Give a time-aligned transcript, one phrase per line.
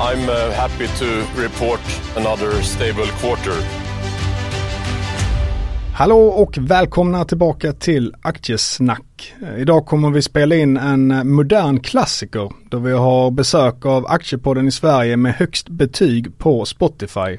[0.00, 1.04] I'm uh, happy to
[1.42, 1.80] report
[2.16, 3.54] another stable quarter.
[5.94, 9.34] Hallå och välkomna tillbaka till Aktiesnack.
[9.56, 14.70] Idag kommer vi spela in en modern klassiker då vi har besök av Aktiepodden i
[14.70, 17.38] Sverige med högst betyg på Spotify.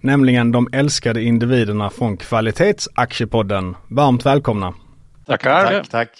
[0.00, 3.76] Nämligen de älskade individerna från Kvalitetsaktiepodden.
[3.88, 4.74] Varmt välkomna!
[5.26, 5.72] Tackar.
[5.72, 6.10] Tack, tack.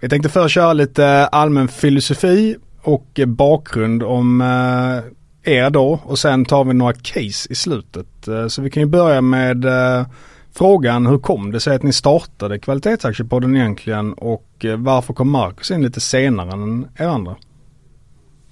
[0.00, 5.17] Vi tänkte först köra lite allmän filosofi och bakgrund om eh,
[5.48, 8.28] er då och sen tar vi några case i slutet.
[8.28, 10.06] Eh, så vi kan ju börja med eh,
[10.54, 15.70] frågan hur kom det sig att ni startade Kvalitetsaktiepodden egentligen och eh, varför kom Marcus
[15.70, 17.36] in lite senare än er andra?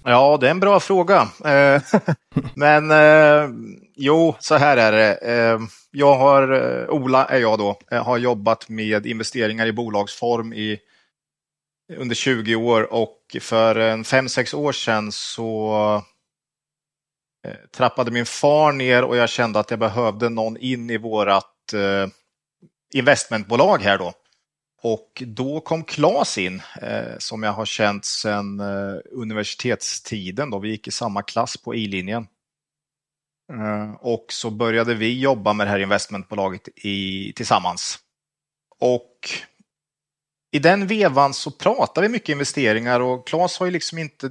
[0.05, 1.29] Ja, det är en bra fråga.
[2.55, 2.85] Men
[3.97, 5.19] jo, så här är det.
[5.91, 6.51] Jag har,
[6.91, 10.79] Ola är jag då, har jobbat med investeringar i bolagsform i
[11.97, 16.03] under 20 år och för en 5-6 år sedan så
[17.47, 21.73] Eh, trappade min far ner och jag kände att jag behövde någon in i vårat
[21.73, 22.09] eh,
[22.95, 24.13] investmentbolag här då.
[24.83, 30.69] Och då kom Claes in eh, som jag har känt sedan eh, universitetstiden då vi
[30.69, 32.27] gick i samma klass på I-linjen.
[33.53, 37.99] Eh, och så började vi jobba med det här investmentbolaget i, tillsammans.
[38.79, 39.11] Och
[40.53, 44.31] i den vevan så pratar vi mycket investeringar och Claes har ju liksom inte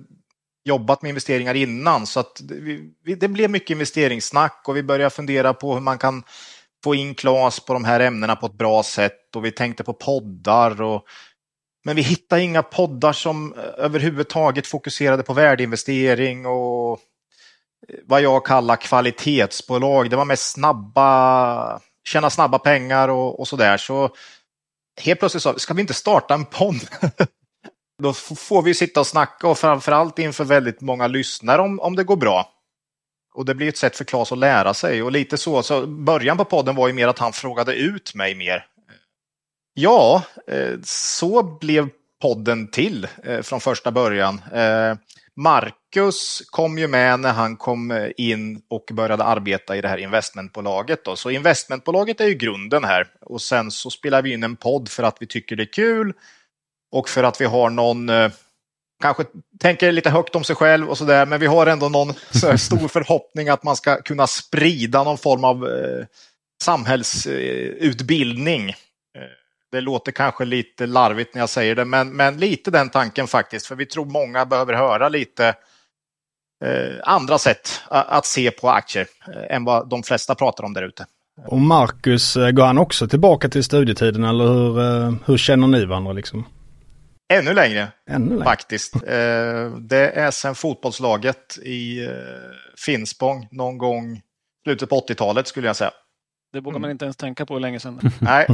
[0.65, 2.55] jobbat med investeringar innan så att det,
[3.03, 6.23] vi, det blev mycket investeringssnack och vi började fundera på hur man kan
[6.83, 9.93] få in Claes på de här ämnena på ett bra sätt och vi tänkte på
[9.93, 11.05] poddar och
[11.85, 18.45] men vi hittade inga poddar som eh, överhuvudtaget fokuserade på värdeinvestering och eh, vad jag
[18.45, 20.09] kallar kvalitetsbolag.
[20.09, 23.77] Det var mest snabba, tjäna snabba pengar och, och sådär.
[23.77, 24.09] Så
[25.01, 26.81] helt plötsligt sa vi, ska vi inte starta en podd?
[28.03, 32.03] Då får vi sitta och snacka och framförallt inför väldigt många lyssnare om, om det
[32.03, 32.51] går bra.
[33.33, 36.37] Och det blir ett sätt för Claes att lära sig och lite så, så början
[36.37, 38.65] på podden var ju mer att han frågade ut mig mer.
[39.73, 41.89] Ja, eh, så blev
[42.21, 44.41] podden till eh, från första början.
[44.53, 44.95] Eh,
[45.35, 51.05] Marcus kom ju med när han kom in och började arbeta i det här investmentbolaget.
[51.05, 51.15] Då.
[51.15, 55.03] Så investmentbolaget är ju grunden här och sen så spelar vi in en podd för
[55.03, 56.13] att vi tycker det är kul
[56.95, 58.31] och för att vi har någon eh,
[59.01, 59.25] kanske
[59.59, 62.13] tänker lite högt om sig själv och sådär, men vi har ändå någon
[62.57, 66.05] stor förhoppning att man ska kunna sprida någon form av eh,
[66.63, 68.69] samhällsutbildning.
[68.69, 68.75] Eh,
[69.71, 73.65] det låter kanske lite larvigt när jag säger det, men, men lite den tanken faktiskt,
[73.65, 75.47] för vi tror många behöver höra lite
[76.65, 79.07] eh, andra sätt att, se på aktier
[79.49, 81.05] än vad de flesta pratar om där ute.
[81.47, 84.73] Och Marcus, går han också tillbaka till studietiden eller hur,
[85.25, 86.45] hur känner ni varandra liksom?
[87.33, 88.43] Ännu längre, Ännu längre.
[88.43, 88.95] faktiskt.
[89.07, 92.11] Eh, det är sen fotbollslaget i eh,
[92.85, 94.21] Finspång någon gång
[94.65, 95.91] slutet på 80-talet skulle jag säga.
[96.53, 97.99] Det vågar man inte ens tänka på hur länge sedan.
[98.21, 98.47] Nej.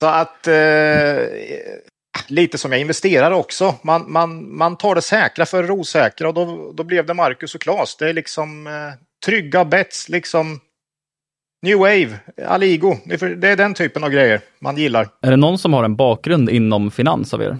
[0.00, 1.26] Så att eh,
[2.28, 3.74] lite som jag investerar också.
[3.82, 7.54] Man, man, man tar det säkra för det osäkra och då, då blev det Marcus
[7.54, 7.96] och Claes.
[7.96, 8.72] Det är liksom eh,
[9.26, 10.60] trygga bets, liksom
[11.62, 12.96] New Wave, Aligo.
[13.04, 15.08] Det är, för, det är den typen av grejer man gillar.
[15.20, 17.58] Är det någon som har en bakgrund inom finans av er?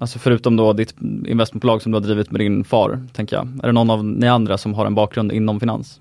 [0.00, 0.94] Alltså förutom då ditt
[1.26, 3.48] investmentbolag som du har drivit med din far, tänker jag.
[3.62, 6.00] Är det någon av ni andra som har en bakgrund inom finans?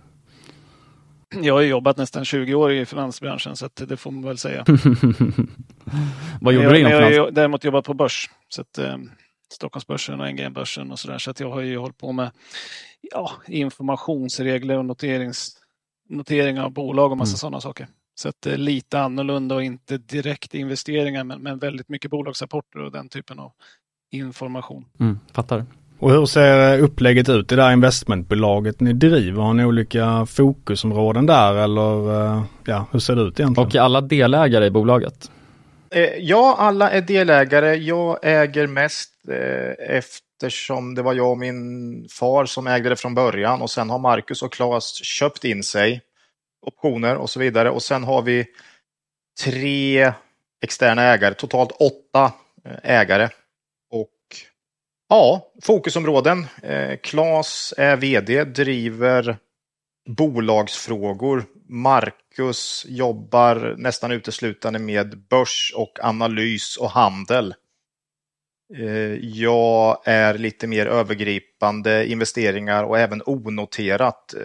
[1.42, 4.38] Jag har ju jobbat nästan 20 år i finansbranschen så att det får man väl
[4.38, 4.66] säga.
[6.42, 7.30] Vad gjorde jag, du inom jag har finans?
[7.32, 8.30] däremot jobbat på börs.
[8.50, 8.98] Så att, eh,
[9.54, 11.18] Stockholmsbörsen och NGM-börsen och sådär.
[11.18, 12.32] Så att jag har ju hållit på med
[13.02, 15.59] ja, informationsregler och noterings,
[16.10, 17.38] notering av bolag och massa Mm.
[17.38, 17.88] sådana saker.
[18.16, 22.80] Så att det är lite annorlunda och inte direkt investeringar men, men väldigt mycket bolagsrapporter
[22.80, 23.52] och den typen av
[24.12, 24.86] information.
[25.00, 25.66] Mm, fattar.
[26.00, 29.42] Och hur ser upplägget ut i det här investmentbolaget ni driver?
[29.42, 33.68] Har ni olika fokusområden där eller eh, ja, hur ser det ut egentligen?
[33.68, 35.32] Och alla delägare i bolaget?
[35.92, 37.76] Eh, ja, alla är delägare.
[37.76, 39.96] Jag äger mest eh,
[40.44, 44.00] eftersom det var jag och min far som ägde det från början och sen har
[44.00, 46.02] Marcus och Claes köpt in sig
[46.62, 48.46] optioner och så vidare och sen har vi
[49.44, 50.14] tre
[50.62, 52.34] externa ägare, totalt åtta
[52.66, 53.30] eh, ägare.
[53.92, 54.18] Och
[55.10, 56.48] ja, fokusområden.
[56.64, 59.38] Eh, Claes är vd, driver
[60.10, 61.46] bolagsfrågor.
[61.70, 67.54] Marcus jobbar nästan uteslutande med börs och analys och handel.
[68.78, 74.34] Eh, jag är lite mer övergripande investeringar och även onoterat.
[74.34, 74.42] Eh,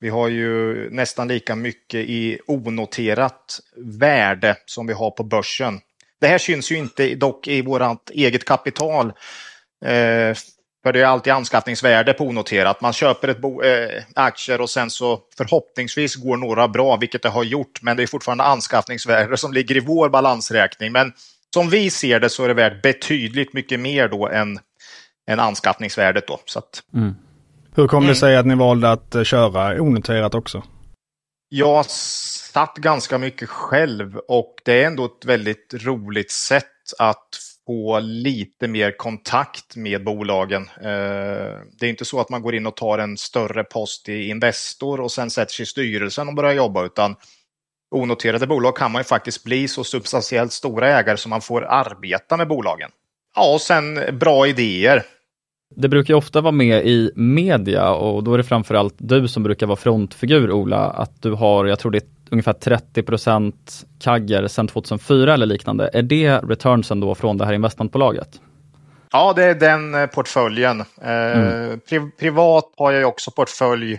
[0.00, 5.80] vi har ju nästan lika mycket i onoterat värde som vi har på börsen.
[6.20, 9.06] Det här syns ju inte dock i vårt eget kapital
[9.84, 10.36] eh,
[10.82, 12.80] för det är alltid anskaffningsvärde på onoterat.
[12.80, 17.28] Man köper ett bo, eh, aktier och sen så förhoppningsvis går några bra, vilket det
[17.28, 20.92] har gjort, men det är fortfarande anskaffningsvärde som ligger i vår balansräkning.
[20.92, 21.12] Men
[21.54, 24.58] som vi ser det så är det värt betydligt mycket mer då än,
[25.30, 26.26] än anskaffningsvärdet.
[26.26, 26.82] Då, så att...
[26.94, 27.14] mm.
[27.74, 28.16] Hur kom det mm.
[28.16, 30.62] sig att ni valde att eh, köra onoterat också?
[31.48, 36.64] Jag satt ganska mycket själv och det är ändå ett väldigt roligt sätt
[36.98, 37.28] att
[37.66, 40.62] få lite mer kontakt med bolagen.
[40.62, 44.28] Eh, det är inte så att man går in och tar en större post i
[44.28, 47.16] Investor och sen sätter sig i styrelsen och börjar jobba utan
[47.92, 52.36] onoterade bolag kan man ju faktiskt bli så substantiellt stora ägare som man får arbeta
[52.36, 52.90] med bolagen.
[53.36, 55.02] Ja, och sen bra idéer.
[55.76, 59.66] Det brukar ofta vara med i media och då är det framförallt du som brukar
[59.66, 64.68] vara frontfigur Ola, att du har, jag tror det är ungefär 30 procent kagger sedan
[64.68, 65.90] 2004 eller liknande.
[65.92, 68.40] Är det returnsen då från det här investmentbolaget?
[69.12, 70.80] Ja, det är den eh, portföljen.
[70.80, 71.80] Eh, mm.
[71.88, 73.98] Pri privat har jag också portfölj.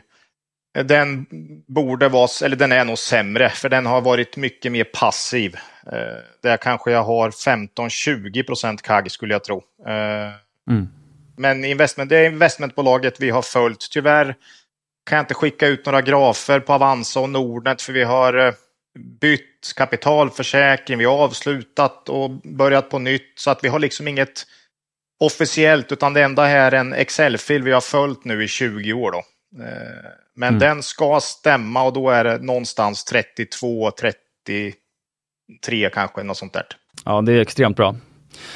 [0.74, 1.25] Den
[1.68, 5.56] borde vara, eller den är nog sämre, för den har varit mycket mer passiv.
[5.92, 9.64] Eh, där kanske jag har 15-20 procent kagg skulle jag tro.
[10.70, 10.88] Mm.
[11.38, 13.88] Men investment, det är investmentbolaget vi har följt.
[13.92, 14.36] Tyvärr
[15.06, 18.54] kan jag inte skicka ut några grafer på Avanza och Nordnet för vi har eh,
[19.20, 24.46] bytt kapitalförsäkring, vi har avslutat och börjat på nytt så att vi har liksom inget
[25.20, 29.12] officiellt utan det enda här är en Excel-fil vi har följt nu i 20 år.
[29.12, 29.24] Då.
[30.36, 30.60] Men mm.
[30.60, 36.66] den ska stämma och då är det någonstans 32, 33 kanske, något sånt där.
[37.06, 37.96] Ja, det är extremt bra.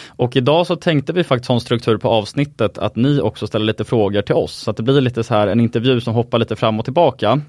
[0.08, 3.66] Och idag så tänkte vi faktiskt ha en struktur på avsnittet att ni också ställer
[3.66, 4.54] lite frågor till oss.
[4.54, 7.42] Så att det blir lite så här en intervju som hoppar lite fram och tillbaka.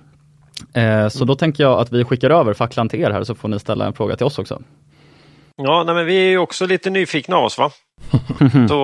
[0.74, 3.48] Eh, så då tänker jag att vi skickar över facklan till er här så får
[3.48, 4.62] ni ställa en fråga till oss också.
[5.56, 7.70] Ja, nej, men vi är ju också lite nyfikna av oss va?
[8.68, 8.80] så,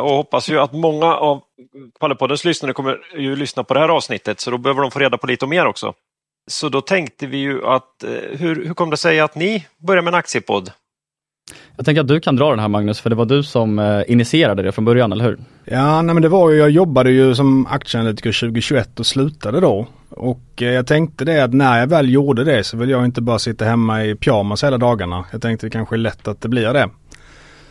[0.00, 1.42] och hoppas ju att många av
[2.00, 5.18] Pallepoddens lyssnare kommer ju lyssna på det här avsnittet så då behöver de få reda
[5.18, 5.94] på lite mer också.
[6.50, 10.04] Så då tänkte vi ju att eh, hur, hur kom det sig att ni började
[10.04, 10.70] med en aktiepodd?
[11.76, 14.02] Jag tänker att du kan dra den här Magnus, för det var du som eh,
[14.08, 15.38] initierade det från början, eller hur?
[15.64, 19.86] Ja, nej men det var ju, jag jobbade ju som aktieanalytiker 2021 och slutade då.
[20.10, 23.20] Och eh, jag tänkte det att när jag väl gjorde det så vill jag inte
[23.20, 25.24] bara sitta hemma i pyjamas hela dagarna.
[25.32, 26.88] Jag tänkte det kanske är lätt att det blir det.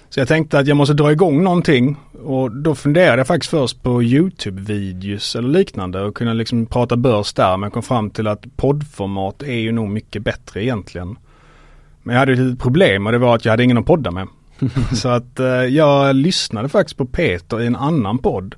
[0.10, 3.84] Så jag tänkte att jag måste dra igång någonting och då funderade jag faktiskt först
[3.84, 8.46] på YouTube-videos eller liknande och kunna liksom prata börs där men kom fram till att
[8.56, 11.16] poddformat är ju nog mycket bättre egentligen.
[12.04, 14.12] Men jag hade ett litet problem och det var att jag hade ingen att podda
[14.12, 14.28] med.
[14.96, 18.56] så att eh, jag lyssnade faktiskt på Peter i en annan podd.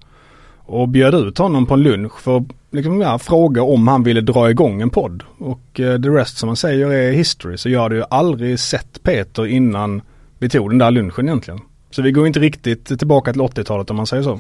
[0.58, 4.22] Och bjöd ut honom på en lunch för att liksom, ja, fråga om han ville
[4.22, 5.24] dra igång en podd.
[5.38, 7.58] Och eh, the rest som man säger är history.
[7.58, 10.02] Så jag hade ju aldrig sett Peter innan
[10.40, 11.60] vi tog den där lunchen egentligen.
[11.92, 14.40] Så vi går inte riktigt tillbaka till 80-talet om man säger så.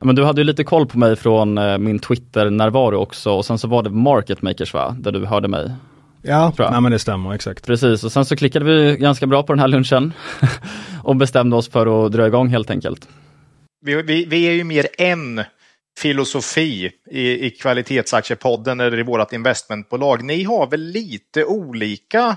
[0.00, 3.58] Men du hade ju lite koll på mig från eh, min Twitter-närvaro också och sen
[3.58, 5.72] så var det Market Makers va, där du hörde mig.
[6.22, 7.66] Ja, nej, men det stämmer exakt.
[7.66, 10.12] Precis, och sen så klickade vi ganska bra på den här lunchen
[11.02, 13.08] och bestämde oss för att dra igång helt enkelt.
[13.80, 15.40] Vi, vi, vi är ju mer en
[15.98, 20.24] filosofi i, i kvalitetsaktiepodden eller i vårt investmentbolag.
[20.24, 22.36] Ni har väl lite olika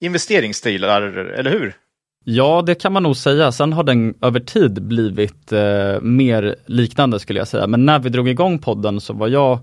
[0.00, 1.74] investeringsstilar, eller hur?
[2.24, 3.52] Ja, det kan man nog säga.
[3.52, 7.66] Sen har den över tid blivit eh, mer liknande skulle jag säga.
[7.66, 9.58] Men när vi drog igång podden så var jag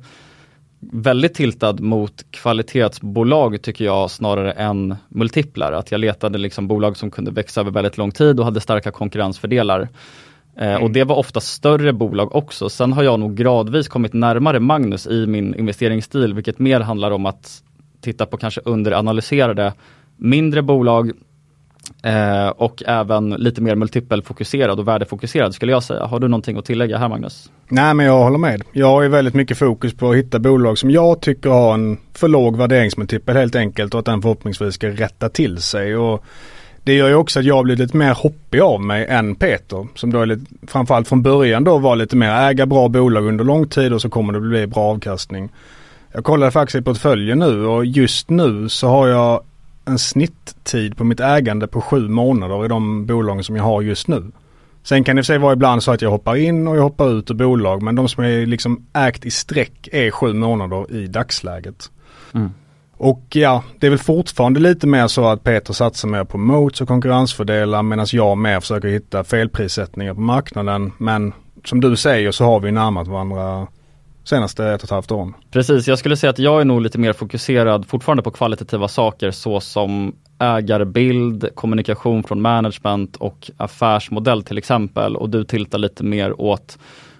[0.79, 5.71] väldigt tiltad mot kvalitetsbolag tycker jag snarare än multiplar.
[5.71, 8.91] Att jag letade liksom bolag som kunde växa över väldigt lång tid och hade starka
[8.91, 9.81] konkurrensfördelar.
[10.57, 10.83] Eh, mm.
[10.83, 12.69] Och det var ofta större bolag också.
[12.69, 17.25] Sen har jag nog gradvis kommit närmare Magnus i min investeringsstil, vilket mer handlar om
[17.25, 17.63] att
[18.01, 19.73] titta på kanske underanalyserade
[20.17, 21.11] mindre bolag
[22.03, 26.05] Eh, och även lite mer multipelfokuserad och värdefokuserad skulle jag säga.
[26.05, 27.51] Har du någonting att tillägga här Magnus?
[27.69, 28.61] Nej men jag håller med.
[28.71, 31.97] Jag har ju väldigt mycket fokus på att hitta bolag som jag tycker har en
[32.13, 35.95] för låg värderingsmultipel helt enkelt och att den förhoppningsvis ska rätta till sig.
[35.97, 36.25] Och
[36.83, 39.87] det gör ju också att jag blir lite mer hoppig av mig än Peter.
[39.95, 43.45] Som då är lite, framförallt från början då var lite mer äga bra bolag under
[43.45, 45.49] lång tid och så kommer det bli bra avkastning.
[46.11, 49.43] Jag kollade faktiskt i portföljen nu och just nu så har jag
[49.87, 54.07] en snitttid på mitt ägande på sju månader i de bolagen som jag har just
[54.07, 54.31] nu.
[54.83, 57.31] Sen kan det sig vara ibland så att jag hoppar in och jag hoppar ut
[57.31, 61.91] ur bolag men de som är liksom ägt i streck är sju månader i dagsläget.
[62.33, 62.49] Mm.
[62.97, 66.81] Och ja, det är väl fortfarande lite mer så att Peter satsar mer på mots
[66.81, 70.91] och konkurrensfördelar medan jag mer försöker hitta felprissättningar på marknaden.
[70.97, 71.33] Men
[71.65, 73.67] som du säger så har vi närmat varandra
[74.27, 75.33] senaste ett och ett halvt åren.
[75.51, 79.31] Precis, jag skulle säga att jag är nog lite mer fokuserad fortfarande på kvalitativa saker
[79.31, 86.77] såsom ägarbild, kommunikation från management och affärsmodell till exempel och du tiltar lite mer åt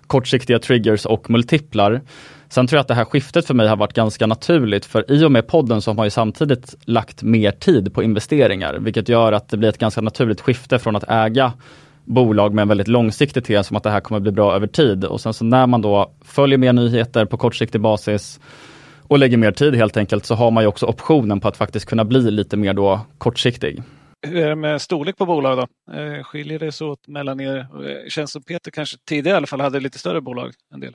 [0.07, 2.01] kortsiktiga triggers och multiplar.
[2.49, 5.25] Sen tror jag att det här skiftet för mig har varit ganska naturligt för i
[5.25, 9.31] och med podden så har man ju samtidigt lagt mer tid på investeringar vilket gör
[9.31, 11.53] att det blir ett ganska naturligt skifte från att äga
[12.07, 15.05] bolag med en väldigt långsiktig tes om att det här kommer bli bra över tid
[15.05, 18.39] och sen så när man då följer mer nyheter på kortsiktig basis
[19.01, 21.85] och lägger mer tid helt enkelt så har man ju också optionen på att faktiskt
[21.85, 23.83] kunna bli lite mer då kortsiktig.
[24.27, 25.93] Hur är det med storlek på bolag då?
[25.93, 27.57] Eh, skiljer det sig åt mellan er?
[27.57, 30.93] Eh, känns som Peter kanske tidigare i alla fall hade lite större bolag en del.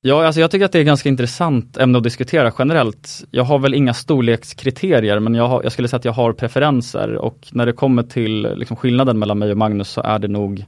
[0.00, 3.24] Ja, alltså jag tycker att det är ganska intressant ämne att diskutera generellt.
[3.30, 7.14] Jag har väl inga storlekskriterier men jag, har, jag skulle säga att jag har preferenser
[7.14, 10.64] och när det kommer till liksom skillnaden mellan mig och Magnus så är det nog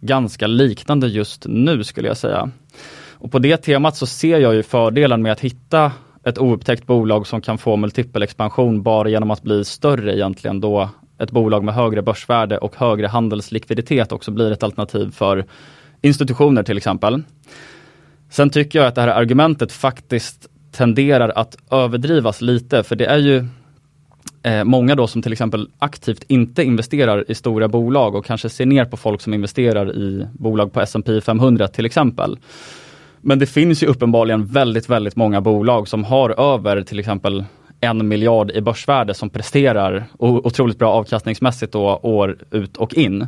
[0.00, 2.50] ganska liknande just nu skulle jag säga.
[3.12, 5.92] Och på det temat så ser jag ju fördelen med att hitta
[6.24, 11.30] ett oupptäckt bolag som kan få multipelexpansion bara genom att bli större egentligen då ett
[11.30, 15.44] bolag med högre börsvärde och högre handelslikviditet också blir ett alternativ för
[16.02, 17.22] institutioner till exempel.
[18.30, 23.18] Sen tycker jag att det här argumentet faktiskt tenderar att överdrivas lite för det är
[23.18, 23.46] ju
[24.42, 28.66] eh, många då som till exempel aktivt inte investerar i stora bolag och kanske ser
[28.66, 32.38] ner på folk som investerar i bolag på S&P 500 till exempel.
[33.20, 37.44] Men det finns ju uppenbarligen väldigt, väldigt många bolag som har över till exempel
[37.80, 43.26] en miljard i börsvärde som presterar otroligt bra avkastningsmässigt då år ut och in.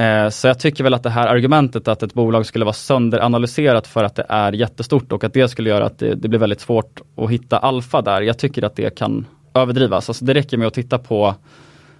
[0.00, 3.86] Eh, så jag tycker väl att det här argumentet att ett bolag skulle vara sönderanalyserat
[3.86, 6.60] för att det är jättestort och att det skulle göra att det, det blir väldigt
[6.60, 8.20] svårt att hitta alfa där.
[8.20, 10.08] Jag tycker att det kan överdrivas.
[10.08, 11.34] Alltså det räcker med att titta på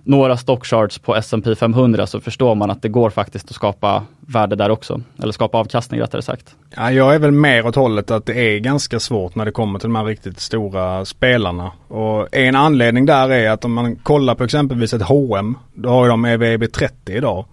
[0.04, 4.56] några stockcharts på S&P 500 så förstår man att det går faktiskt att skapa värde
[4.56, 5.00] där också.
[5.22, 6.56] Eller skapa avkastning rättare sagt.
[6.76, 9.78] Ja, jag är väl mer åt hållet att det är ganska svårt när det kommer
[9.78, 11.72] till de här riktigt stora spelarna.
[11.88, 16.08] Och en anledning där är att om man kollar på exempelvis ett H&M då har
[16.08, 17.44] de EV 30 idag.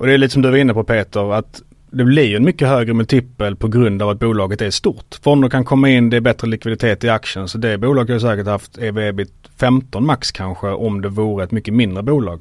[0.00, 2.68] Och det är lite som du var inne på Peter, att det blir en mycket
[2.68, 5.18] högre multipel på grund av att bolaget är stort.
[5.22, 7.48] Fonder kan komma in, det är bättre likviditet i aktien.
[7.48, 9.24] Så det bolaget har säkert haft EV
[9.56, 12.40] 15 max kanske om det vore ett mycket mindre bolag.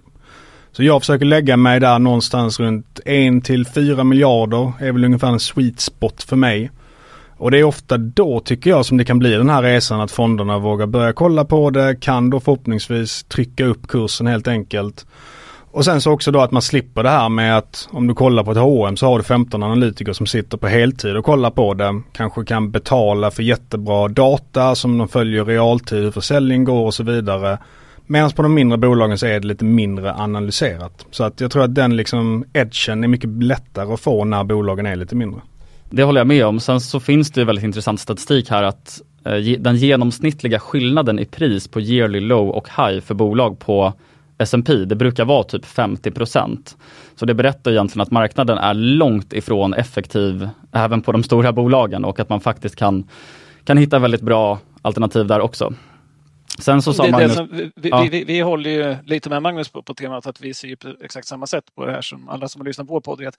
[0.72, 5.28] Så jag försöker lägga mig där någonstans runt 1 till 4 miljarder är väl ungefär
[5.28, 6.72] en sweet spot för mig.
[7.38, 10.12] Och det är ofta då tycker jag som det kan bli den här resan att
[10.12, 15.06] fonderna vågar börja kolla på det, kan då förhoppningsvis trycka upp kursen helt enkelt.
[15.72, 18.44] Och sen så också då att man slipper det här med att om du kollar
[18.44, 21.74] på ett H&M så har du 15 analytiker som sitter på heltid och kollar på
[21.74, 22.02] det.
[22.12, 27.04] Kanske kan betala för jättebra data som de följer realtid, hur försäljning går och så
[27.04, 27.58] vidare.
[28.06, 31.06] Medan på de mindre bolagen så är det lite mindre analyserat.
[31.12, 34.86] Så att jag tror att den liksom edgen är mycket lättare att få när bolagen
[34.86, 35.42] är lite mindre.
[35.90, 36.60] Det håller jag med om.
[36.60, 41.68] Sen så finns det väldigt intressant statistik här att eh, den genomsnittliga skillnaden i pris
[41.68, 43.94] på yearly low och high för bolag på
[44.40, 46.76] S&P, det brukar vara typ 50%
[47.16, 52.06] Så det berättar egentligen att marknaden är långt ifrån effektiv även på de stora bolagen
[52.06, 53.08] och att man faktiskt kan,
[53.64, 55.74] kan hitta väldigt bra alternativ där också.
[56.60, 58.08] Sen så sa det, Magnus, det som, vi, ja.
[58.12, 61.28] vi, vi, håller ju lite med Magnus på, på temat att vi ser på exakt
[61.28, 63.22] samma sätt på det här som alla som har lyssnat på vår podd.
[63.22, 63.32] Eh,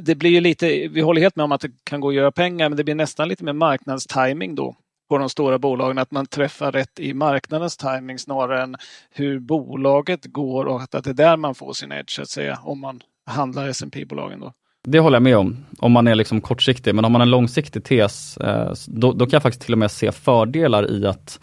[0.00, 2.68] det blir lite, vi håller helt med om att det kan gå att göra pengar
[2.68, 4.74] men det blir nästan lite mer marknadstiming då
[5.08, 8.76] på de stora bolagen, att man träffar rätt i marknadens timing snarare än
[9.10, 12.58] hur bolaget går och att det är där man får sin edge, så att säga,
[12.62, 14.52] om man handlar S&P bolagen då.
[14.84, 16.94] Det håller jag med om, om man är liksom kortsiktig.
[16.94, 19.78] Men om man har en långsiktig tes, eh, då, då kan jag faktiskt till och
[19.78, 21.40] med se fördelar i att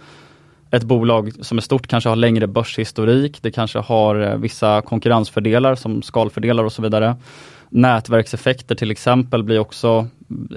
[0.71, 3.41] ett bolag som är stort kanske har längre börshistorik.
[3.41, 7.15] Det kanske har eh, vissa konkurrensfördelar som skalfördelar och så vidare.
[7.69, 10.07] Nätverkseffekter till exempel blir också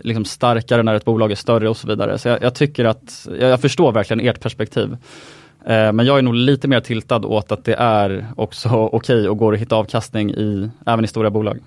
[0.02, 2.18] liksom starkare när ett bolag är större och så vidare.
[2.18, 4.96] Så jag, jag tycker att, jag, jag, förstår verkligen ert perspektiv.
[5.66, 9.28] Eh, men jag är nog lite mer tiltad åt att det är också okej okay
[9.28, 11.58] och går att hitta avkastning i, även i stora bolag.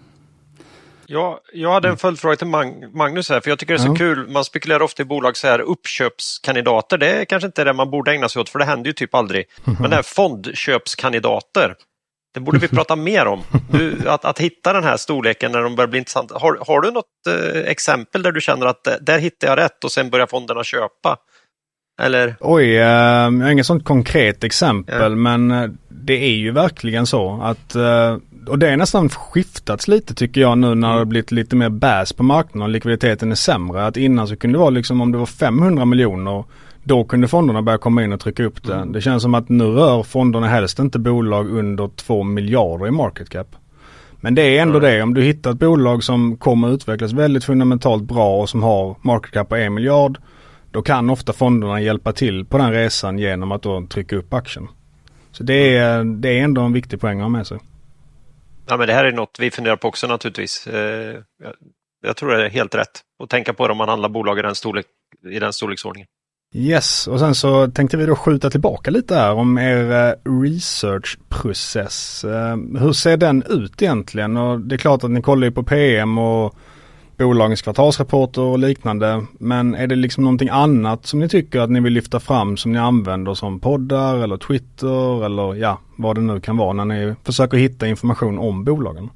[1.13, 2.48] Ja, jag hade en följdfråga till
[2.93, 3.96] Magnus här, för jag tycker det är så ja.
[3.96, 4.27] kul.
[4.29, 6.98] Man spekulerar ofta i bolag så här, uppköpskandidater.
[6.98, 9.15] Det är kanske inte det man borde ägna sig åt, för det händer ju typ
[9.15, 9.46] aldrig.
[9.79, 11.75] Men det här fondköpskandidater,
[12.34, 13.44] det borde vi prata mer om.
[13.72, 16.38] Du, att, att hitta den här storleken när de börjar bli intressanta.
[16.38, 19.84] Har, har du något eh, exempel där du känner att eh, där hittar jag rätt
[19.84, 21.18] och sen börjar fonderna köpa?
[22.02, 22.36] Eller?
[22.40, 25.16] Oj, eh, jag har inget sånt konkret exempel ja.
[25.16, 30.14] men eh, det är ju verkligen så att eh, och det är nästan skiftats lite
[30.14, 31.00] tycker jag nu när mm.
[31.00, 33.86] det blivit lite mer bäs på marknaden och likviditeten är sämre.
[33.86, 36.44] Att innan så kunde det vara liksom om det var 500 miljoner
[36.84, 38.74] då kunde fonderna börja komma in och trycka upp det.
[38.74, 38.92] Mm.
[38.92, 43.30] Det känns som att nu rör fonderna helst inte bolag under 2 miljarder i market
[43.30, 43.56] cap.
[44.22, 44.92] Men det är ändå mm.
[44.92, 48.96] det, om du hittar ett bolag som kommer utvecklas väldigt fundamentalt bra och som har
[49.02, 50.18] market cap på 1 miljard.
[50.72, 54.68] Då kan ofta fonderna hjälpa till på den resan genom att då trycka upp aktien.
[55.32, 57.60] Så det är, det är ändå en viktig poäng att ha med sig.
[58.68, 60.68] Ja, men det här är något vi funderar på också naturligtvis.
[60.68, 61.18] Eh,
[62.02, 64.42] jag tror det är helt rätt att tänka på det om man handlar bolag i
[64.42, 64.86] den, storlek,
[65.32, 66.08] i den storleksordningen.
[66.53, 72.24] Yes, och sen så tänkte vi då skjuta tillbaka lite här om er eh, researchprocess.
[72.24, 74.38] Eh, hur ser den ut egentligen?
[74.38, 76.55] Och det är klart att ni kollar ju på PM och
[77.17, 79.25] bolagens kvartalsrapporter och liknande.
[79.31, 82.72] Men är det liksom någonting annat som ni tycker att ni vill lyfta fram som
[82.72, 87.15] ni använder som poddar eller Twitter eller ja, vad det nu kan vara när ni
[87.24, 89.10] försöker hitta information om bolagen?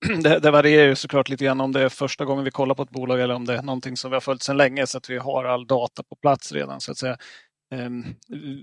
[0.22, 2.82] Det, det varierar ju såklart lite grann om det är första gången vi kollar på
[2.82, 5.10] ett bolag eller om det är någonting som vi har följt sedan länge så att
[5.10, 7.16] vi har all data på plats redan så att säga.
[7.74, 8.04] Ehm,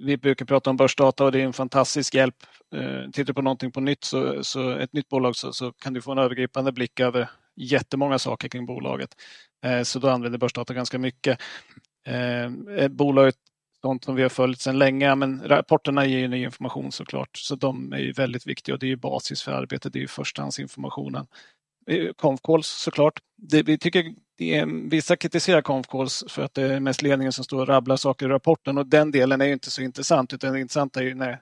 [0.05, 2.35] vi brukar prata om börsdata och det är en fantastisk hjälp.
[2.75, 5.93] Ehm, tittar du på någonting på nytt, så, så ett nytt bolag så, så, kan
[5.93, 9.09] du få en övergripande blick över jättemånga saker kring bolaget.
[9.65, 11.39] Ehm, så då använder börsdata ganska mycket.
[12.07, 13.35] Eh, bolaget
[13.87, 17.55] sånt som vi har följt sedan länge, men rapporterna ger ju ny information såklart, så
[17.55, 20.07] de är ju väldigt viktiga och det är ju basis för arbetet, det är ju
[20.07, 21.27] förstahandsinformationen.
[22.15, 23.19] Conf calls såklart.
[23.37, 27.43] Det, vi tycker är, vissa kritiserar conf calls för att det är mest ledningen som
[27.43, 30.53] står och rabblar saker i rapporten och den delen är ju inte så intressant utan
[30.53, 31.39] det intressanta är ju när,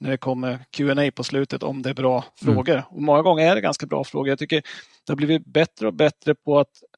[0.00, 2.54] när det kommer Q&A på slutet om det är bra mm.
[2.54, 2.84] frågor.
[2.88, 4.28] Och många gånger är det ganska bra frågor.
[4.28, 4.62] Jag tycker
[5.06, 6.89] det har blivit bättre och bättre på att eh,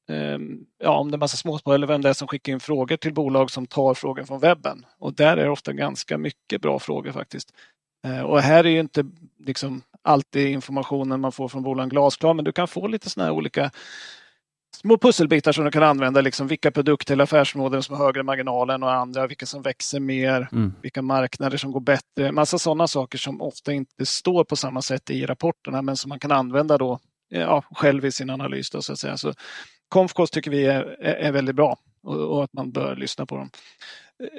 [0.78, 3.14] ja, om det är massa småsparare eller vem det är som skickar in frågor till
[3.14, 4.86] bolag som tar frågor från webben.
[4.98, 7.52] Och där är det ofta ganska mycket bra frågor faktiskt.
[8.06, 9.04] Eh, och här är ju inte
[9.38, 13.36] liksom alltid informationen man får från bolagen glasklar, men du kan få lite sådana här
[13.36, 13.70] olika
[14.76, 16.20] små pusselbitar som du kan använda.
[16.20, 20.00] Liksom vilka produkter eller affärsområden som har högre marginal än och andra, vilka som växer
[20.00, 20.74] mer, mm.
[20.82, 22.32] vilka marknader som går bättre.
[22.32, 26.18] Massa sådana saker som ofta inte står på samma sätt i rapporterna, men som man
[26.18, 28.70] kan använda då ja, själv i sin analys.
[28.70, 29.16] Då, så att säga.
[29.16, 29.34] Så
[29.92, 33.50] Confcos tycker vi är, är väldigt bra och, och, att man bör lyssna på dem.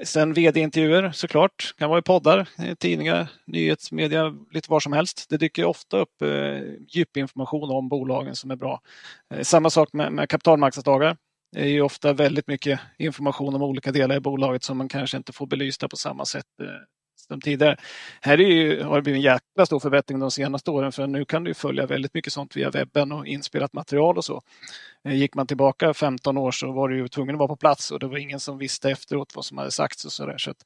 [0.04, 5.26] Sen vd-intervjuer såklart, kan vara i poddar, tidningar, nyhetsmedia, lite var som helst.
[5.30, 8.82] Det dyker ofta upp eh, djupinformation om bolagen som är bra.
[9.34, 11.18] Eh, samma sak med, med kapitalmarknadsdagar.
[11.52, 15.18] Det är ju ofta väldigt mycket information om olika delar i bolaget som man kanske
[15.18, 16.68] inte får belysta på samma sätt eh,
[17.28, 17.78] som tidigare.
[18.22, 21.26] Här är ju, har det blivit en jäkla stor förbättring de senaste åren för nu
[21.26, 24.42] kan du följa väldigt mycket sånt via webben och inspelat material och så.
[25.08, 27.92] Eh, gick man tillbaka 15 år så var du ju tvungen att vara på plats
[27.92, 30.38] och det var ingen som visste efteråt vad som hade sagts och så där.
[30.38, 30.58] Så att,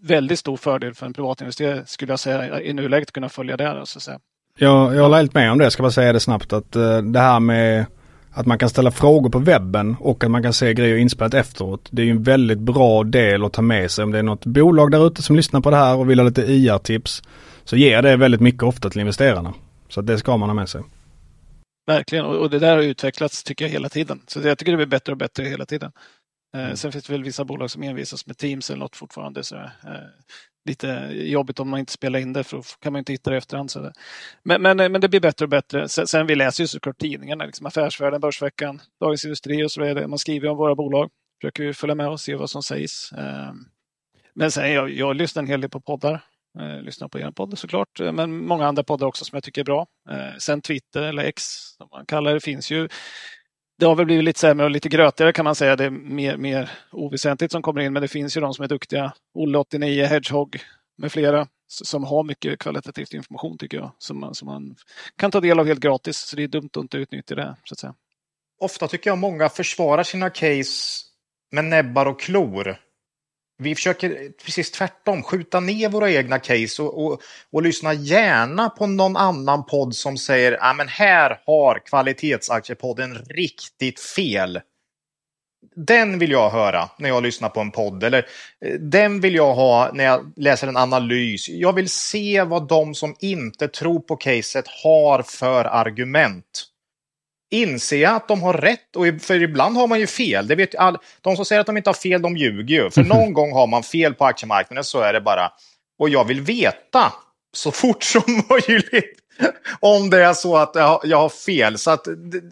[0.00, 3.86] väldigt stor fördel för en privatinvesterare skulle jag säga i nuläget kunna följa det.
[3.86, 4.18] Så att säga.
[4.58, 7.02] Jag, jag håller helt med om det, jag ska bara säga det snabbt att eh,
[7.02, 7.86] det här med
[8.36, 11.88] att man kan ställa frågor på webben och att man kan se grejer inspelat efteråt.
[11.90, 14.46] Det är ju en väldigt bra del att ta med sig om det är något
[14.46, 17.22] bolag där ute som lyssnar på det här och vill ha lite IR-tips.
[17.64, 19.54] Så ger det väldigt mycket ofta till investerarna.
[19.88, 20.82] Så det ska man ha med sig.
[21.86, 24.20] Verkligen, och det där har utvecklats tycker jag hela tiden.
[24.26, 25.92] Så jag tycker det blir bättre och bättre hela tiden.
[26.56, 26.76] Eh, mm.
[26.76, 29.44] Sen finns det väl vissa bolag som envisas med Teams eller något fortfarande.
[29.44, 29.62] Så, eh,
[30.66, 33.36] lite jobbigt om man inte spelar in det för då kan man inte hitta det
[33.36, 33.70] i efterhand.
[33.70, 33.92] Så
[34.42, 35.88] men, men, eh, men det blir bättre och bättre.
[35.88, 40.06] Sen, sen vi läser ju såklart tidningarna, liksom Affärsvärlden, Börsveckan, Dagens Industri och så vidare.
[40.06, 41.10] Man skriver om våra bolag.
[41.40, 43.12] Försöker ju följa med och se vad som sägs.
[43.12, 43.52] Eh,
[44.34, 46.24] men sen jag, jag lyssnar en hel del på poddar.
[46.58, 49.64] Eh, lyssnar på er podd såklart, men många andra poddar också som jag tycker är
[49.64, 49.86] bra.
[50.38, 51.42] Sen Twitter eller X
[51.76, 52.88] som man kallar det finns ju
[53.78, 55.76] det har väl blivit lite sämre och lite grötigare kan man säga.
[55.76, 58.68] Det är mer, mer oväsentligt som kommer in, men det finns ju de som är
[58.68, 59.12] duktiga.
[59.34, 60.58] Olle 89, Hedgehog
[60.98, 63.92] med flera som har mycket kvalitativ information tycker jag.
[63.98, 64.76] Som man, som man
[65.16, 66.18] kan ta del av helt gratis.
[66.18, 67.56] Så det är dumt att inte utnyttja det.
[67.64, 67.94] Så att säga.
[68.60, 71.04] Ofta tycker jag många försvarar sina case
[71.52, 72.76] med näbbar och klor.
[73.58, 77.20] Vi försöker precis tvärtom, skjuta ner våra egna case och, och,
[77.52, 84.00] och lyssna gärna på någon annan podd som säger att ah, här har kvalitetsaktiepodden riktigt
[84.00, 84.60] fel.
[85.76, 88.04] den vill jag höra när jag lyssnar på en podd.
[88.04, 88.26] Eller
[88.64, 91.48] eh, den vill jag ha när jag läser en analys.
[91.48, 96.66] Jag vill se vad de som inte tror på caset har för argument.
[97.50, 98.96] Inser jag att de har rätt?
[98.96, 100.46] Och för ibland har man ju fel.
[100.46, 102.90] Det vet all, de som säger att de inte har fel, de ljuger ju.
[102.90, 105.52] För någon gång har man fel på aktiemarknaden, så är det bara.
[105.98, 107.12] Och jag vill veta
[107.56, 109.22] så fort som möjligt
[109.80, 111.78] om det är så att jag har fel.
[111.78, 112.06] Så att,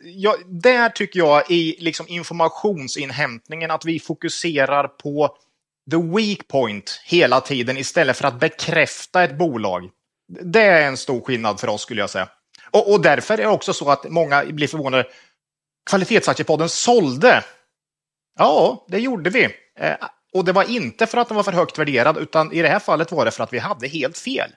[0.04, 5.36] jag, där tycker jag i liksom informationsinhämtningen att vi fokuserar på
[5.90, 9.90] the weak point hela tiden istället för att bekräfta ett bolag.
[10.28, 12.28] Det är en stor skillnad för oss skulle jag säga.
[12.74, 15.04] Och, och därför är det också så att många blir förvånade.
[15.90, 17.44] Kvalitetsaktiepodden sålde.
[18.38, 19.44] Ja, det gjorde vi.
[19.78, 19.96] Eh,
[20.34, 22.78] och det var inte för att den var för högt värderad, utan i det här
[22.78, 24.50] fallet var det för att vi hade helt fel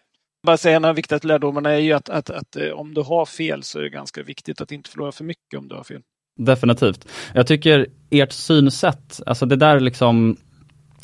[0.48, 3.26] bara säga en av viktigaste lärdomarna är ju att, att, att, eh, om du har
[3.26, 6.02] fel så är det ganska viktigt att inte förlora för mycket om du har fel.
[6.40, 7.08] Definitivt.
[7.34, 10.38] Jag tycker ert synsätt, alltså det där liksom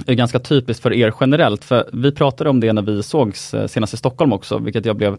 [0.06, 1.64] är ganska typiskt för er generellt.
[1.64, 4.96] För vi pratade om det när vi sågs eh, senast i Stockholm också, vilket jag
[4.96, 5.18] blev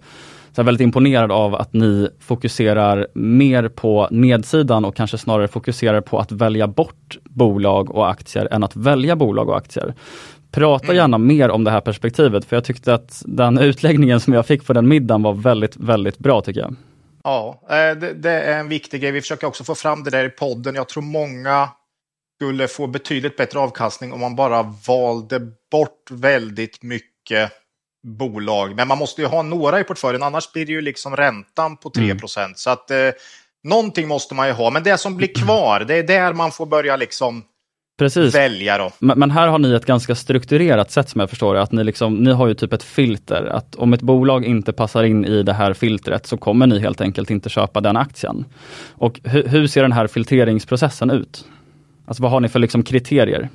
[0.56, 6.18] så väldigt imponerad av att ni fokuserar mer på nedsidan och kanske snarare fokuserar på
[6.18, 9.94] att välja bort bolag och aktier än att välja bolag och aktier.
[10.50, 10.96] Prata mm.
[10.96, 14.66] gärna mer om det här perspektivet, för jag tyckte att den utläggningen som jag fick
[14.66, 16.76] på den middagen var väldigt, väldigt bra tycker jag.
[17.24, 19.10] Ja, eh, det, det är en viktig grej.
[19.10, 20.74] Vi försöker också få fram det där i podden.
[20.74, 21.68] Jag tror många
[22.40, 25.40] skulle få betydligt bättre avkastning om man bara valde
[25.70, 27.52] bort väldigt mycket
[28.04, 28.76] bolag.
[28.76, 31.90] Men man måste ju ha några i portföljen, annars blir det ju liksom räntan på
[31.90, 32.18] 3 mm.
[32.54, 33.10] Så att eh,
[33.62, 34.70] någonting måste man ju ha.
[34.70, 37.42] Men det som blir kvar, det är där man får börja liksom
[37.98, 38.34] Precis.
[38.34, 38.90] välja då.
[38.98, 41.56] Men, men, här har ni ett ganska strukturerat sätt som jag förstår.
[41.56, 43.44] Att ni, liksom, ni har ju typ ett filter.
[43.44, 47.00] Att om ett bolag inte passar in i det här filtret så kommer ni helt
[47.00, 48.44] enkelt inte köpa den aktien.
[48.92, 51.44] Och hu, hur ser den här filtreringsprocessen ut?
[52.06, 53.48] Alltså vad har ni för liksom kriterier?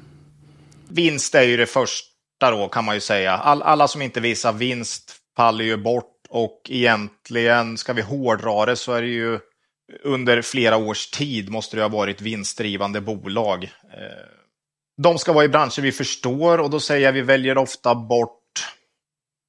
[0.87, 2.08] Vinst är ju det första
[2.39, 3.31] då kan man ju säga.
[3.31, 8.75] All, alla som inte visar vinst faller ju bort och egentligen ska vi hårdra det
[8.75, 9.39] så är det ju
[10.03, 13.63] under flera års tid måste det ha varit vinstdrivande bolag.
[13.63, 14.25] Eh,
[15.01, 18.39] de ska vara i branscher vi förstår och då säger jag vi väljer ofta bort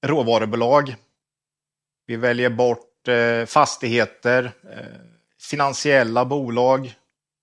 [0.07, 0.95] råvarubolag.
[2.07, 5.01] Vi väljer bort eh, fastigheter, eh,
[5.51, 6.95] finansiella bolag,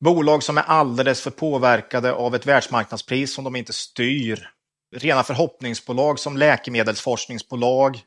[0.04, 4.50] bolag som är alldeles för påverkade av ett världsmarknadspris som de inte styr.
[4.96, 8.02] Rena förhoppningsbolag som läkemedelsforskningsbolag,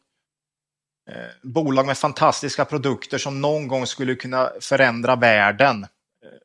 [1.11, 5.83] Eh, bolag med fantastiska produkter som någon gång skulle kunna förändra världen.
[5.83, 5.89] Eh,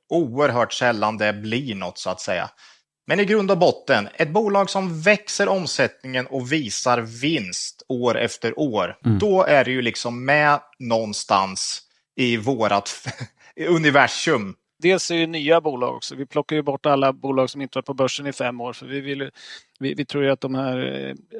[0.10, 2.50] oerhört sällan det blir något så att säga.
[3.08, 8.60] Men i grund och botten, ett bolag som växer omsättningen och visar vinst år efter
[8.60, 9.20] år, mm.
[9.20, 11.82] då är det ju liksom med någonstans
[12.16, 13.08] i vårat
[13.68, 16.16] universum dels är det nya bolag också.
[16.16, 18.74] Vi plockar ju bort alla bolag som inte varit på börsen i fem år.
[18.74, 19.32] För vi, vill,
[19.80, 20.78] vi, vi tror ju att de här,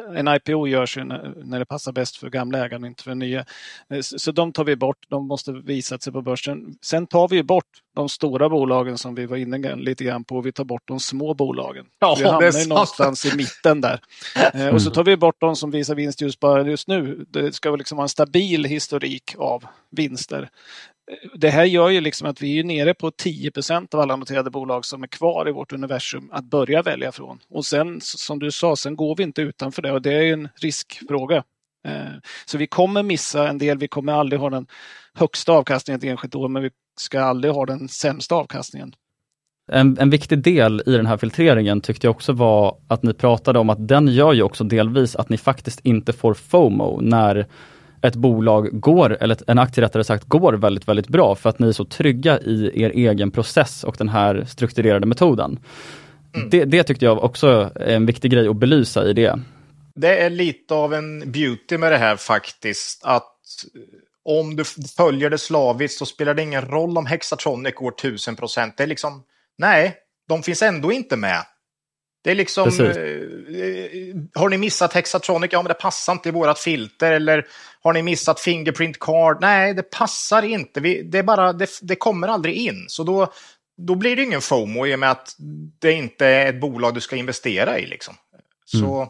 [0.10, 3.04] eh, en IPO görs ju när, när det passar bäst för gamla ägare och inte
[3.04, 3.46] för nya.
[3.90, 4.98] Eh, så, så de tar vi bort.
[5.10, 6.78] De måste visa sig på börsen.
[6.82, 10.42] Sen tar vi bort de stora bolagen som vi var inne lite grann på.
[10.42, 11.86] Vi tar bort de små bolagen.
[12.00, 14.00] Ja, vi hamnar ju någonstans i mitten där.
[14.54, 14.76] Mm.
[14.76, 17.26] Och så tar vi bort de som visar vinst just bara just nu.
[17.30, 20.50] Det ska liksom vara en stabil historik av vinster
[21.34, 24.86] det här gör ju liksom att vi är nere på 10% av alla noterade bolag
[24.86, 27.40] som är kvar i vårt universum att börja välja från.
[27.50, 30.50] Och sen som du sa, sen går vi inte utanför det och det är en
[30.62, 31.44] riskfråga.
[31.88, 32.14] Eh,
[32.46, 34.68] så vi kommer missa en del, vi kommer aldrig ha den
[35.14, 38.96] högsta avkastningen ett enskilt år men vi ska aldrig ha den sämsta avkastningen.
[39.72, 43.60] En, en, viktig del i den här filtreringen tyckte jag också var att ni pratade
[43.60, 47.48] om att den gör ju också delvis att ni faktiskt inte får FOMO när
[48.08, 51.68] ett bolag går, eller en aktie rättare sagt, går väldigt, väldigt bra för att ni
[51.68, 55.60] är så trygga i er egen process och den här strukturerade metoden.
[56.36, 56.50] Mm.
[56.50, 59.40] Det, det tyckte jag också är en viktig grej att belysa i det.
[59.96, 63.32] Det är lite av en beauty med det här faktiskt, att
[64.26, 64.64] om du
[64.98, 68.78] följer det slaviskt så spelar det ingen roll om Hexatronic går 1000 procent.
[68.78, 69.24] Det är liksom,
[69.58, 69.96] nej,
[70.28, 71.46] de finns ändå inte med.
[72.26, 75.50] Det är liksom, eh, eh, har ni missat Hexatronic?
[75.54, 77.12] Ja, men det passar inte i vårat filter.
[77.12, 77.46] Eller
[77.82, 79.38] har ni missat Fingerprint Card?
[79.42, 80.80] Nej, det passar inte.
[80.80, 82.86] Vi, det, är bara, det, det, kommer aldrig in.
[82.88, 83.32] Så då,
[83.78, 85.36] då blir det ingen FOMO i och med att
[85.82, 87.86] det inte är ett bolag du ska investera i.
[87.86, 88.16] Liksom.
[88.66, 89.10] Så, mm.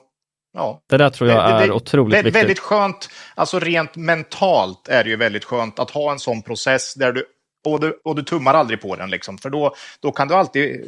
[0.54, 0.82] ja.
[0.90, 2.42] Det där tror jag är det, det, otroligt det, viktigt.
[2.42, 6.94] Väldigt skönt, alltså rent mentalt är det ju väldigt skönt att ha en sån process
[6.94, 7.26] där du
[7.66, 10.82] och du, och du tummar aldrig på den, liksom, för då, då kan du alltid...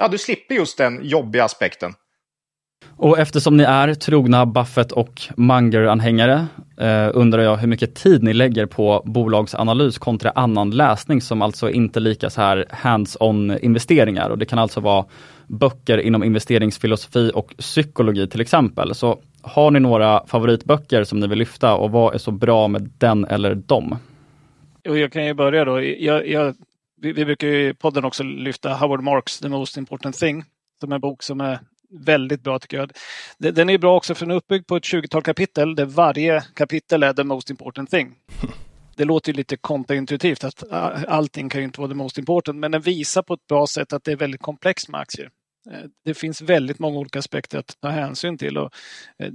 [0.00, 1.92] Ja, du slipper just den jobbiga aspekten.
[2.96, 6.46] Och eftersom ni är trogna Buffett och Munger-anhängare
[6.80, 11.70] eh, undrar jag hur mycket tid ni lägger på bolagsanalys kontra annan läsning som alltså
[11.70, 14.30] inte lika så här hands-on investeringar.
[14.30, 15.04] Och det kan alltså vara
[15.46, 18.94] böcker inom investeringsfilosofi och psykologi till exempel.
[18.94, 22.90] Så har ni några favoritböcker som ni vill lyfta och vad är så bra med
[22.98, 23.98] den eller dem?
[24.82, 25.82] Jag kan ju börja då.
[25.82, 26.54] Jag, jag,
[27.00, 30.44] vi, vi brukar i podden också lyfta Howard Marks The Most Important Thing
[30.80, 32.92] som är en bok som är väldigt bra tycker jag.
[33.38, 37.02] Den är bra också för den är uppbyggd på ett 20-tal kapitel där varje kapitel
[37.02, 38.14] är the most important thing.
[38.96, 42.58] Det låter ju lite kontraintuitivt att äh, allting kan ju inte vara the most important,
[42.58, 45.30] men den visar på ett bra sätt att det är väldigt komplext med aktier.
[45.70, 48.58] Eh, det finns väldigt många olika aspekter att ta hänsyn till.
[48.58, 48.70] Och
[49.18, 49.32] eh,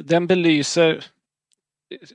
[0.00, 1.04] den belyser,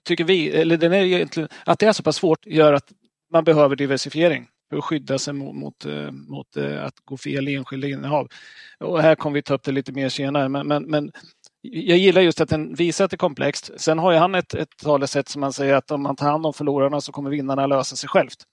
[0.03, 2.91] tycker vi, eller den är egentligen, att det är så pass svårt gör att
[3.31, 7.47] man behöver diversifiering för att skydda sig mot, mot, eh, mot eh, att gå fel
[7.47, 8.27] i enskilda innehav.
[8.79, 11.11] Och här kommer vi ta upp det lite mer senare, men, men, men
[11.61, 13.71] jag gillar just att den visar att det är komplext.
[13.77, 16.45] Sen har ju han ett, ett talesätt som man säger att om man tar hand
[16.45, 18.43] om förlorarna så kommer vinnarna lösa sig självt.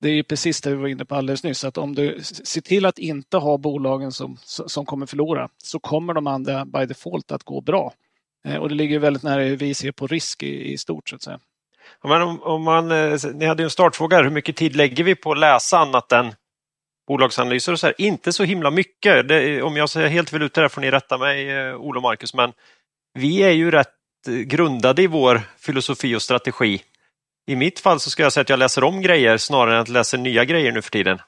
[0.00, 2.60] Det är ju precis det vi var inne på alldeles nyss, att om du ser
[2.60, 7.32] till att inte ha bolagen som, som kommer förlora så kommer de andra by default
[7.32, 7.92] att gå bra.
[8.46, 11.16] Eh, och det ligger väldigt nära hur vi ser på risk i, i stort så
[11.16, 11.40] att säga.
[12.04, 15.14] Men om, om man, eh, ni hade ju en startfråga, hur mycket tid lägger vi
[15.14, 16.34] på att läsa annat än
[17.08, 17.94] bolagsanalyser och så här?
[17.98, 19.28] Inte så himla mycket.
[19.28, 22.02] Det, om jag säger helt fel ute där får ni rätta mig, eh, Olof och
[22.02, 22.52] Marcus, men
[23.14, 23.92] vi är ju rätt
[24.44, 26.82] grundade i vår filosofi och strategi
[27.46, 29.88] i mitt fall så ska jag säga att jag läser om grejer snarare än att
[29.88, 31.18] läsa nya grejer nu för tiden.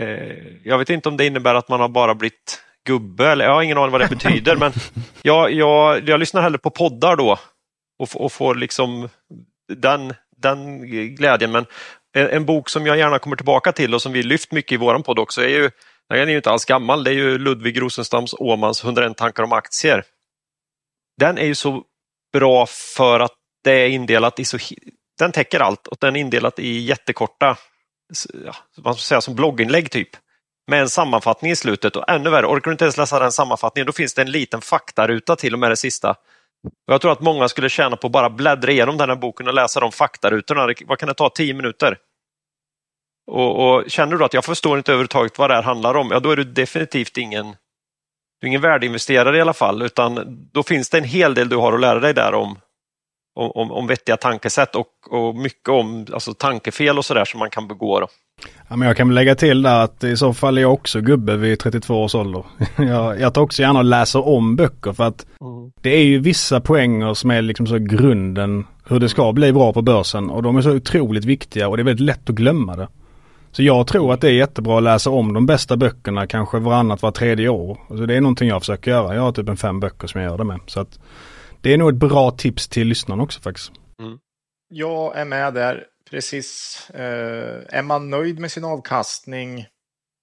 [0.00, 3.52] Eh, jag vet inte om det innebär att man har bara blivit gubbe, eller jag
[3.52, 4.72] har ingen aning vad det betyder, men
[5.22, 7.38] jag, jag, jag lyssnar hellre på poddar då
[7.98, 9.08] och, och får liksom
[9.68, 11.52] den, den glädjen.
[11.52, 11.66] Men
[12.12, 14.76] en, en, bok som jag gärna kommer tillbaka till och som vi lyft mycket i
[14.76, 15.70] våran podd också är ju,
[16.08, 19.52] den är ju inte alls gammal, det är ju Ludvig Rosenstams Åmans 101 tankar om
[19.52, 20.04] aktier.
[21.20, 21.82] Den är ju så
[22.32, 24.58] bra för att det är indelat i så
[25.18, 27.56] den täcker allt och den är indelat i jättekorta,
[28.44, 30.08] ja, man ska säga som blogginlägg typ.
[30.70, 33.86] Med en sammanfattning i slutet och ännu värre, orkar du inte ens läsa den sammanfattningen
[33.86, 36.14] då finns det en liten faktaruta till och med det sista.
[36.86, 39.54] Jag tror att många skulle tjäna på att bara bläddra igenom den här boken och
[39.54, 40.74] läsa de faktarutorna.
[40.86, 41.28] Vad kan det ta?
[41.28, 41.98] Tio minuter?
[43.26, 46.20] Och, och, Känner du att jag förstår inte överhuvudtaget vad det här handlar om, ja
[46.20, 47.46] då är du definitivt ingen,
[48.40, 51.56] du är ingen värdeinvesterare i alla fall, utan då finns det en hel del du
[51.56, 52.58] har att lära dig där om
[53.36, 57.68] om, om vettiga tankesätt och, och mycket om alltså, tankefel och sådär som man kan
[57.68, 58.00] begå.
[58.00, 58.08] Då.
[58.68, 61.36] Ja, men jag kan lägga till där att i så fall är jag också gubbe
[61.36, 62.44] vid 32 års ålder.
[62.76, 65.72] jag, jag tar också gärna och läser om böcker för att mm.
[65.80, 69.72] det är ju vissa poänger som är liksom så grunden hur det ska bli bra
[69.72, 72.76] på börsen och de är så otroligt viktiga och det är väldigt lätt att glömma
[72.76, 72.88] det.
[73.52, 77.02] Så jag tror att det är jättebra att läsa om de bästa böckerna kanske varannat,
[77.02, 77.78] var tredje år.
[77.90, 79.14] Alltså det är någonting jag försöker göra.
[79.14, 80.60] Jag har typ en fem böcker som jag gör det med.
[80.66, 80.98] Så att
[81.66, 83.72] det är nog ett bra tips till lyssnarna också faktiskt.
[84.02, 84.18] Mm.
[84.68, 86.80] Jag är med där, precis.
[86.90, 89.66] Eh, är man nöjd med sin avkastning,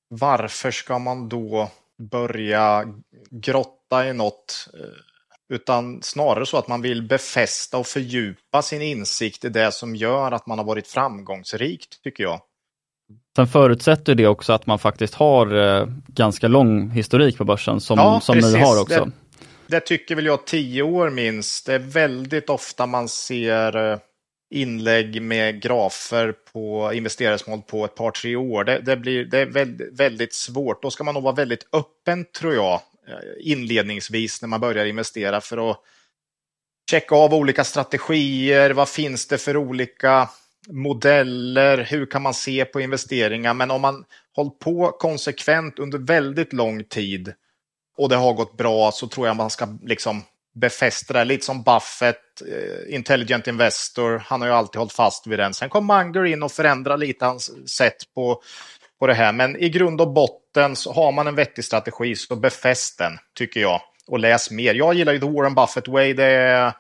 [0.10, 1.72] varför ska man då
[2.12, 2.86] börja
[3.32, 4.70] grotta i något?
[4.74, 9.96] Eh, utan snarare så att man vill befästa och fördjupa sin insikt i det som
[9.96, 12.42] gör att man har varit framgångsrikt, tycker jag.
[13.36, 18.00] Sen förutsätter det också att man faktiskt har eh, ganska lång historik på börsen som,
[18.00, 19.06] ja, som ni har också.
[19.06, 19.12] Det,
[19.68, 21.66] det tycker väl jag tio år minst.
[21.66, 24.00] Det är väldigt ofta man ser eh,
[24.54, 28.64] inlägg med grafer på investeringsmål på ett par, tre år.
[28.64, 30.82] Det, det blir, det är väldigt, väldigt, svårt.
[30.82, 32.74] Då ska man nog vara väldigt öppen, tror jag,
[33.08, 35.80] eh, inledningsvis när man börjar investera för att
[36.92, 38.70] checka av olika strategier.
[38.72, 40.30] Vad finns det för olika
[40.70, 41.78] modeller?
[41.78, 43.54] Hur kan man se på investeringar?
[43.54, 47.34] Men om man hållit på konsekvent under väldigt lång tid
[47.98, 50.24] och det har gått bra så tror jag man ska liksom
[50.56, 51.24] befästa det.
[51.24, 55.54] Lite som Buffett, eh, Intelligent Investor, han har ju alltid hållit fast vid den.
[55.54, 58.42] Sen kom Munger in och förändrade lite hans sätt på,
[59.00, 59.34] på det här.
[59.34, 63.60] Men i grund och botten så har man en vettig strategi så befäst den, tycker
[63.60, 63.82] jag.
[64.08, 64.74] Och läs mer.
[64.74, 66.14] Jag gillar ju The Warren Buffett Way.
[66.14, 66.74] Det är eh,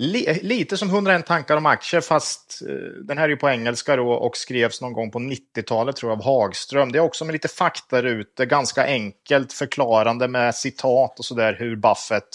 [0.00, 4.12] lite som 101 tankar om aktier, fast eh, den här är ju på engelska då
[4.12, 6.92] och skrevs någon gång på 90-talet tror jag av Hagström.
[6.92, 11.76] Det är också med lite fakta ute, ganska enkelt förklarande med citat och sådär hur
[11.76, 12.28] Buffett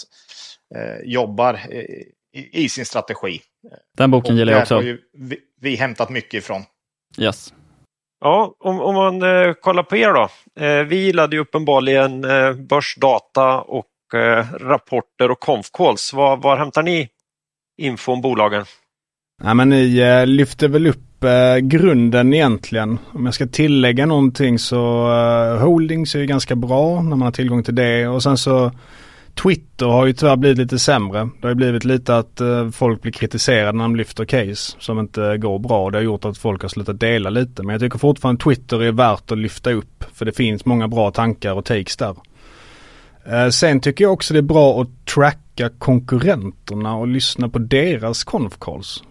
[0.74, 1.80] eh, jobbar eh,
[2.32, 3.40] i, i, sin strategi.
[3.96, 4.74] Den boken och gillar jag också.
[4.74, 6.62] har ju vi, vi hämtat mycket ifrån.
[7.18, 7.52] Yes.
[8.20, 10.28] Ja, om, om man eh, kollar på er då.
[10.64, 13.86] Eh, vi gillade ju uppenbarligen eh, börsdata och
[14.60, 16.12] rapporter och conf calls.
[16.12, 17.08] Var, var hämtar ni
[17.76, 18.64] info om bolagen?
[19.42, 22.98] Ja, men ni eh, lyfter väl upp eh, grunden egentligen.
[23.12, 27.32] Om jag ska tillägga någonting så eh, holdings är ju ganska bra när man har
[27.32, 28.72] tillgång till det och sen så
[29.42, 31.18] Twitter har ju tyvärr blivit lite sämre.
[31.18, 34.98] Det har ju blivit lite att eh, folk blir kritiserade när de lyfter case som
[34.98, 35.90] inte går bra.
[35.90, 37.62] Det har gjort att folk har slutat dela lite.
[37.62, 40.04] Men jag tycker fortfarande Twitter är värt att lyfta upp.
[40.12, 42.16] För det finns många bra tankar och takes där.
[43.26, 45.40] Eh, sen tycker jag också det är bra att tracka
[45.78, 48.52] konkurrenterna och lyssna på deras conf.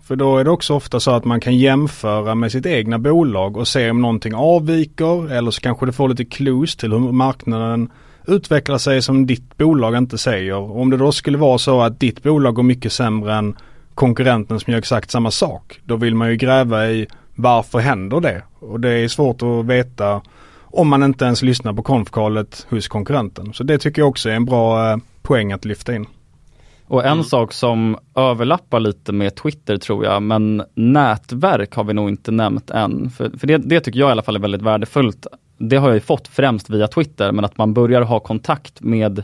[0.03, 3.57] För då är det också ofta så att man kan jämföra med sitt egna bolag
[3.57, 7.89] och se om någonting avviker eller så kanske det får lite clues till hur marknaden
[8.27, 10.55] utvecklar sig som ditt bolag inte säger.
[10.55, 13.55] Och om det då skulle vara så att ditt bolag går mycket sämre än
[13.93, 15.79] konkurrenten som gör exakt samma sak.
[15.83, 18.43] Då vill man ju gräva i varför händer det?
[18.59, 20.21] Och det är svårt att veta
[20.75, 23.53] om man inte ens lyssnar på konfkalet hos konkurrenten.
[23.53, 26.05] Så det tycker jag också är en bra eh, poäng att lyfta in.
[26.87, 27.23] Och en mm.
[27.23, 32.69] sak som överlappar lite med Twitter tror jag, men nätverk har vi nog inte nämnt
[32.69, 33.09] än.
[33.09, 36.03] För, för det, det, tycker jag i alla fall är väldigt värdefullt det har jag
[36.03, 39.23] fått främst via Twitter, men att man börjar ha kontakt med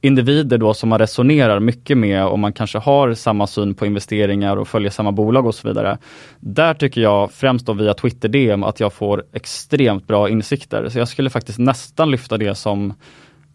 [0.00, 4.56] individer då som man resonerar mycket med och man kanske har samma syn på investeringar
[4.56, 5.98] och följer samma bolag och så vidare.
[6.40, 10.88] Där tycker jag främst då via Twitter DM att jag får extremt bra insikter.
[10.88, 12.94] Så jag skulle faktiskt nästan lyfta det som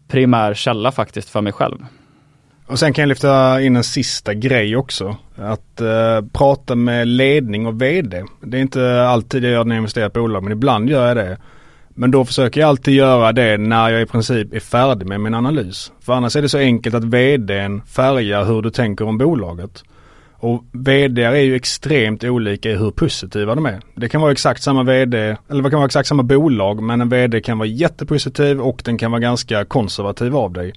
[0.08, 1.78] primär källa faktiskt för mig själv.
[2.66, 5.16] Och sen kan jag lyfta in en sista grej också.
[5.36, 8.24] Att eh, prata med ledning och vd.
[8.40, 11.08] Det är inte alltid jag gör när jag investerar i ett bolag men ibland gör
[11.08, 11.38] jag det.
[11.88, 15.34] Men då försöker jag alltid göra det när jag i princip är färdig med min
[15.34, 15.92] analys.
[16.00, 19.84] För annars är det så enkelt att vdn färgar hur du tänker om bolaget.
[20.38, 23.80] Och vd är ju extremt olika i hur positiva de är.
[23.94, 27.08] Det kan vara exakt samma vd, eller det kan vara exakt samma bolag men en
[27.08, 30.72] vd kan vara jättepositiv och den kan vara ganska konservativ av dig.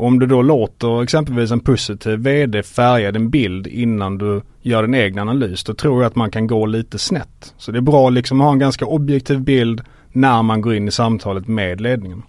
[0.00, 4.82] Och om du då låter exempelvis en positiv vd färga din bild innan du gör
[4.82, 7.54] din egen analys då tror jag att man kan gå lite snett.
[7.56, 9.80] Så det är bra liksom att ha en ganska objektiv bild
[10.12, 12.22] när man går in i samtalet med ledningen.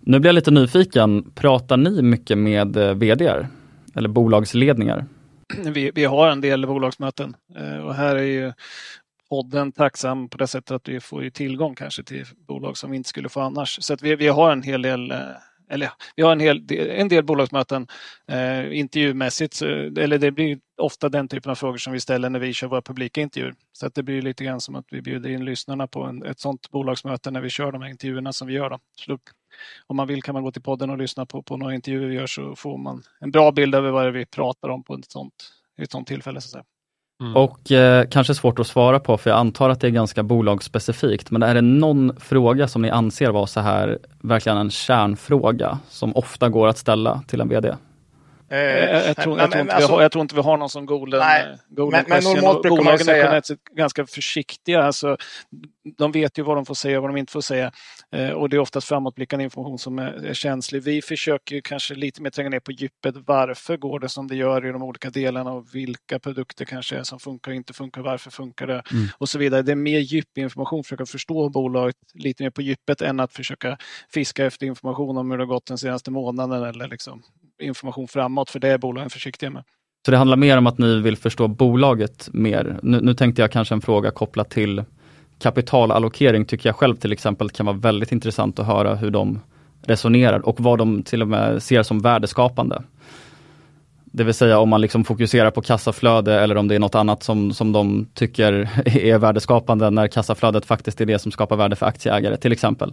[0.00, 3.46] Nu blir jag lite nyfiken, pratar ni mycket med eh, vd
[3.94, 5.04] eller bolagsledningar?
[5.64, 8.52] Vi, vi har en del bolagsmöten eh, och här är ju
[9.28, 13.08] podden tacksam på det sättet att vi får tillgång kanske till bolag som vi inte
[13.08, 13.78] skulle få annars.
[13.80, 15.18] Så att vi, vi har en hel del eh,
[15.72, 17.86] eller vi har en, hel, en del bolagsmöten
[18.28, 22.38] eh, intervjumässigt, så, eller det blir ofta den typen av frågor som vi ställer när
[22.38, 23.54] vi kör våra publika intervjuer.
[23.72, 26.40] Så att det blir lite grann som att vi bjuder in lyssnarna på en, ett
[26.40, 28.70] sådant bolagsmöte när vi kör de här intervjuerna som vi gör.
[28.70, 28.78] Då.
[28.94, 29.18] Så
[29.86, 32.14] om man vill kan man gå till podden och lyssna på, på några intervjuer vi
[32.14, 35.34] gör så får man en bra bild över vad vi pratar om på ett sådant
[35.78, 36.40] ett sådant tillfälle.
[36.40, 36.64] Så att säga.
[37.22, 37.36] Mm.
[37.36, 41.30] Och eh, kanske svårt att svara på för jag antar att det är ganska bolagsspecifikt.
[41.30, 46.16] Men är det någon fråga som ni anser vara så här verkligen en kärnfråga som
[46.16, 47.74] ofta går att ställa till en VD?
[48.52, 52.04] Eh, jag, tror, inte alltså, jag, tror, inte vi har någon som golden, nej, golden
[52.08, 52.32] men, question.
[52.32, 53.16] Men normalt brukar man säga...
[53.16, 54.82] är generellt sett ganska försiktiga.
[54.82, 55.16] Alltså,
[55.96, 57.72] de vet ju vad de får säga och vad de inte får säga.
[58.12, 60.82] Eh, och det är oftast framåtblickande information som är, är känslig.
[60.82, 63.14] Vi försöker kanske lite mer tränga ner på djupet.
[63.26, 67.02] Varför går det som det gör i de olika delarna och vilka produkter kanske är
[67.02, 68.00] som funkar och inte funkar.
[68.00, 68.82] Varför funkar det?
[68.92, 69.08] Mm.
[69.18, 69.62] Och så vidare.
[69.62, 73.78] Det är mer djupinformation, försöka förstå bolaget lite mer på djupet än att försöka
[74.14, 77.22] fiska efter information om hur det har gått den senaste månaden eller liksom
[77.62, 79.64] information framåt, för det är bolagen försiktiga med.
[80.06, 82.78] Så det handlar mer om att ni vill förstå bolaget mer.
[82.82, 84.84] Nu, nu tänkte jag kanske en fråga kopplat till
[85.38, 89.40] kapitalallokering tycker jag själv till exempel kan vara väldigt intressant att höra hur de
[89.82, 92.82] resonerar och vad de till och med ser som värdeskapande.
[94.04, 97.22] Det vill säga om man liksom fokuserar på kassaflöde eller om det är något annat
[97.22, 98.52] som, som de tycker
[98.86, 102.92] är värdeskapande när kassaflödet faktiskt är det som skapar värde för aktieägare till exempel.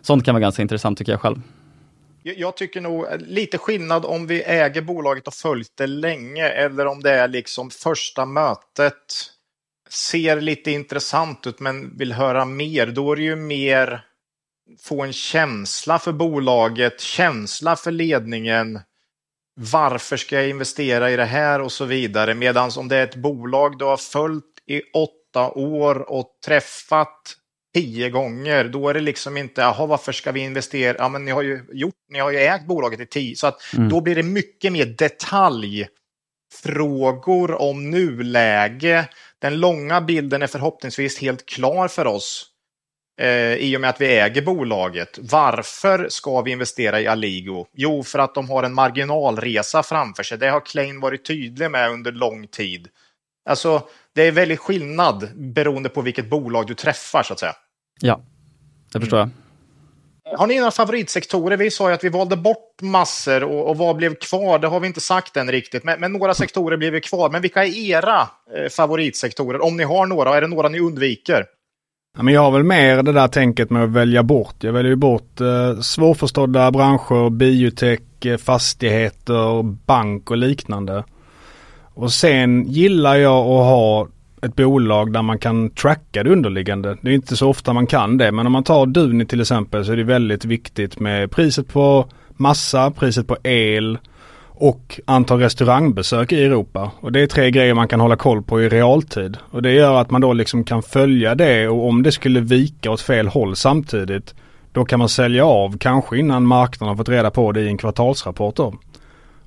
[0.00, 1.40] Sånt kan vara ganska intressant tycker jag själv.
[2.36, 6.86] Jag tycker nog eh, lite skillnad om vi äger bolaget och följt det länge eller
[6.86, 9.32] om det är liksom första mötet
[9.90, 12.86] ser lite intressant ut men vill höra mer.
[12.86, 14.04] Då är det ju mer
[14.82, 18.80] få en känsla för bolaget, känsla för ledningen.
[19.54, 22.34] Varför ska jag investera i det här och så vidare.
[22.34, 27.34] Medan om det är ett bolag du har följt i åtta år och träffat
[27.78, 30.96] tio gånger, då är det liksom inte, jaha varför ska vi investera?
[30.98, 33.74] Ja men ni har ju gjort, ni har ju ägt bolaget i tio, så att
[33.76, 33.88] mm.
[33.88, 39.08] då blir det mycket mer detaljfrågor om nuläge.
[39.38, 42.46] Den långa bilden är förhoppningsvis helt klar för oss
[43.20, 45.18] eh, i och med att vi äger bolaget.
[45.18, 47.66] Varför ska vi investera i Aligo?
[47.72, 50.38] Jo, för att de har en marginalresa framför sig.
[50.38, 52.88] Det har Klein varit tydlig med under lång tid.
[53.48, 57.54] Alltså, det är väldigt skillnad beroende på vilket bolag du träffar så att säga.
[58.00, 58.20] Ja,
[58.92, 59.30] det förstår jag.
[60.36, 61.56] Har ni några favoritsektorer?
[61.56, 64.58] Vi sa ju att vi valde bort massor och, och vad blev kvar?
[64.58, 65.84] Det har vi inte sagt än riktigt.
[65.84, 67.30] Men, men några sektorer blev kvar.
[67.30, 69.64] Men vilka är era eh, favoritsektorer?
[69.64, 71.44] Om ni har några, är det några ni undviker?
[72.16, 74.54] Ja, men jag har väl mer det där tänket med att välja bort.
[74.60, 81.04] Jag väljer ju bort eh, svårförstådda branscher, biotech, eh, fastigheter, bank och liknande.
[81.94, 84.08] Och sen gillar jag att ha
[84.42, 86.96] ett bolag där man kan tracka det underliggande.
[87.00, 89.84] Det är inte så ofta man kan det men om man tar Duni till exempel
[89.84, 93.98] så är det väldigt viktigt med priset på massa, priset på el
[94.60, 96.90] och antal restaurangbesök i Europa.
[97.00, 99.36] Och det är tre grejer man kan hålla koll på i realtid.
[99.50, 102.90] Och det gör att man då liksom kan följa det och om det skulle vika
[102.90, 104.34] åt fel håll samtidigt
[104.72, 107.78] då kan man sälja av kanske innan marknaden har fått reda på det i en
[107.78, 108.74] kvartalsrapport då.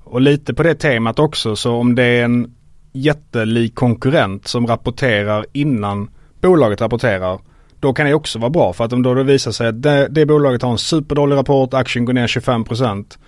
[0.04, 2.54] Och lite på det temat också så om det är en
[2.92, 7.38] jättelik konkurrent som rapporterar innan bolaget rapporterar.
[7.80, 10.08] Då kan det också vara bra för att om då det visar sig att det,
[10.08, 13.18] det bolaget har en superdålig rapport, aktien går ner 25%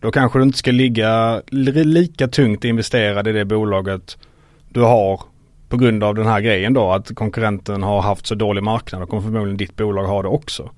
[0.00, 4.18] Då kanske du inte ska ligga lika tungt investerad i det bolaget
[4.68, 5.20] du har
[5.68, 9.08] på grund av den här grejen då att konkurrenten har haft så dålig marknad och
[9.08, 10.70] kommer förmodligen ditt bolag ha det också.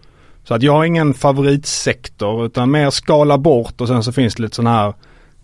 [0.44, 4.42] Så att jag har ingen favoritsektor utan mer skala bort och sen så finns det
[4.42, 4.94] lite sådana här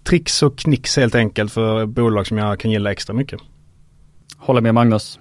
[0.04, 3.40] tricks och knicks helt enkelt för bolag som jag kan gilla extra mycket.
[4.38, 5.18] Håller med Magnus.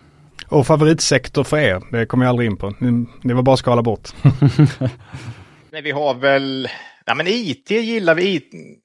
[0.47, 2.73] Och favoritsektor för er, det kommer jag aldrig in på.
[2.79, 4.09] Ni, det var bara skala bort.
[5.71, 6.69] Nej, vi har väl,
[7.05, 8.41] ja men IT gillar vi,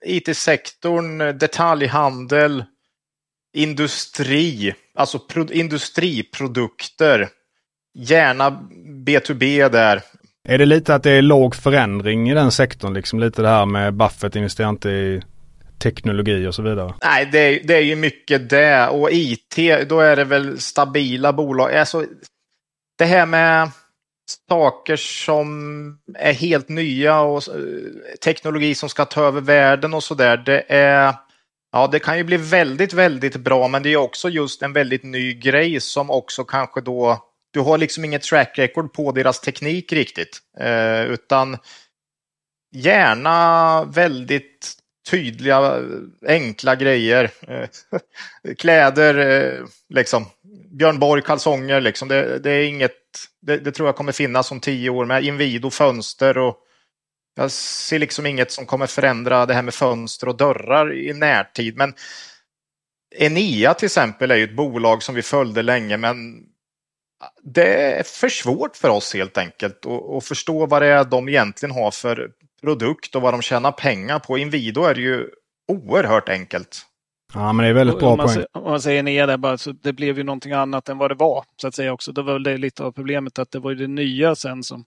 [0.06, 2.64] IT-sektorn, detaljhandel,
[3.56, 7.28] industri, alltså pro, industriprodukter.
[7.98, 8.50] Gärna
[9.06, 10.02] B2B där.
[10.48, 12.94] Är det lite att det är låg förändring i den sektorn?
[12.94, 15.22] Liksom lite det här med Buffett investerar inte i
[15.78, 16.94] teknologi och så vidare?
[17.04, 18.88] Nej, det är, det är ju mycket det.
[18.88, 19.56] Och IT,
[19.88, 21.74] då är det väl stabila bolag.
[21.74, 22.06] Alltså,
[22.98, 23.70] det här med
[24.48, 27.42] saker som är helt nya och
[28.24, 30.36] teknologi som ska ta över världen och sådär.
[30.36, 31.14] Det är
[31.72, 35.02] Ja, det kan ju bli väldigt, väldigt bra, men det är också just en väldigt
[35.02, 37.24] ny grej som också kanske då...
[37.50, 41.58] Du har liksom inget track record på deras teknik riktigt, eh, utan
[42.74, 44.77] gärna väldigt
[45.10, 45.82] tydliga,
[46.26, 47.30] enkla grejer.
[47.48, 47.68] Eh,
[48.58, 50.26] kläder, eh, liksom.
[50.70, 52.08] Björn Borg kalsonger, liksom.
[52.08, 52.96] Det, det är inget,
[53.42, 56.56] det, det, tror jag kommer finnas om tio år med Inwido fönster och
[57.36, 61.76] jag ser liksom inget som kommer förändra det här med fönster och dörrar i närtid.
[61.76, 61.94] Men
[63.16, 66.42] Enea till exempel är ju ett bolag som vi följde länge, men
[67.42, 71.74] det är för svårt för oss helt enkelt att förstå vad det är de egentligen
[71.74, 72.30] har för
[72.62, 74.38] produkt och vad de tjänar pengar på.
[74.38, 75.28] Inwido är det ju
[75.72, 76.84] oerhört enkelt.
[77.34, 78.44] Ja, men det är väldigt bra om man, poäng.
[78.52, 81.14] Om man säger ner där bara, så det blev ju någonting annat än vad det
[81.14, 81.44] var.
[81.60, 82.12] Så att säga också.
[82.12, 84.84] Det var väl det lite av problemet att det var ju det nya sen som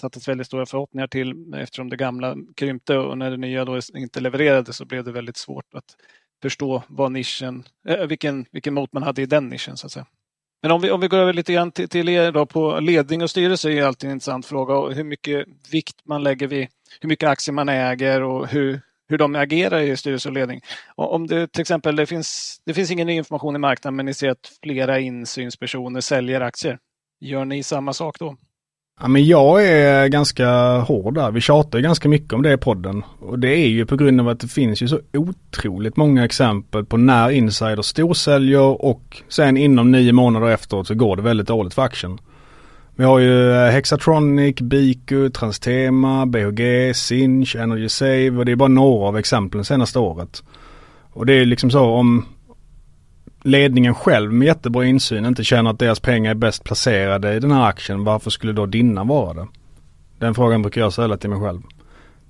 [0.00, 4.20] sattes väldigt stora förhoppningar till eftersom det gamla krympte och när det nya då inte
[4.20, 5.96] levererade så blev det väldigt svårt att
[6.42, 10.06] förstå vad nischen, äh, vilken, vilken mot man hade i den nischen så att säga.
[10.62, 13.22] Men om vi, om vi går över lite grann till, till er då på ledning
[13.22, 16.68] och styrelse är ju alltid en intressant fråga och hur mycket vikt man lägger vid
[17.00, 20.60] hur mycket aktier man äger och hur, hur de agerar i styrelse och ledning.
[20.94, 24.06] Och om det till exempel det finns, det finns ingen ny information i marknaden men
[24.06, 26.78] ni ser att flera insynspersoner säljer aktier.
[27.20, 28.36] Gör ni samma sak då?
[29.00, 31.30] Ja, men jag är ganska hård där.
[31.30, 33.02] Vi tjatar ganska mycket om det i podden.
[33.20, 36.84] Och det är ju på grund av att det finns ju så otroligt många exempel
[36.84, 41.74] på när insiders storsäljer och sen inom nio månader efteråt så går det väldigt dåligt
[41.74, 42.18] för aktien.
[42.96, 48.68] Vi har ju eh, Hexatronic, Biku, Transtema, BHG, Sinch, Energy Save och det är bara
[48.68, 50.42] några av exemplen senaste året.
[51.12, 52.26] Och det är liksom så om
[53.42, 57.50] ledningen själv med jättebra insyn inte känner att deras pengar är bäst placerade i den
[57.50, 59.46] här aktien, varför skulle då dina vara det?
[60.18, 61.60] Den frågan brukar jag ställa till mig själv.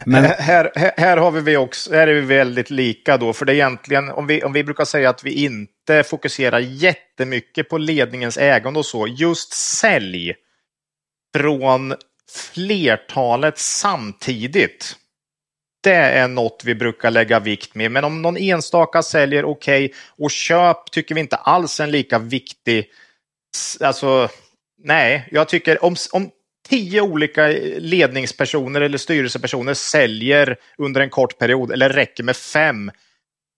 [0.07, 0.25] Men...
[0.25, 3.55] Här, här, här, har vi också, här är vi väldigt lika då, för det är
[3.55, 8.79] egentligen, om vi, om vi brukar säga att vi inte fokuserar jättemycket på ledningens ägande
[8.79, 10.35] och så, just sälj
[11.35, 11.95] från
[12.53, 14.97] flertalet samtidigt.
[15.83, 17.91] Det är något vi brukar lägga vikt med.
[17.91, 21.91] Men om någon enstaka säljer okej okay, och köp tycker vi inte alls är en
[21.91, 22.91] lika viktig.
[23.81, 24.29] Alltså,
[24.83, 26.31] nej, jag tycker om, om
[26.69, 27.47] tio olika
[27.79, 32.91] ledningspersoner eller styrelsepersoner säljer under en kort period eller räcker med fem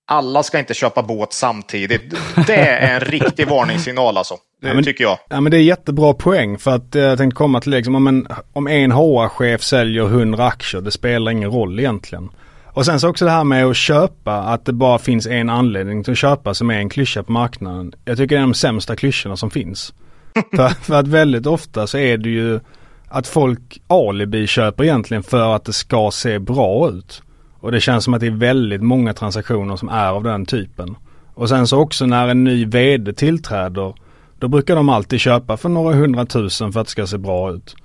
[0.07, 2.15] alla ska inte köpa båt samtidigt.
[2.47, 4.35] Det är en riktig varningssignal alltså.
[4.63, 5.19] Det ja, men, tycker jag.
[5.29, 8.07] Ja men det är jättebra poäng för att eh, jag tänkte komma till liksom, om
[8.07, 12.31] en, om en HR-chef säljer 100 aktier, det spelar ingen roll egentligen.
[12.67, 16.05] Och sen så också det här med att köpa, att det bara finns en anledning
[16.05, 17.93] till att köpa som är en klyscha på marknaden.
[18.05, 19.95] Jag tycker det är de sämsta klyschorna som finns.
[20.57, 22.61] för, för att väldigt ofta så är det ju
[23.09, 27.23] att folk alibi köper egentligen för att det ska se bra ut.
[27.65, 30.97] Och det känns som att det är väldigt många transaktioner som är av den typen.
[31.35, 33.95] Och sen så också när en ny vd tillträder
[34.39, 37.77] Då brukar de alltid köpa för några hundratusen för att det ska se bra ut.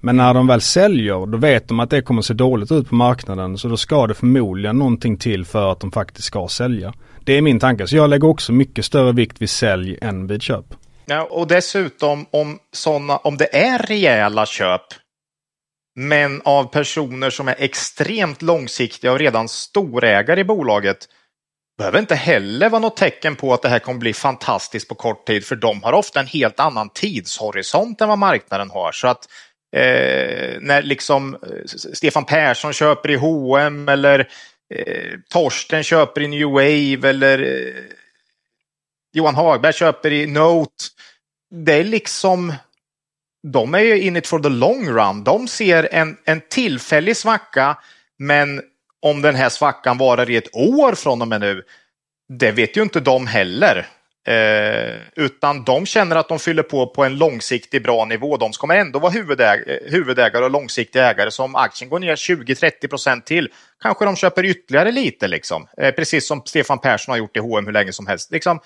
[0.00, 2.94] Men när de väl säljer, då vet de att det kommer se dåligt ut på
[2.94, 3.58] marknaden.
[3.58, 6.92] Så då ska det förmodligen någonting till för att de faktiskt ska sälja.
[7.24, 7.86] Det är min tanke.
[7.86, 10.64] Så jag lägger också mycket större vikt vid sälj än vid köp.
[11.06, 14.82] Ja, och dessutom om, såna, om det är rejäla köp
[15.94, 21.08] men av personer som är extremt långsiktiga och redan storägare i bolaget
[21.78, 25.26] behöver inte heller vara något tecken på att det här kommer bli fantastiskt på kort
[25.26, 28.92] tid för de har ofta en helt annan tidshorisont än vad marknaden har.
[28.92, 29.28] Så att
[29.76, 31.64] eh, när liksom eh,
[31.94, 34.28] Stefan Persson köper i H&M eller
[34.74, 37.82] eh, Torsten köper i New Wave eller eh,
[39.12, 40.84] Johan Hagberg köper i Note.
[41.50, 42.52] Det är liksom
[43.52, 45.24] de är ju in it for the long run.
[45.24, 47.78] De ser en, en tillfällig svacka,
[48.18, 48.62] men
[49.02, 51.62] om den här svackan varar i ett år från och med nu,
[52.38, 53.86] det vet ju inte de heller.
[54.26, 58.36] Eh, utan de känner att de fyller på på en långsiktig bra nivå.
[58.36, 61.30] De kommer ändå vara huvudägare, huvudägare och långsiktiga ägare.
[61.30, 63.48] Så om aktien går ner 20-30 procent till
[63.82, 65.28] kanske de köper ytterligare lite.
[65.28, 65.66] Liksom.
[65.78, 68.32] Eh, precis som Stefan Persson har gjort i H&M hur länge som helst.
[68.32, 68.60] Liksom,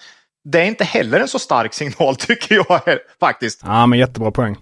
[0.45, 3.61] det är inte heller en så stark signal tycker jag faktiskt.
[3.65, 4.57] Ja, men jättebra poäng.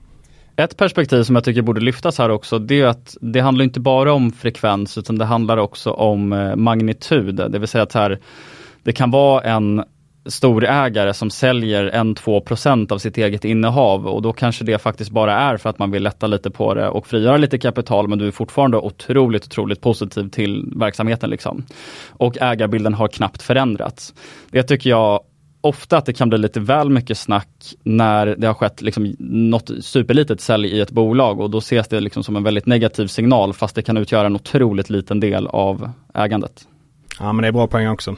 [0.57, 3.81] Ett perspektiv som jag tycker borde lyftas här också, det är att det handlar inte
[3.81, 7.35] bara om frekvens utan det handlar också om eh, magnitud.
[7.35, 8.19] Det vill säga att här,
[8.83, 9.85] det kan vara en
[10.27, 15.57] storägare som säljer 1-2% av sitt eget innehav och då kanske det faktiskt bara är
[15.57, 18.31] för att man vill lätta lite på det och frigöra lite kapital men du är
[18.31, 21.31] fortfarande otroligt, otroligt positiv till verksamheten.
[21.31, 21.65] Liksom.
[22.09, 24.15] Och ägarbilden har knappt förändrats.
[24.51, 25.21] Det tycker jag
[25.61, 27.49] ofta att det kan bli lite väl mycket snack
[27.83, 32.01] när det har skett liksom något superlitet sälj i ett bolag och då ses det
[32.01, 35.91] liksom som en väldigt negativ signal fast det kan utgöra en otroligt liten del av
[36.15, 36.69] ägandet.
[37.19, 38.17] Ja men det är bra poäng också.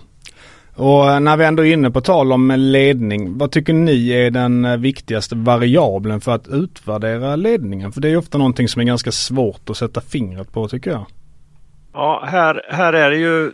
[0.75, 4.81] Och när vi ändå är inne på tal om ledning, vad tycker ni är den
[4.81, 7.93] viktigaste variabeln för att utvärdera ledningen?
[7.93, 11.07] För det är ofta någonting som är ganska svårt att sätta fingret på tycker jag.
[11.93, 13.53] Ja, här, här är det ju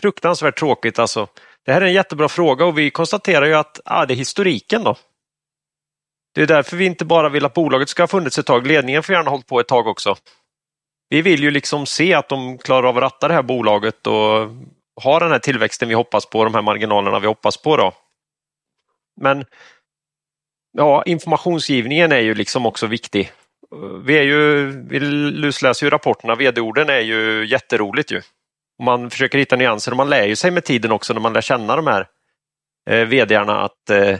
[0.00, 1.26] fruktansvärt tråkigt alltså.
[1.64, 4.84] Det här är en jättebra fråga och vi konstaterar ju att ah, det är historiken
[4.84, 4.96] då.
[6.34, 8.66] Det är därför vi inte bara vill att bolaget ska ha funnits ett tag.
[8.66, 10.16] Ledningen får gärna hållit på ett tag också.
[11.08, 14.50] Vi vill ju liksom se att de klarar av att ratta det här bolaget och
[15.02, 17.76] ha den här tillväxten vi hoppas på, de här marginalerna vi hoppas på.
[17.76, 17.92] Då.
[19.20, 19.44] Men
[20.72, 23.32] ja, informationsgivningen är ju liksom också viktig.
[24.04, 28.22] Vi, är ju, vi lusläser ju rapporterna, vd-orden är ju jätteroligt ju
[28.82, 31.40] man försöker hitta nyanser och man lär ju sig med tiden också när man lär
[31.40, 32.06] känna de här
[32.90, 34.18] eh, vdarna att, eh,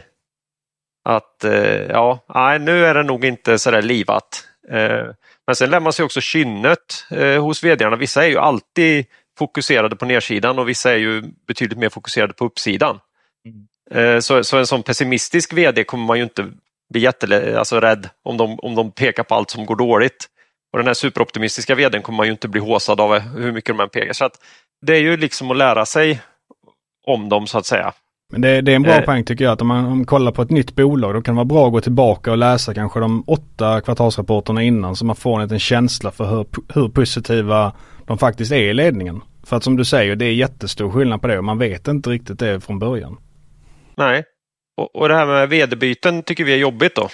[1.05, 4.47] att eh, ja, nej, nu är det nog inte så där livat.
[4.69, 5.05] Eh,
[5.47, 7.95] men sen lär man sig också kynnet eh, hos vdarna.
[7.95, 9.05] Vissa är ju alltid
[9.37, 12.99] fokuserade på nedsidan och vissa är ju betydligt mer fokuserade på uppsidan.
[13.45, 13.67] Mm.
[13.91, 16.51] Eh, så, så en sån pessimistisk vd kommer man ju inte
[16.89, 17.81] bli jätterädd alltså
[18.23, 20.29] om, de, om de pekar på allt som går dåligt.
[20.73, 23.83] Och den här superoptimistiska vdn kommer man ju inte bli håsad av hur mycket de
[23.83, 24.13] än pekar.
[24.13, 24.39] Så att
[24.81, 26.21] det är ju liksom att lära sig
[27.05, 27.93] om dem så att säga.
[28.31, 29.05] Men det, det är en bra eh.
[29.05, 31.35] poäng tycker jag att om man, om man kollar på ett nytt bolag då kan
[31.35, 35.15] det vara bra att gå tillbaka och läsa kanske de åtta kvartalsrapporterna innan så man
[35.15, 37.73] får en liten känsla för hur, hur positiva
[38.05, 39.21] de faktiskt är i ledningen.
[39.43, 42.09] För att som du säger det är jättestor skillnad på det och man vet inte
[42.09, 43.17] riktigt det från början.
[43.97, 44.23] Nej,
[44.77, 47.09] och, och det här med vd-byten tycker vi är jobbigt då.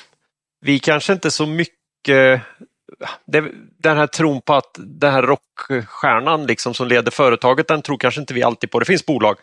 [0.66, 2.42] Vi kanske inte så mycket
[3.26, 3.44] det,
[3.78, 8.22] den här tron på att den här rockstjärnan liksom som leder företaget, den tror kanske
[8.22, 8.80] inte vi alltid på.
[8.80, 9.38] Det finns bolag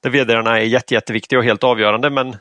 [0.00, 2.36] där vdarna är jätte, jätteviktiga och helt avgörande men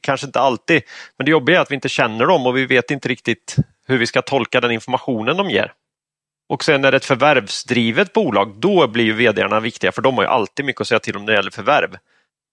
[0.00, 0.82] kanske inte alltid.
[1.16, 3.56] Men det jobbiga är att vi inte känner dem och vi vet inte riktigt
[3.86, 5.72] hur vi ska tolka den informationen de ger.
[6.48, 10.24] Och sen är det ett förvärvsdrivet bolag, då blir ju vdarna viktiga för de har
[10.24, 11.96] ju alltid mycket att säga till om när det gäller förvärv.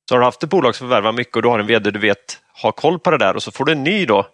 [0.10, 2.00] Så har du haft ett bolag som förvärvar mycket och du har en vd du
[2.00, 4.28] vet har koll på det där och så får du en ny då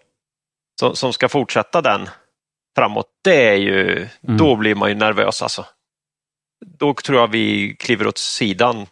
[0.79, 2.09] som, som ska fortsätta den
[2.79, 4.37] framåt, det är ju, mm.
[4.37, 5.65] då blir man ju nervös alltså.
[6.65, 8.87] Då tror jag vi kliver åt sidan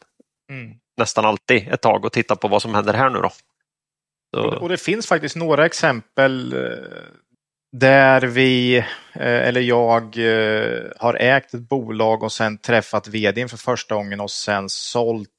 [0.51, 0.75] mm.
[0.97, 3.31] nästan alltid ett tag och tittar på vad som händer här nu då.
[4.35, 4.41] Så.
[4.43, 6.59] Och det finns faktiskt några exempel eh,
[7.77, 8.77] där vi,
[9.13, 14.19] eh, eller jag, eh, har ägt ett bolag och sen träffat vdn för första gången
[14.19, 15.29] och sen sålt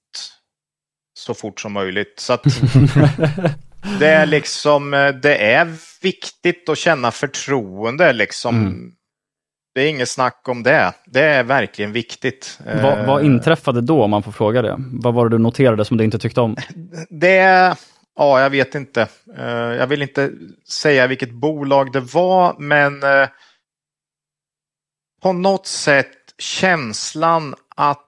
[1.19, 2.21] så fort som möjligt.
[2.21, 2.45] Så att
[4.01, 4.91] Det är liksom,
[5.23, 8.57] det är viktigt att känna förtroende liksom.
[8.57, 8.93] Mm.
[9.75, 10.93] Det är inget snack om det.
[11.07, 12.61] Det är verkligen viktigt.
[12.83, 14.77] Vad, vad, inträffade då om man får fråga det?
[14.79, 16.57] Vad var det du noterade som du inte tyckte om?
[17.11, 17.77] Det,
[18.17, 19.09] ja jag vet inte.
[19.37, 20.33] Eh, jag vill inte
[20.73, 23.29] säga vilket bolag det var men eh,
[25.23, 28.05] på något sätt känslan att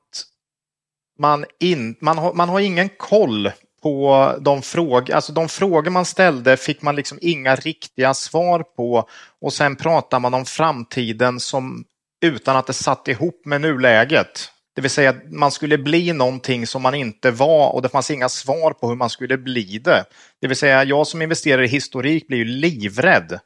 [1.18, 3.50] man, in, man, har, man har ingen koll
[3.82, 9.08] på de frågor, alltså de frågor man ställde fick man liksom inga riktiga svar på
[9.40, 11.84] och sen pratar man om framtiden som
[12.24, 14.50] utan att det satt ihop med nuläget.
[14.74, 18.10] Det vill säga att man skulle bli någonting som man inte var och det fanns
[18.10, 20.04] inga svar på hur man skulle bli det.
[20.40, 23.40] Det vill säga jag som investerar i historik blir ju livrädd.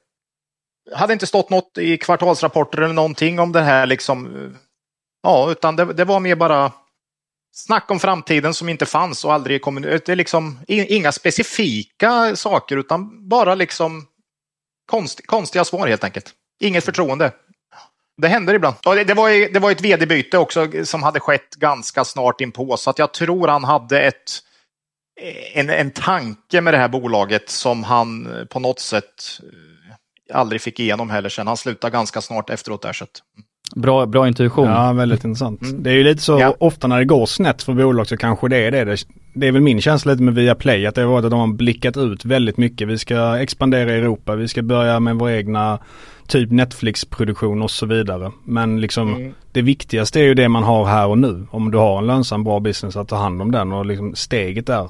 [0.91, 4.51] Det hade inte stått något i kvartalsrapporter eller någonting om det här liksom.
[5.22, 6.72] Ja, utan det, det var mer bara
[7.55, 9.82] snack om framtiden som inte fanns och aldrig kom.
[9.82, 14.07] Det är liksom inga specifika saker utan bara liksom
[14.86, 16.32] konst, konstiga svar helt enkelt.
[16.61, 17.32] Inget förtroende.
[18.16, 18.76] Det händer ibland.
[18.86, 22.76] Och det, det, var, det var ett vd-byte också som hade skett ganska snart inpå
[22.76, 24.32] så att jag tror han hade ett,
[25.52, 30.80] en, en tanke med det här bolaget som han på något sätt eh, aldrig fick
[30.80, 31.46] igenom heller sen.
[31.46, 32.92] Han slutade ganska snart efteråt där.
[32.92, 33.22] Så att...
[33.76, 34.68] Bra, bra intuition.
[34.68, 35.62] Ja, väldigt intressant.
[35.62, 35.82] Mm.
[35.82, 36.54] Det är ju lite så ja.
[36.60, 38.84] ofta när det går snett för bolag så kanske det är det.
[38.84, 38.96] det.
[39.34, 41.46] Det är väl min känsla lite med Viaplay att det har varit att de har
[41.46, 42.88] blickat ut väldigt mycket.
[42.88, 45.78] Vi ska expandera i Europa, vi ska börja med vår egna
[46.26, 48.32] typ Netflix-produktion och så vidare.
[48.44, 49.34] Men liksom mm.
[49.52, 51.46] det viktigaste är ju det man har här och nu.
[51.50, 54.66] Om du har en lönsam bra business att ta hand om den och liksom steget
[54.66, 54.88] där.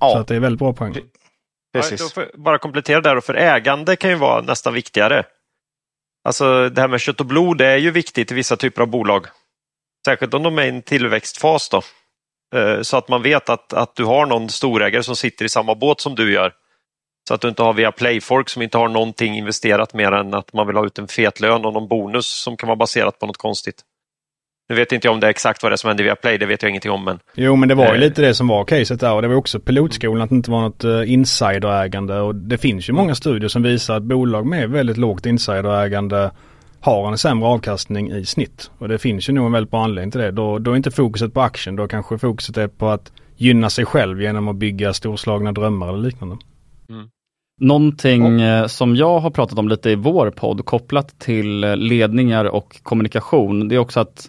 [0.00, 0.10] Ja.
[0.12, 0.94] Så att det är väldigt bra poäng.
[1.72, 2.12] Precis.
[2.16, 5.24] Ja, bara komplettera där och för ägande kan ju vara nästan viktigare.
[6.26, 9.26] Alltså det här med kött och blod är ju viktigt i vissa typer av bolag.
[10.06, 11.82] Särskilt om de är i en tillväxtfas då.
[12.58, 15.74] Eh, så att man vet att, att du har någon storägare som sitter i samma
[15.74, 16.52] båt som du gör.
[17.28, 20.52] Så att du inte har via playfolk som inte har någonting investerat mer än att
[20.52, 23.26] man vill ha ut en fet lön och någon bonus som kan vara baserat på
[23.26, 23.82] något konstigt.
[24.68, 26.38] Nu vet inte jag om det är exakt vad det är som hände via Play,
[26.38, 27.04] det vet jag ingenting om.
[27.04, 27.18] Men...
[27.34, 28.00] Jo men det var ju eh.
[28.00, 30.60] lite det som var caset där och det var också pilotskolan att det inte var
[30.60, 34.96] något uh, insiderägande och det finns ju många studier som visar att bolag med väldigt
[34.96, 36.30] lågt insiderägande
[36.80, 38.70] har en sämre avkastning i snitt.
[38.78, 40.30] Och det finns ju nog en väldigt bra anledning till det.
[40.30, 43.84] Då, då är inte fokuset på aktien, då kanske fokuset är på att gynna sig
[43.84, 46.36] själv genom att bygga storslagna drömmar eller liknande.
[46.88, 47.08] Mm.
[47.60, 48.66] Någonting oh.
[48.66, 53.68] som jag har pratat om lite i vår podd kopplat till eh, ledningar och kommunikation,
[53.68, 54.28] det är också att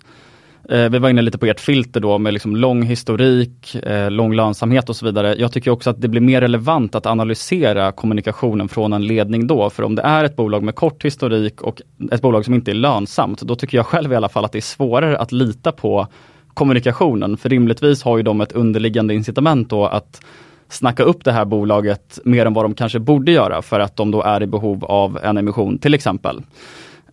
[0.69, 4.33] eh, vi var inne lite på ert filter då med liksom lång historik, eh, lång
[4.33, 5.35] lönsamhet och så vidare.
[5.37, 9.69] Jag tycker också att det blir mer relevant att analysera kommunikationen från en ledning då.
[9.69, 12.75] För om det är ett bolag med kort historik och ett bolag som inte är
[12.75, 16.07] lönsamt, då tycker jag själv i alla fall att det är svårare att lita på
[16.53, 17.37] kommunikationen.
[17.37, 20.21] För rimligtvis har ju de ett underliggande incitament då att
[20.69, 24.11] snacka upp det här bolaget mer än vad de kanske borde göra för att de
[24.11, 26.41] då är i behov av en emission till exempel.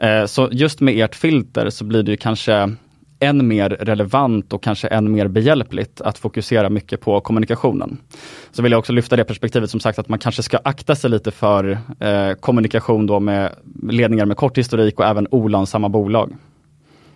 [0.00, 2.70] Eh, så just med ert filter så blir det kanske
[3.24, 7.98] än mer relevant och kanske än mer behjälpligt att fokusera mycket på kommunikationen.
[8.50, 11.10] Så vill jag också lyfta det perspektivet som sagt att man kanske ska akta sig
[11.10, 13.54] lite för eh, kommunikation då med
[13.90, 16.36] ledningar med kort historik och även olönsamma bolag.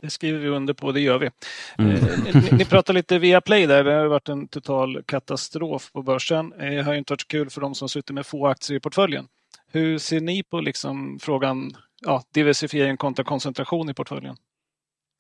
[0.01, 1.31] Det skriver vi under på, det gör vi.
[1.79, 1.95] Mm.
[1.95, 2.03] Eh,
[2.35, 6.53] ni, ni pratar lite via Play där, det har varit en total katastrof på börsen.
[6.53, 8.81] Eh, det har inte varit så kul för de som suttit med få aktier i
[8.81, 9.27] portföljen.
[9.73, 14.37] Hur ser ni på liksom frågan ja, diversifiering kontra koncentration i portföljen?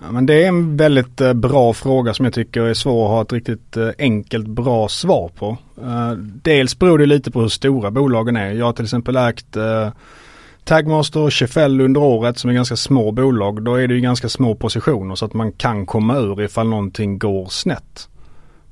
[0.02, 3.10] Ja, men det är en väldigt eh, bra fråga som jag tycker är svår att
[3.10, 5.56] ha ett riktigt eh, enkelt bra svar på.
[5.82, 8.52] Eh, dels beror det lite på hur stora bolagen är.
[8.52, 9.56] Jag har till exempel ägt
[10.64, 13.62] Tagmaster och Chefell under året som är ganska små bolag.
[13.62, 17.18] Då är det ju ganska små positioner så att man kan komma ur ifall någonting
[17.18, 18.08] går snett.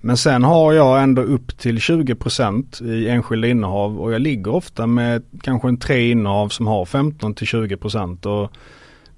[0.00, 4.86] Men sen har jag ändå upp till 20% i enskilda innehav och jag ligger ofta
[4.86, 8.52] med kanske en tre innehav som har 15 till 20% och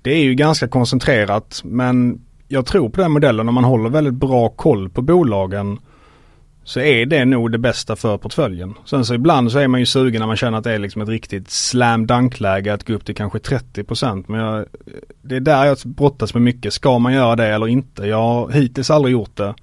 [0.03, 4.15] det är ju ganska koncentrerat men jag tror på den modellen om man håller väldigt
[4.15, 5.79] bra koll på bolagen
[6.65, 8.75] så är det nog det bästa för portföljen.
[8.85, 11.03] Sen så ibland så är man ju sugen när man känner att det är liksom
[11.03, 14.67] ett riktigt slam dunk-läge att gå upp till kanske 30% men jag,
[15.23, 16.73] det är där jag brottas med mycket.
[16.73, 18.07] Ska man göra det eller inte?
[18.07, 19.55] Jag har hittills aldrig gjort det.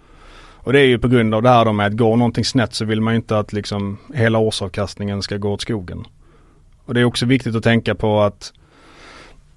[0.65, 2.73] Och det är ju på grund av det här då med att går någonting snett
[2.73, 6.05] så vill man ju inte att liksom hela årsavkastningen ska gå åt skogen.
[6.85, 8.53] Och det är också viktigt att tänka på att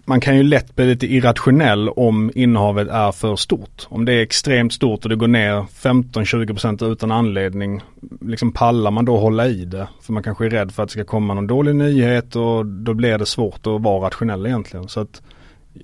[0.09, 3.87] man kan ju lätt bli lite irrationell om innehavet är för stort.
[3.89, 7.81] Om det är extremt stort och det går ner 15-20% utan anledning.
[8.21, 9.89] Liksom pallar man då hålla i det?
[10.03, 12.95] För man kanske är rädd för att det ska komma någon dålig nyhet och då
[12.95, 14.89] blir det svårt att vara rationell egentligen.
[14.89, 15.23] Så att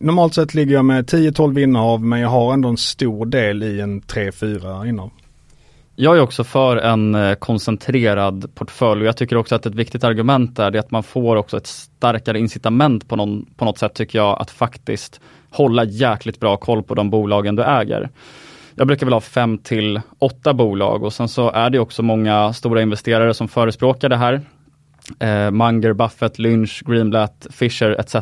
[0.01, 3.81] Normalt sett ligger jag med 10-12 innehav men jag har ändå en stor del i
[3.81, 5.11] en 3-4 innehav.
[5.97, 10.05] Jag är också för en eh, koncentrerad portfölj och jag tycker också att ett viktigt
[10.05, 13.95] argument där är att man får också ett starkare incitament på, någon, på något sätt
[13.95, 15.20] tycker jag att faktiskt
[15.51, 18.11] hålla jäkligt bra koll på de bolagen du äger.
[18.74, 22.53] Jag brukar väl ha fem till åtta bolag och sen så är det också många
[22.53, 24.40] stora investerare som förespråkar det här.
[25.18, 28.16] Eh, Munger, Buffett, Lynch, Greenblatt, Fisher etc.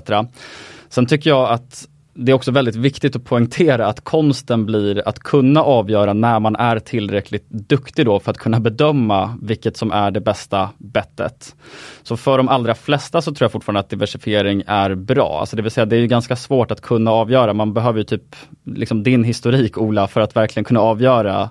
[0.89, 5.19] Sen tycker jag att det är också väldigt viktigt att poängtera att konsten blir att
[5.19, 10.11] kunna avgöra när man är tillräckligt duktig då för att kunna bedöma vilket som är
[10.11, 11.55] det bästa bettet.
[12.03, 15.41] Så för de allra flesta så tror jag fortfarande att diversifiering är bra.
[15.41, 17.53] Alltså det vill säga det är ganska svårt att kunna avgöra.
[17.53, 21.51] Man behöver ju typ liksom din historik Ola för att verkligen kunna avgöra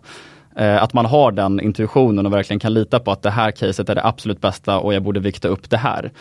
[0.56, 3.90] eh, att man har den intuitionen och verkligen kan lita på att det här caset
[3.90, 6.12] är det absolut bästa och jag borde vikta upp det här.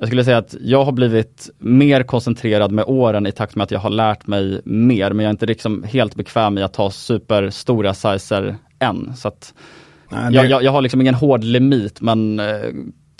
[0.00, 3.70] Jag skulle säga att jag har blivit mer koncentrerad med åren i takt med att
[3.70, 6.90] jag har lärt mig mer, men jag är inte liksom helt bekväm i att ta
[6.90, 9.16] superstora sizer än.
[9.16, 9.32] Så
[10.08, 10.36] Nej, det...
[10.36, 12.40] jag, jag, jag, har liksom ingen hård limit, men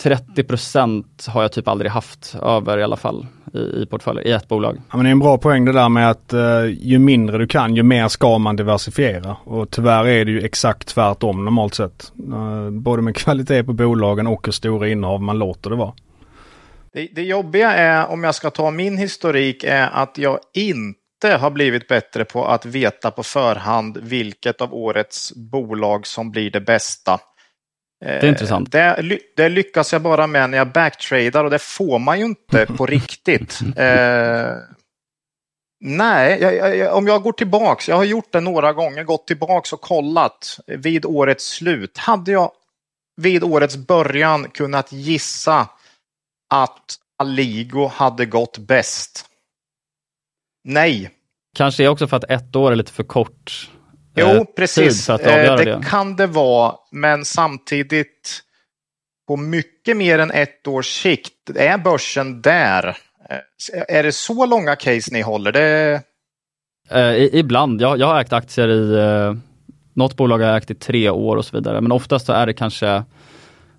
[0.02, 0.44] 30
[0.78, 4.48] eh, har jag typ aldrig haft över i alla fall i, i portföljer, i ett
[4.48, 4.76] bolag.
[4.90, 7.46] Ja, men det är en bra poäng det där med att uh, ju mindre du
[7.46, 9.36] kan ju mer ska man diversifiera.
[9.44, 12.12] Och tyvärr är det ju exakt tvärtom normalt sett.
[12.32, 15.92] Uh, både med kvalitet på bolagen och hur stora innehav man låter det vara.
[16.92, 21.50] Det, det jobbiga är, om jag ska ta min historik, är att jag inte har
[21.50, 27.20] blivit bättre på att veta på förhand vilket av årets bolag som blir det bästa.
[28.00, 28.72] Det är intressant.
[28.72, 32.66] Det, det, lyckas jag bara med när jag backtradar och det får man ju inte
[32.76, 33.60] på riktigt.
[33.76, 34.54] Eh,
[35.80, 39.72] nej, jag, jag, om jag går tillbaks, jag har gjort det några gånger, gått tillbaks
[39.72, 41.98] och kollat vid årets slut.
[41.98, 42.52] Hade jag
[43.16, 45.68] vid årets början kunnat gissa
[46.50, 49.26] att Aligo hade gått bäst?
[50.64, 51.10] Nej.
[51.56, 53.70] Kanske också för att ett år är lite för kort
[54.14, 55.06] Jo, eh, precis.
[55.06, 58.42] För att avgöra det, det kan det vara, men samtidigt
[59.28, 62.96] på mycket mer än ett års sikt, är börsen där?
[63.30, 65.52] Eh, är det så långa case ni håller?
[65.52, 66.02] Det...
[66.90, 67.80] Eh, ibland.
[67.80, 69.34] Jag, jag har ägt aktier i, eh,
[69.94, 72.46] något bolag har jag ägt i tre år och så vidare, men oftast så är
[72.46, 73.04] det kanske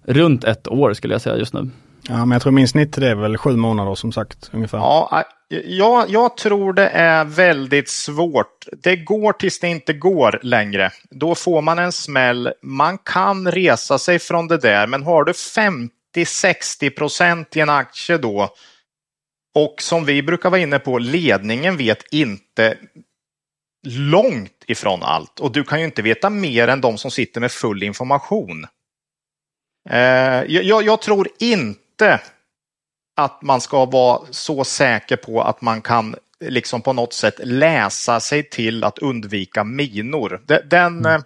[0.04, 1.70] runt ett år skulle jag säga just nu.
[2.08, 4.78] Ja, men jag tror min snitt är väl sju månader som sagt ungefär.
[4.78, 5.24] Ja,
[5.66, 8.66] jag, jag tror det är väldigt svårt.
[8.84, 10.91] Det går tills det inte går längre.
[11.10, 12.54] Då får man en smäll.
[12.62, 18.18] Man kan resa sig från det där, men har du 50-60 procent i en aktie
[18.18, 18.49] då
[19.56, 22.78] och som vi brukar vara inne på, ledningen vet inte
[23.88, 27.52] långt ifrån allt och du kan ju inte veta mer än de som sitter med
[27.52, 28.66] full information.
[29.89, 32.20] Eh, jag, jag, tror inte inte
[33.18, 38.20] att man ska vara så säker på att man kan liksom på något sätt läsa
[38.20, 40.41] sig till att undvika minor.
[40.70, 41.22] Den, mm.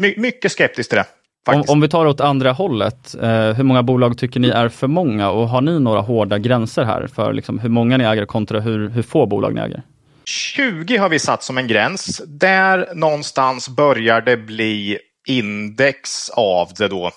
[0.00, 1.04] Eh, mycket skeptisk till det.
[1.48, 4.86] Om, om, vi tar åt andra hållet, eh, hur många bolag tycker ni är för
[4.86, 8.60] många och har ni några hårda gränser här för liksom hur många ni äger kontra
[8.60, 9.82] hur, hur få bolag ni äger?
[10.24, 12.22] 20 har vi satt som en gräns.
[12.26, 14.98] Där någonstans börjar det bli
[15.28, 17.10] index av det då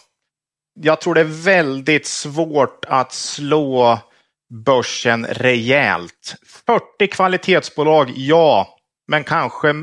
[0.82, 4.00] jag tror det är väldigt svårt att slå
[4.66, 6.36] börsen rejält.
[6.66, 8.78] 40 kvalitetsbolag, ja,
[9.08, 9.74] men kanske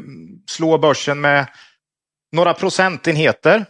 [0.51, 1.47] slå börsen med
[2.33, 3.65] några procentenheter.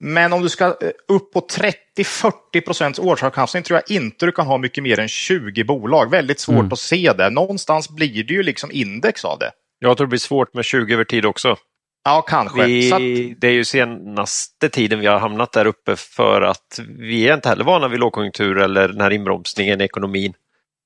[0.00, 4.46] Men om du ska eh, upp på 30-40 procents årsavkastning tror jag inte du kan
[4.46, 6.10] ha mycket mer än 20 bolag.
[6.10, 6.72] Väldigt svårt mm.
[6.72, 7.30] att se det.
[7.30, 9.50] Någonstans blir det ju liksom index av det.
[9.78, 11.56] Jag tror det blir svårt med 20 över tid också.
[12.04, 12.66] Ja, kanske.
[12.66, 13.40] Vi, att...
[13.40, 17.48] Det är ju senaste tiden vi har hamnat där uppe för att vi är inte
[17.48, 20.34] heller vana vid lågkonjunktur eller den här inbromsningen i ekonomin.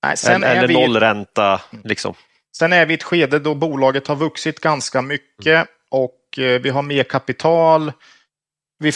[0.07, 0.75] Nej, sen eller eller vi...
[0.75, 1.61] nollränta.
[1.85, 2.14] Liksom.
[2.57, 6.71] Sen är vi i ett skede då bolaget har vuxit ganska mycket och eh, vi
[6.71, 7.93] har mer kapital.
[8.79, 8.93] Vi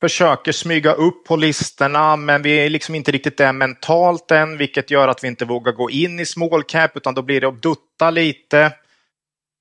[0.00, 4.90] försöker smyga upp på listorna men vi är liksom inte riktigt där mentalt än vilket
[4.90, 7.62] gör att vi inte vågar gå in i small cap utan då blir det att
[7.62, 8.72] dutta lite.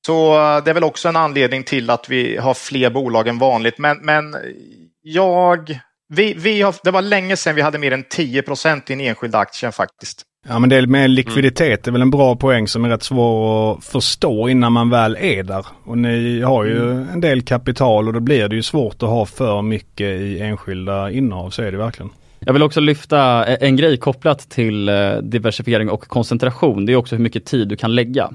[0.06, 3.38] Så eh, det är väl också en anledning till att vi har fler bolag än
[3.38, 3.78] vanligt.
[3.78, 4.36] Men, men
[5.02, 5.80] jag,
[6.14, 9.02] vi, vi har, det var länge sedan vi hade mer än 10 procent i en
[9.02, 10.22] enskild aktie faktiskt.
[10.48, 13.74] Ja men det med likviditet det är väl en bra poäng som är rätt svår
[13.74, 15.66] att förstå innan man väl är där.
[15.84, 17.10] Och ni har ju mm.
[17.10, 21.12] en del kapital och då blir det ju svårt att ha för mycket i enskilda
[21.12, 22.12] innehav, så är det verkligen.
[22.40, 26.86] Jag vill också lyfta en grej kopplat till eh, diversifiering och koncentration.
[26.86, 28.32] Det är också hur mycket tid du kan lägga.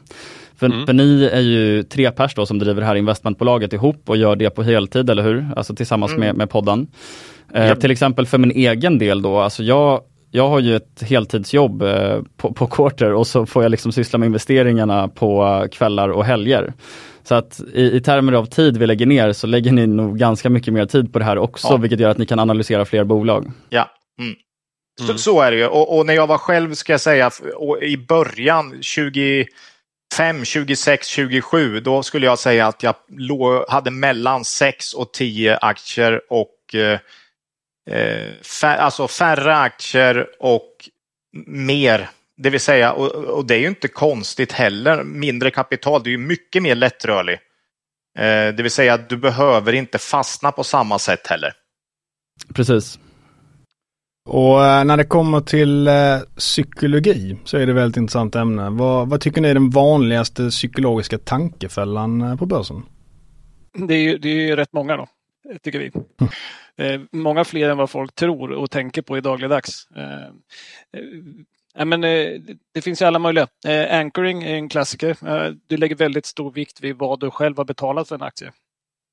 [0.60, 0.86] För, mm.
[0.86, 4.36] för ni är ju tre pers då som driver det här investmentbolaget ihop och gör
[4.36, 5.46] det på heltid, eller hur?
[5.56, 6.20] Alltså tillsammans mm.
[6.20, 6.86] med, med podden.
[7.54, 7.80] Eh, yep.
[7.80, 10.00] Till exempel för min egen del då, alltså jag
[10.30, 14.18] jag har ju ett heltidsjobb eh, på, på quarter och så får jag liksom syssla
[14.18, 16.72] med investeringarna på kvällar och helger.
[17.22, 20.50] Så att i, i termer av tid vi lägger ner så lägger ni nog ganska
[20.50, 21.76] mycket mer tid på det här också, ja.
[21.76, 23.52] vilket gör att ni kan analysera fler bolag.
[23.68, 23.90] Ja.
[24.20, 24.34] Mm.
[24.98, 25.18] Så, mm.
[25.18, 25.66] så, är det ju.
[25.66, 27.30] Och, och, när jag var själv, ska jag säga,
[27.82, 29.46] i början, 20
[30.16, 32.94] 5, 26, 27, då skulle jag säga att jag
[33.68, 36.98] hade mellan 6 och 10 aktier och eh,
[37.90, 40.88] eh, fär, alltså färre aktier och
[41.46, 46.08] mer Det vill säga, och, och, det är ju inte konstigt heller, mindre kapital, det
[46.08, 47.38] är ju mycket mer lättrörlig.
[48.18, 51.52] Eh, det vill säga, du behöver inte fastna på samma sätt heller.
[52.54, 52.98] Precis.
[54.24, 58.70] Och eh, när det kommer till eh, psykologi så är det väldigt intressant ämne.
[58.70, 62.82] Vad, vad, tycker ni är den vanligaste psykologiska tankefällan eh, på börsen?
[63.88, 65.06] Det är ju, det är ju rätt många då,
[65.62, 65.92] tycker vi.
[66.20, 66.32] Mm.
[66.76, 69.88] Eh, många fler än vad folk tror och tänker på i dagligdags.
[69.96, 72.40] Eh, men, det,
[72.74, 73.48] det finns ju alla möjliga.
[73.90, 75.16] anchoring är en klassiker.
[75.66, 78.52] du lägger väldigt stor vikt vid vad du själv har betalat för en aktie.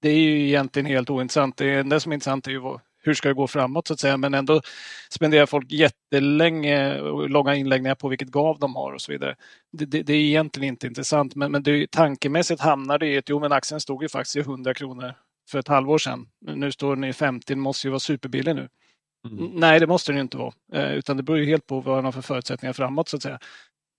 [0.01, 1.57] Det är ju egentligen helt ointressant.
[1.57, 3.99] Det enda som är intressant är ju vad, hur ska det gå framåt så att
[3.99, 4.17] säga.
[4.17, 4.61] Men ändå
[5.09, 9.35] spenderar folk jättelänge och långa inläggningar på vilket gav de har och så vidare.
[9.71, 13.29] Det, det, det är egentligen inte intressant men, men det, tankemässigt hamnar det i att
[13.29, 15.13] jo men aktien stod ju faktiskt i 100 kronor
[15.51, 16.27] för ett halvår sedan.
[16.41, 18.69] Nu står den i 50, den måste ju vara superbillig nu.
[19.27, 19.51] Mm.
[19.53, 20.53] Nej, det måste den ju inte vara.
[20.73, 23.23] Eh, utan det beror ju helt på vad den har för förutsättningar framåt så att
[23.23, 23.39] säga.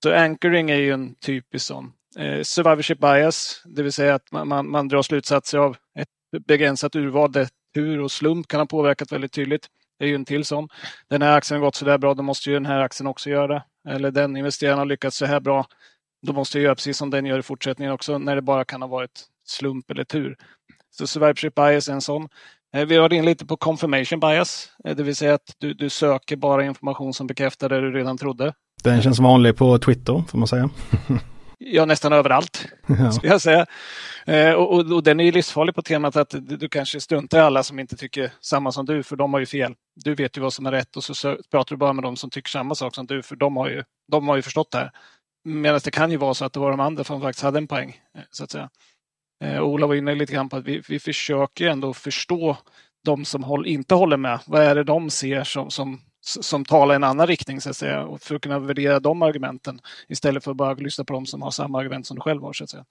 [0.03, 1.93] Så anchoring är ju en typisk sån.
[2.19, 6.09] Eh, survivorship bias, det vill säga att man, man, man drar slutsatser av ett
[6.47, 7.49] begränsat urval där
[7.79, 9.67] tur och slump kan ha påverkat väldigt tydligt.
[9.99, 10.69] Det är ju en till sån.
[11.11, 13.31] Den här aktien har gått så där bra, då måste ju den här aktien också
[13.31, 13.63] göra det.
[13.89, 15.67] Eller den investeraren har lyckats så här bra,
[16.27, 18.83] då måste jag göra precis som den gör i fortsättningen också, när det bara kan
[18.83, 20.37] ha varit slump eller tur.
[20.91, 22.29] Så survivorship bias är en sån.
[22.75, 25.75] Eh, vi har varit in lite på confirmation bias, eh, det vill säga att du,
[25.75, 28.55] du söker bara information som bekräftar det du redan trodde.
[28.85, 30.71] Den känns vanlig på Twitter, får man säga.
[31.59, 33.13] ja, nästan överallt, ja.
[33.13, 33.67] skulle jag säga.
[34.27, 37.63] Eh, och, och, den är ju livsfarlig på temat att du, kanske struntar i alla
[37.63, 39.75] som inte tycker samma som du, för de har ju fel.
[39.95, 42.31] Du vet ju vad som är rätt och så, pratar du bara med dem som
[42.31, 44.91] tycker samma sak som du, för de har ju, de har ju förstått det här.
[45.45, 47.67] Medan det kan ju vara så att det var de andra som faktiskt hade en
[47.67, 48.71] poäng, eh, så att säga.
[49.45, 52.57] Eh, Ola var inne lite grann på att vi, vi försöker ändå förstå
[53.05, 54.41] de som håll, inte håller med.
[54.47, 57.77] Vad är det de ser som, som, som talar i en annan riktning så att
[57.77, 58.05] säga.
[58.05, 61.43] Och för att kunna värdera de argumenten istället för att bara lyssna på de som
[61.43, 62.53] har samma argument som du själv har.
[62.53, 62.85] Så att säga.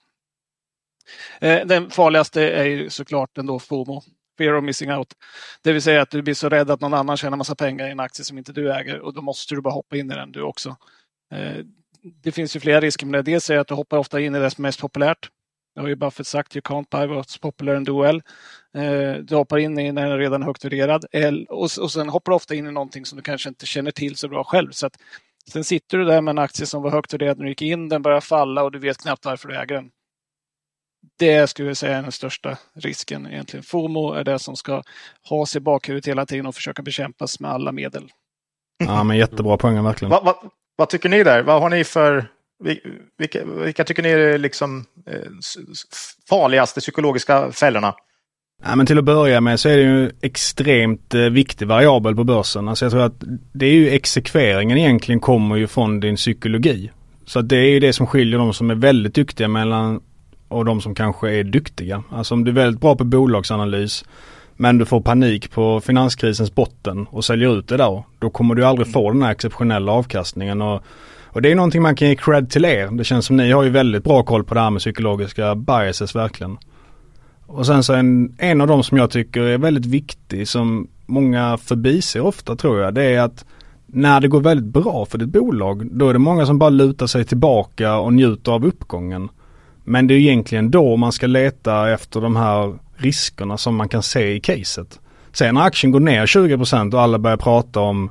[1.40, 4.02] Eh, den farligaste är ju såklart ändå FOMO,
[4.38, 5.14] fear of missing out.
[5.62, 7.90] Det vill säga att du blir så rädd att någon annan tjänar massa pengar i
[7.90, 10.32] en aktie som inte du äger och då måste du bara hoppa in i den
[10.32, 10.76] du också.
[11.32, 11.64] Eh,
[12.02, 13.30] det finns ju flera risker med det.
[13.30, 15.30] Dels är att du hoppar ofta in i det som är mest populärt.
[15.78, 18.22] Det har ju Buffett sagt, you can't buy what's popular and do well.
[18.76, 21.04] Eh, du hoppar in i när den är redan högt värderad
[21.48, 24.28] och sen hoppar du ofta in i någonting som du kanske inte känner till så
[24.28, 24.70] bra själv.
[24.70, 24.96] Så att,
[25.52, 27.88] sen sitter du där med en aktie som var högt värderad när du gick in,
[27.88, 29.90] den börjar falla och du vet knappt varför du äger den.
[31.18, 33.62] Det skulle jag säga är den största risken egentligen.
[33.62, 34.82] FOMO är det som ska
[35.28, 38.10] ha sig i bakhuvudet hela tiden och försöka bekämpas med alla medel.
[38.78, 40.10] Ja, men jättebra poäng verkligen.
[40.10, 40.36] Vad, vad,
[40.76, 41.42] vad tycker ni där?
[41.42, 42.28] Vad har ni för
[43.18, 45.30] vilka, vilka tycker ni är liksom eh,
[46.28, 47.94] farligaste psykologiska fällorna?
[48.64, 52.24] Ja, men till att börja med så är det ju extremt eh, viktig variabel på
[52.24, 52.68] börsen.
[52.68, 56.90] Alltså jag tror att det är ju exekveringen egentligen kommer ju från din psykologi.
[57.26, 60.00] Så det är ju det som skiljer de som är väldigt duktiga mellan
[60.48, 62.02] och de som kanske är duktiga.
[62.10, 64.04] Alltså om du är väldigt bra på bolagsanalys
[64.56, 68.02] men du får panik på finanskrisens botten och säljer ut det där.
[68.18, 70.62] Då kommer du aldrig få den här exceptionella avkastningen.
[70.62, 70.82] Och,
[71.32, 72.88] och det är någonting man kan ge cred till er.
[72.96, 76.16] Det känns som ni har ju väldigt bra koll på det här med psykologiska biases
[76.16, 76.58] verkligen.
[77.46, 81.58] Och sen så en, en av de som jag tycker är väldigt viktig som många
[81.58, 82.94] förbiser ofta tror jag.
[82.94, 83.44] Det är att
[83.86, 87.06] när det går väldigt bra för ditt bolag då är det många som bara lutar
[87.06, 89.28] sig tillbaka och njuter av uppgången.
[89.84, 94.02] Men det är egentligen då man ska leta efter de här riskerna som man kan
[94.02, 95.00] se i caset.
[95.32, 98.10] Sen när aktien går ner 20% och alla börjar prata om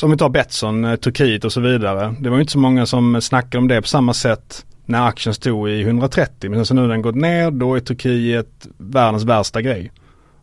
[0.00, 2.14] som vi tar Betsson, eh, Turkiet och så vidare.
[2.20, 5.70] Det var inte så många som snackade om det på samma sätt när aktien stod
[5.70, 6.50] i 130.
[6.50, 9.92] Men sen nu den gått ner då är Turkiet världens värsta grej.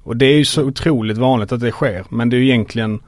[0.03, 2.05] Och det är ju så otroligt vanligt att det sker.
[2.10, 2.99] Men det är ju egentligen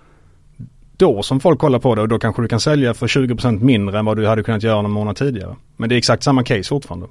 [0.98, 4.00] då som folk kollar på det och då kanske du kan sälja för 20% mindre
[4.00, 5.56] än vad du hade kunnat göra någon månad tidigare.
[5.78, 7.08] Men det är exakt samma case fortfarande.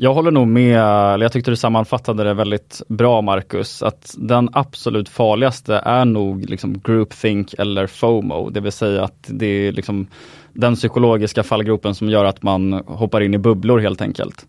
[0.00, 0.80] Jag håller nog med,
[1.20, 6.80] jag tyckte du sammanfattade det väldigt bra Marcus, att den absolut farligaste är nog liksom
[6.80, 10.06] groupthink eller FOMO, det vill säga att det är liksom
[10.52, 14.46] den psykologiska fallgropen som gör att man hoppar in i bubblor helt enkelt.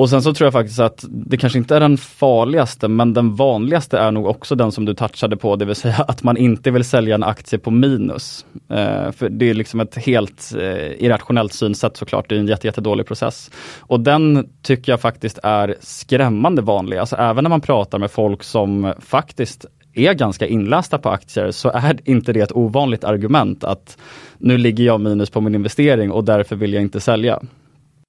[0.00, 3.34] Och sen så tror jag faktiskt att det kanske inte är den farligaste, men den
[3.36, 6.70] vanligaste är nog också den som du touchade på, det vill säga att man inte
[6.70, 8.46] vill sälja en aktie på minus.
[8.68, 12.66] Eh, för det är liksom ett helt eh, irrationellt synsätt såklart, det är en jätte,
[12.66, 13.50] jättedålig process.
[13.78, 18.42] Och den tycker jag faktiskt är skrämmande vanlig, alltså även när man pratar med folk
[18.42, 23.98] som faktiskt är ganska inlästa på aktier så är inte det ett ovanligt argument att
[24.38, 27.40] nu ligger jag minus på min investering och därför vill jag inte sälja.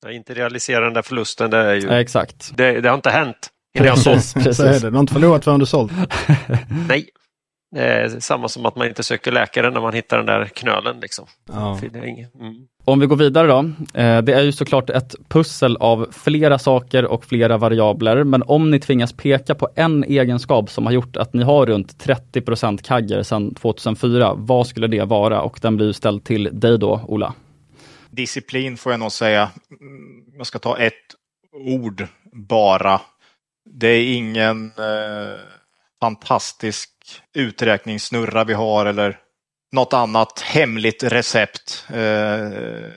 [0.01, 1.87] Jag inte realisera den där förlusten, det är ju...
[1.87, 2.51] Ja, exakt.
[2.57, 3.51] Det, det, har inte hänt
[3.97, 4.33] sålt.
[4.33, 4.57] Precis.
[4.57, 4.79] Så är det.
[4.79, 5.91] Du har inte förlorat förrän du sålt.
[6.87, 7.09] Nej.
[7.75, 10.99] Det är samma som att man inte söker läkare när man hittar den där knölen.
[10.99, 11.25] Liksom.
[11.51, 11.79] Ja.
[11.93, 12.55] Mm.
[12.85, 13.59] Om vi går vidare då.
[13.99, 18.23] Eh, det är ju såklart ett pussel av flera saker och flera variabler.
[18.23, 22.05] Men om ni tvingas peka på en egenskap som har gjort att ni har runt
[22.05, 24.33] 30% kagger sedan 2004.
[24.35, 25.41] Vad skulle det vara?
[25.41, 27.33] Och den blir ställd till dig då, Ola.
[28.11, 29.51] Disciplin får jag nog säga.
[29.81, 31.15] Mm, jag ska ta ett
[31.51, 33.01] ord bara.
[33.65, 35.39] Det är ingen eh,
[35.99, 36.89] fantastisk
[37.33, 39.19] uträkningssnurra vi har eller
[39.71, 41.85] något annat hemligt recept.
[41.89, 42.49] Eh,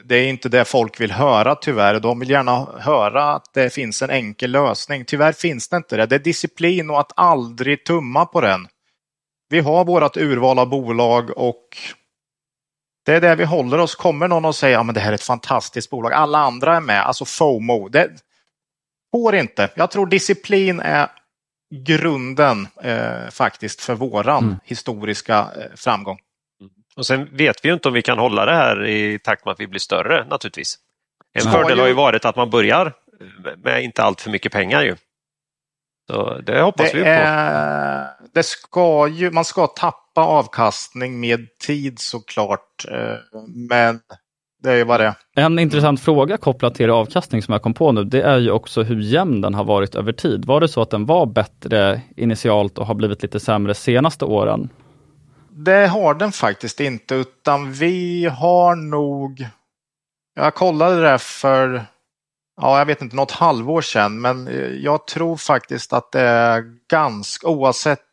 [0.05, 2.01] det är inte det folk vill höra tyvärr.
[2.01, 5.05] De vill gärna höra att det finns en enkel lösning.
[5.05, 6.07] Tyvärr finns det inte det.
[6.07, 8.69] Det är disciplin och att aldrig tumma på den.
[9.49, 11.77] Vi har vårt urval av bolag och
[13.05, 13.95] det är det vi håller oss.
[13.95, 16.81] Kommer någon och säger att ja, det här är ett fantastiskt bolag, alla andra är
[16.81, 17.89] med, alltså FOMO.
[17.89, 18.11] Det
[19.11, 19.71] får inte.
[19.75, 21.09] Jag tror disciplin är
[21.75, 24.57] grunden eh, faktiskt för våran mm.
[24.65, 26.19] historiska eh, framgång.
[26.61, 26.73] Mm.
[26.97, 29.53] Och sen vet vi ju inte om vi kan hålla det här i takt med
[29.53, 30.79] att vi blir större naturligtvis.
[31.33, 32.93] En fördel har ju varit att man börjar
[33.57, 34.97] med inte allt för mycket pengar ju.
[36.11, 37.09] Så det hoppas det vi på.
[37.09, 42.85] Är, det ska ju, man ska tappa avkastning med tid såklart.
[42.91, 43.17] Eh,
[43.69, 44.01] men
[44.63, 45.15] det är ju vad det.
[45.37, 48.83] En intressant fråga kopplat till avkastning som jag kom på nu, det är ju också
[48.83, 50.45] hur jämn den har varit över tid.
[50.45, 54.69] Var det så att den var bättre initialt och har blivit lite sämre senaste åren?
[55.51, 59.47] Det har den faktiskt inte, utan vi har nog...
[60.37, 61.85] Jag kollade det för,
[62.61, 64.49] ja, jag vet inte, något halvår sedan, men
[64.83, 68.04] jag tror faktiskt att det är ganska, oavsett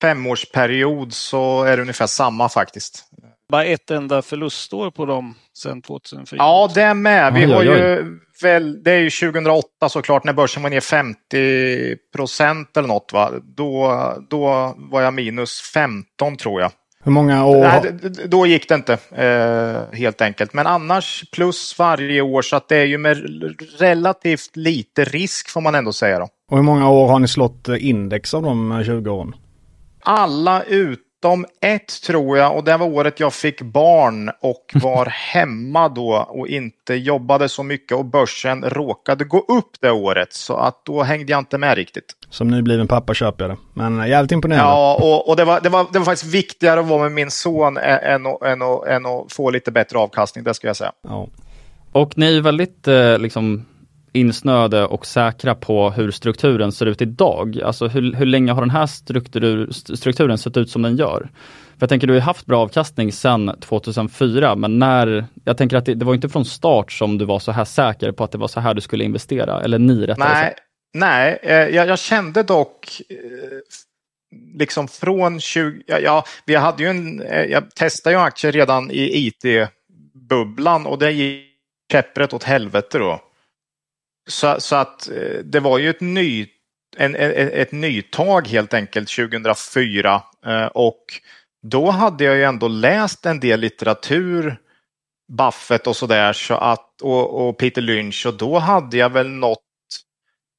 [0.00, 3.10] femårsperiod så är det ungefär samma faktiskt
[3.50, 6.38] bara ett enda förlustår på dem sedan 2004.
[6.38, 7.34] Ja, det är med.
[7.34, 8.04] Vi har ju
[8.42, 13.12] väl, det är ju 2008 såklart när börsen var ner 50 procent eller något.
[13.12, 13.30] Va?
[13.56, 13.98] Då,
[14.30, 16.70] då var jag minus 15 tror jag.
[17.04, 17.60] Hur många år?
[17.60, 17.92] Nej,
[18.26, 20.54] då gick det inte eh, helt enkelt.
[20.54, 23.16] Men annars plus varje år så att det är ju med
[23.78, 26.18] relativt lite risk får man ändå säga.
[26.18, 26.28] Då.
[26.50, 29.34] Och hur många år har ni slått index av de 20 åren?
[30.02, 35.06] Alla ut utom ett tror jag och det var året jag fick barn och var
[35.06, 40.56] hemma då och inte jobbade så mycket och börsen råkade gå upp det året så
[40.56, 42.14] att då hängde jag inte med riktigt.
[42.30, 43.62] Som nybliven pappa köper jag det.
[43.74, 44.70] Men jävligt imponerande.
[44.70, 47.30] Ja, och, och det, var, det, var, det var faktiskt viktigare att vara med min
[47.30, 50.92] son än, att, än, att, än att få lite bättre avkastning, det ska jag säga.
[51.02, 51.28] Ja.
[51.92, 53.66] Och ni är väldigt eh, liksom
[54.12, 57.60] insnöade och säkra på hur strukturen ser ut idag?
[57.64, 61.28] Alltså hur, hur länge har den här struktur, strukturen sett ut som den gör?
[61.80, 65.84] För jag tänker du har haft bra avkastning sedan 2004 men när, jag tänker att
[65.84, 68.38] det, det, var inte från start som du var så här säker på att det
[68.38, 70.60] var så här du skulle investera, eller ni rättare Nej, sagt.
[70.94, 73.16] nej eh, jag, jag, kände dock eh,
[74.58, 78.90] liksom från 20, ja, ja, vi hade ju en, eh, jag testade ju aktier redan
[78.90, 81.46] i IT-bubblan och det gick
[81.92, 83.20] käpprätt åt helvete då.
[84.30, 86.46] Så, så att eh, det var ju ett, ny,
[86.96, 91.04] en, ett, ett nytag helt enkelt 2004 eh, och
[91.62, 94.56] då hade jag ju ändå läst en del litteratur,
[95.32, 99.58] Buffett och sådär så att, och, och Peter Lynch och då hade jag väl något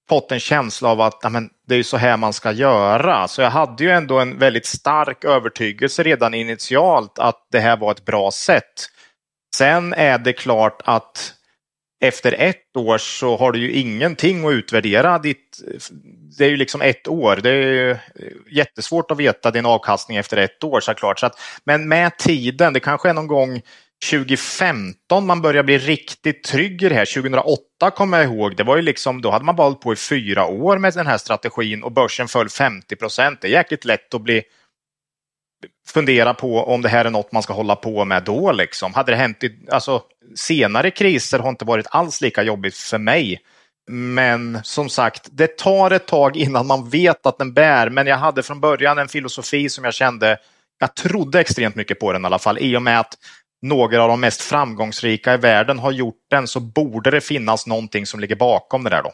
[0.10, 3.28] fått en känsla av att amen, det är så här man ska göra.
[3.28, 7.92] Så jag hade ju ändå en väldigt stark övertygelse redan initialt att det här var
[7.92, 8.90] ett bra sätt.
[9.56, 11.34] Sen är det klart att
[12.02, 15.62] efter ett år så har du ju ingenting att utvärdera ditt...
[16.38, 17.40] Det är ju liksom ett år.
[17.44, 17.98] Det är eh,
[18.52, 21.20] jättesvårt att veta din avkastning efter ett år såklart.
[21.20, 23.62] Så att, men med tiden, det kanske är någon gång
[24.10, 27.22] 2015 man börjar bli riktigt trygg i det här.
[27.22, 29.96] 2008 kommer jag ihåg, det var ju liksom, då hade man bara hållit på i
[29.96, 33.42] fyra år med den här strategin och börsen föll 50 procent.
[33.42, 34.44] Det är jäkligt lätt att bli
[35.88, 38.52] fundera på om det här är något man ska hålla på med då.
[38.52, 38.94] Liksom.
[38.94, 40.02] Hade det hänt i, alltså,
[40.36, 43.40] senare kriser har inte varit alls lika jobbigt för mig.
[43.92, 47.90] Men som sagt, det tar ett tag innan man vet att den bär.
[47.90, 50.38] Men jag hade från början en filosofi som jag kände,
[50.80, 52.58] jag trodde extremt mycket på den i alla fall.
[52.58, 53.14] I och med att
[53.62, 58.06] några av de mest framgångsrika i världen har gjort den så borde det finnas någonting
[58.06, 59.12] som ligger bakom det där då.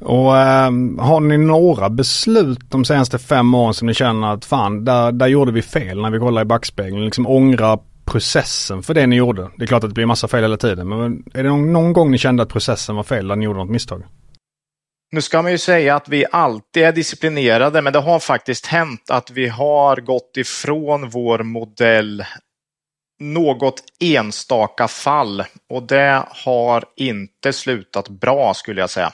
[0.00, 4.84] Och äh, har ni några beslut de senaste fem åren som ni känner att fan,
[4.84, 7.04] där, där gjorde vi fel när vi kollar i backspegeln?
[7.04, 9.50] Liksom ångra processen för det ni gjorde?
[9.56, 11.92] Det är klart att det blir massa fel hela tiden, men är det någon, någon
[11.92, 14.04] gång ni kände att processen var fel, där ni gjorde något misstag?
[15.12, 19.10] Nu ska man ju säga att vi alltid är disciplinerade, men det har faktiskt hänt
[19.10, 22.24] att vi har gått ifrån vår modell
[23.18, 29.12] något enstaka fall och det har inte slutat bra skulle jag säga.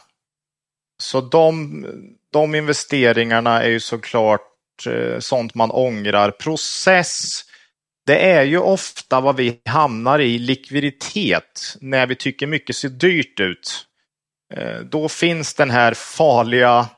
[1.03, 1.85] Så de,
[2.33, 6.31] de investeringarna är ju såklart eh, sånt man ångrar.
[6.31, 7.45] Process,
[8.07, 13.41] det är ju ofta vad vi hamnar i, likviditet, när vi tycker mycket ser dyrt
[13.41, 13.87] ut.
[14.55, 16.89] Eh, då finns den här farliga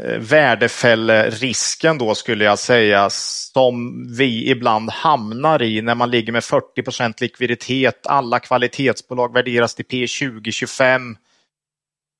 [0.00, 6.42] eh, värdefällrisken då skulle jag säga som vi ibland hamnar i när man ligger med
[6.42, 8.06] 40% likviditet.
[8.06, 11.16] Alla kvalitetsbolag värderas till P20-25.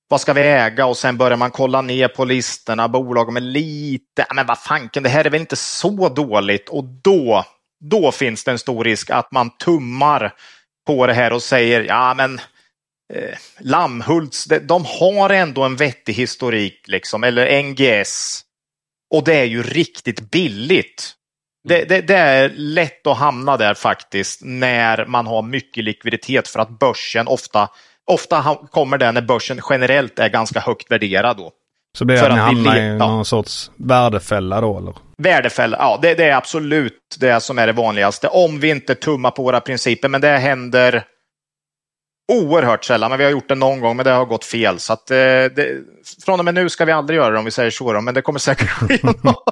[0.08, 0.86] Vad ska vi äga?
[0.86, 5.08] Och sen börjar man kolla ner på listorna, bolag med lite, men vad fanken, det
[5.08, 6.68] här är väl inte så dåligt?
[6.68, 7.44] Och då,
[7.82, 10.34] då finns det en stor risk att man tummar
[10.86, 12.40] på det här och säger, ja men
[13.14, 18.42] eh, Lammhults, de har ändå en vettig historik, liksom, eller NGS.
[19.14, 21.14] Och det är ju riktigt billigt.
[21.68, 26.60] Det, det, det, är lätt att hamna där faktiskt när man har mycket likviditet för
[26.60, 27.68] att börsen ofta,
[28.06, 31.36] ofta kommer det när börsen generellt är ganska högt värderad.
[31.36, 31.52] Då.
[31.98, 34.94] Så blir det att ni hamnar i någon sorts värdefälla då eller?
[35.22, 38.28] Värdefälla, ja det, det, är absolut det som är det vanligaste.
[38.28, 41.04] Om vi inte tummar på våra principer, men det händer
[42.32, 44.78] oerhört sällan, men vi har gjort det någon gång, men det har gått fel.
[44.78, 45.80] Så att, eh, det,
[46.24, 48.14] från och med nu ska vi aldrig göra det om vi säger så, då, men
[48.14, 48.98] det kommer säkert ske.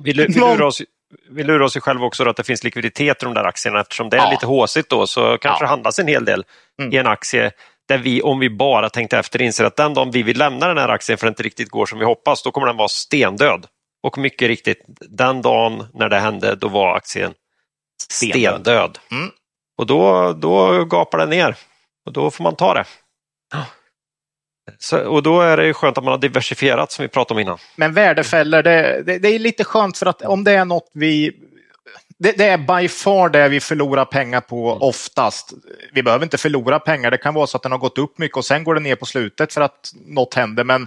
[0.03, 0.83] vi, vi, lurar oss,
[1.31, 3.81] vi lurar oss själva också att det finns likviditet i de där aktierna.
[3.81, 4.31] Eftersom det är ja.
[4.31, 5.67] lite håsigt då så kanske ja.
[5.67, 6.45] det handlas en hel del
[6.81, 6.93] mm.
[6.93, 7.51] i en aktie
[7.89, 10.79] där vi, om vi bara tänkte efter, inser att den dagen vi vill lämna den
[10.79, 12.89] här aktien för att det inte riktigt går som vi hoppas, då kommer den vara
[12.89, 13.67] stendöd.
[14.03, 17.35] Och mycket riktigt, den dagen när det hände, då var aktien
[18.11, 18.53] stendöd.
[18.53, 18.99] stendöd.
[19.11, 19.31] Mm.
[19.79, 21.57] Och då, då gapar den ner.
[22.07, 22.85] Och då får man ta det.
[24.79, 27.59] Så, och då är det skönt att man har diversifierat som vi pratade om innan.
[27.77, 31.33] Men värdefällor, det, det, det är lite skönt för att om det är något vi
[32.19, 34.83] det, det, är by far det vi förlorar pengar på mm.
[34.83, 35.53] oftast.
[35.93, 38.37] Vi behöver inte förlora pengar, det kan vara så att den har gått upp mycket
[38.37, 40.65] och sen går den ner på slutet för att något händer.
[40.65, 40.87] Men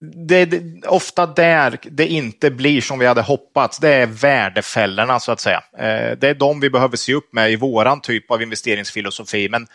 [0.00, 3.78] det är ofta där det inte blir som vi hade hoppats.
[3.78, 5.62] Det är värdefällorna så att säga.
[5.78, 9.48] Eh, det är de vi behöver se upp med i våran typ av investeringsfilosofi.
[9.48, 9.66] Men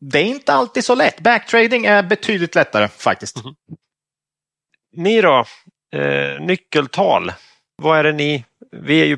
[0.00, 1.20] det är inte alltid så lätt.
[1.20, 3.36] Backtrading är betydligt lättare faktiskt.
[3.36, 3.54] Mm.
[4.96, 5.44] Ni då?
[5.94, 7.32] Eh, nyckeltal.
[7.82, 8.44] Vad är det ni?
[8.72, 9.16] Vi är ju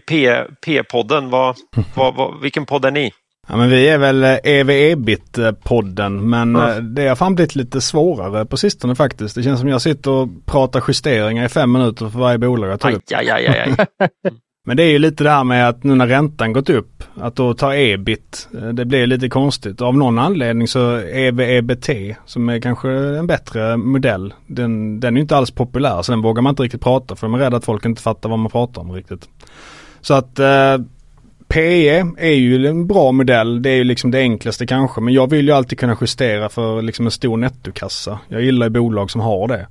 [0.60, 1.30] P-podden.
[1.30, 1.56] Vad,
[1.94, 3.12] vad, vad, vilken podd är ni?
[3.50, 6.94] Ja men vi är väl EV-EBIT-podden men mm.
[6.94, 9.34] det har fan blivit lite svårare på sistone faktiskt.
[9.34, 12.80] Det känns som jag sitter och pratar justeringar i fem minuter för varje bolag jag
[12.80, 13.02] tar upp.
[13.14, 14.10] Aj, aj, aj, aj.
[14.68, 17.36] Men det är ju lite det här med att nu när räntan gått upp, att
[17.36, 19.80] då ta ebit, eh, det blir lite konstigt.
[19.80, 25.36] Av någon anledning så EV-EBT, som är kanske en bättre modell, den, den är inte
[25.36, 27.84] alls populär så den vågar man inte riktigt prata för de är rädda att folk
[27.84, 29.28] inte fattar vad man pratar om riktigt.
[30.00, 30.78] Så att eh,
[31.48, 35.30] PE är ju en bra modell, det är ju liksom det enklaste kanske, men jag
[35.30, 38.18] vill ju alltid kunna justera för liksom en stor nettokassa.
[38.28, 39.66] Jag gillar ju bolag som har det.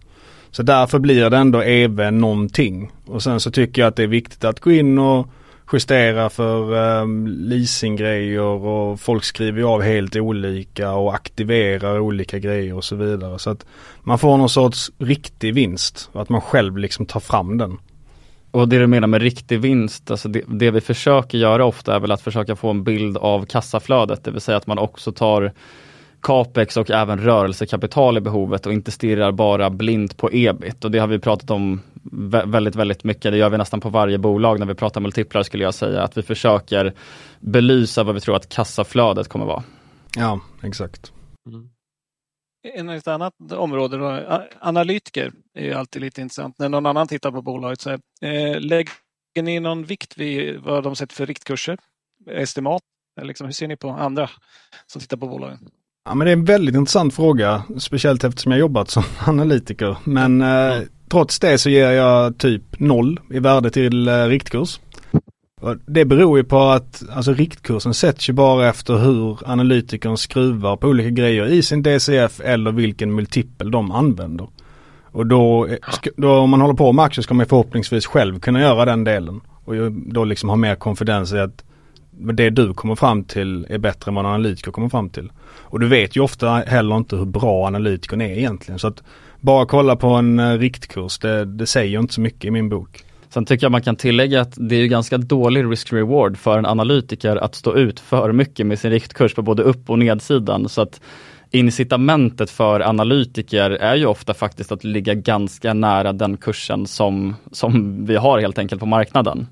[0.52, 2.92] Så därför blir det ändå EV någonting.
[3.06, 5.28] Och sen så tycker jag att det är viktigt att gå in och
[5.74, 12.74] justera för um, leasinggrejer och folk skriver ju av helt olika och aktiverar olika grejer
[12.74, 13.40] och så vidare.
[13.40, 13.66] Så att
[14.04, 17.78] man får någon sorts riktig vinst och att man själv liksom tar fram den.
[18.52, 22.00] Och det du menar med riktig vinst, alltså det, det, vi försöker göra ofta är
[22.00, 25.54] väl att försöka få en bild av kassaflödet, det vill säga att man också tar
[26.22, 30.86] capex och även rörelsekapital i behovet och inte stirrar bara blint på ebit.
[30.86, 31.82] Och det har vi pratat om
[32.46, 33.32] väldigt, väldigt mycket.
[33.32, 36.02] Det gör vi nästan på varje bolag när vi pratar multiplar skulle jag säga.
[36.02, 36.94] Att vi försöker
[37.40, 39.64] belysa vad vi tror att kassaflödet kommer vara.
[40.16, 41.12] Ja, exakt.
[42.64, 44.24] Ett annat område, då,
[44.60, 46.60] analytiker är ju alltid lite intressant.
[46.60, 48.92] När någon annan tittar på bolaget så här, eh, lägger
[49.42, 51.78] ni någon vikt vid vad de sätter för riktkurser?
[52.30, 52.82] Estimat?
[53.22, 54.30] Liksom, hur ser ni på andra
[54.88, 55.70] som tittar på bolagen?
[56.06, 59.98] Ja men det är en väldigt intressant fråga, speciellt eftersom jag jobbat som analytiker.
[60.04, 60.82] Men eh,
[61.12, 64.80] trots det så ger jag typ noll i värde till eh, riktkurs.
[65.86, 70.88] Det beror ju på att alltså riktkursen sätts ju bara efter hur analytikern skruvar på
[70.88, 74.48] olika grejer i sin DCF eller vilken multipel de använder.
[75.12, 75.68] Och då,
[76.18, 79.42] då om man håller på med aktier ska man förhoppningsvis själv kunna göra den delen.
[79.66, 81.64] Och då liksom ha mer konfidens i att
[82.12, 85.32] det du kommer fram till är bättre än vad en analytiker kommer fram till.
[85.60, 88.80] Och du vet ju ofta heller inte hur bra analytikern är egentligen.
[88.80, 89.04] Så att
[89.40, 93.04] bara kolla på en eh, riktkurs, det, det säger inte så mycket i min bok.
[93.38, 97.36] Sen tycker jag man kan tillägga att det är ganska dålig risk-reward för en analytiker
[97.36, 100.70] att stå ut för mycket med sin riktkurs på både upp och nedsidan.
[100.70, 101.02] Så att
[101.52, 108.06] incitamentet för analytiker är ju ofta faktiskt att ligga ganska nära den kursen som, som
[108.06, 109.48] vi har helt enkelt på marknaden.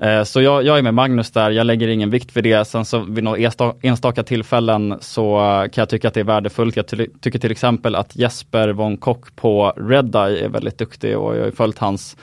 [0.00, 2.64] Eh, så jag, jag, är med Magnus där, jag lägger ingen vikt vid det.
[2.64, 5.38] Sen så vid några enstaka tillfällen så
[5.72, 6.76] kan jag tycka att det är värdefullt.
[6.76, 6.86] Jag
[7.20, 11.50] tycker till exempel att Jesper von Kock på Redeye är väldigt duktig och jag har
[11.50, 12.16] följt hans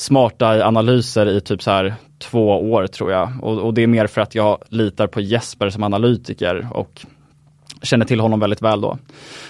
[0.00, 3.32] smarta analyser i typ så här två år tror jag.
[3.42, 7.06] Och, och, det är mer för att jag litar på Jesper som analytiker och
[7.82, 8.98] känner till honom väldigt väl då.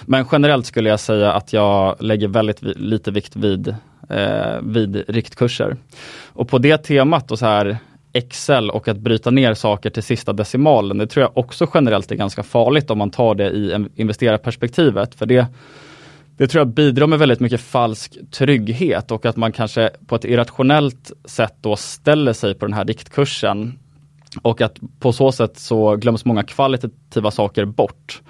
[0.05, 3.75] Men generellt skulle jag säga att jag lägger väldigt lite vikt vid,
[4.09, 5.77] eh, vid riktkurser.
[6.25, 7.77] Och på det temat och så här
[8.13, 12.15] Excel och att bryta ner saker till sista decimalen, det tror jag också generellt är
[12.15, 15.15] ganska farligt om man tar det i investerarperspektivet.
[15.15, 15.45] För det,
[16.39, 20.25] det tror jag bidrar med väldigt mycket falsk trygghet och att man kanske på ett
[20.25, 23.79] irrationellt sätt då ställer sig på den här riktkursen.
[24.41, 28.21] Och att på så sätt så glöms många kvalitativa saker bort.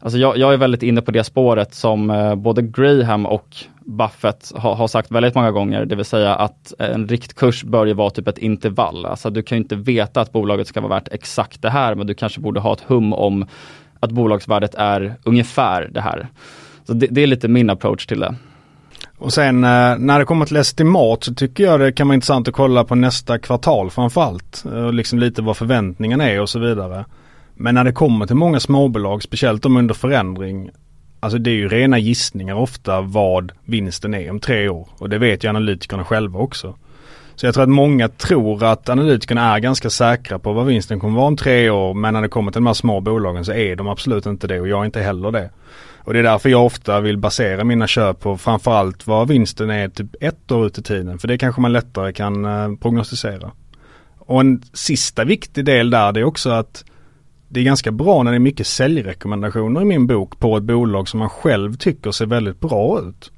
[0.00, 4.52] Alltså jag, jag är väldigt inne på det spåret som eh, både Graham och Buffett
[4.54, 8.10] har, har, sagt väldigt många gånger, det vill säga att en riktkurs bör ju vara
[8.10, 9.06] typ ett intervall.
[9.06, 12.14] Alltså du kan inte veta att bolaget ska vara värt exakt det här, men du
[12.14, 13.46] kanske borde ha ett hum om
[14.00, 16.28] att bolagsvärdet är ungefär det här.
[16.86, 18.34] Så det, det är lite min approach till det.
[19.18, 22.48] Och sen eh, när det kommer till estimat så tycker jag det kan vara intressant
[22.48, 24.64] att kolla på nästa kvartal framförallt.
[24.72, 27.04] Eh, liksom lite vad förväntningarna är och så vidare.
[27.54, 30.70] Men när det kommer till många småbolag, speciellt de under förändring,
[31.20, 34.88] alltså det är ju rena gissningar ofta vad vinsten är om tre år.
[34.98, 36.74] Och det vet ju analytikerna själva också.
[37.34, 41.16] Så jag tror att många tror att analytikerna är ganska säkra på vad vinsten kommer
[41.16, 41.94] vara om tre år.
[41.94, 44.60] Men när det kommer till de här små bolagen så är de absolut inte det
[44.60, 45.50] och jag är inte heller det.
[46.04, 49.88] Och det är därför jag ofta vill basera mina köp på framförallt vad vinsten är
[49.88, 51.18] typ ett år ut i tiden.
[51.18, 53.50] För det kanske man lättare kan eh, prognostisera.
[54.18, 56.84] Och en sista viktig del där det är också att
[57.48, 61.08] det är ganska bra när det är mycket säljrekommendationer i min bok på ett bolag
[61.08, 63.30] som man själv tycker ser väldigt bra ut.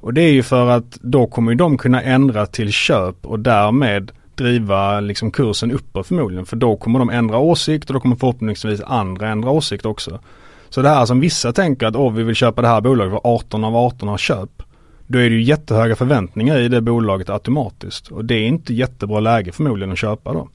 [0.00, 3.40] Och det är ju för att då kommer ju de kunna ändra till köp och
[3.40, 6.46] därmed driva liksom kursen uppåt förmodligen.
[6.46, 10.20] För då kommer de ändra åsikt och då kommer förhoppningsvis andra ändra åsikt också.
[10.68, 13.20] Så det här som vissa tänker att åh vi vill köpa det här bolaget för
[13.24, 14.62] 18 av 18 har köp.
[15.06, 18.08] Då är det ju jättehöga förväntningar i det bolaget automatiskt.
[18.08, 20.48] Och det är inte jättebra läge förmodligen att köpa då.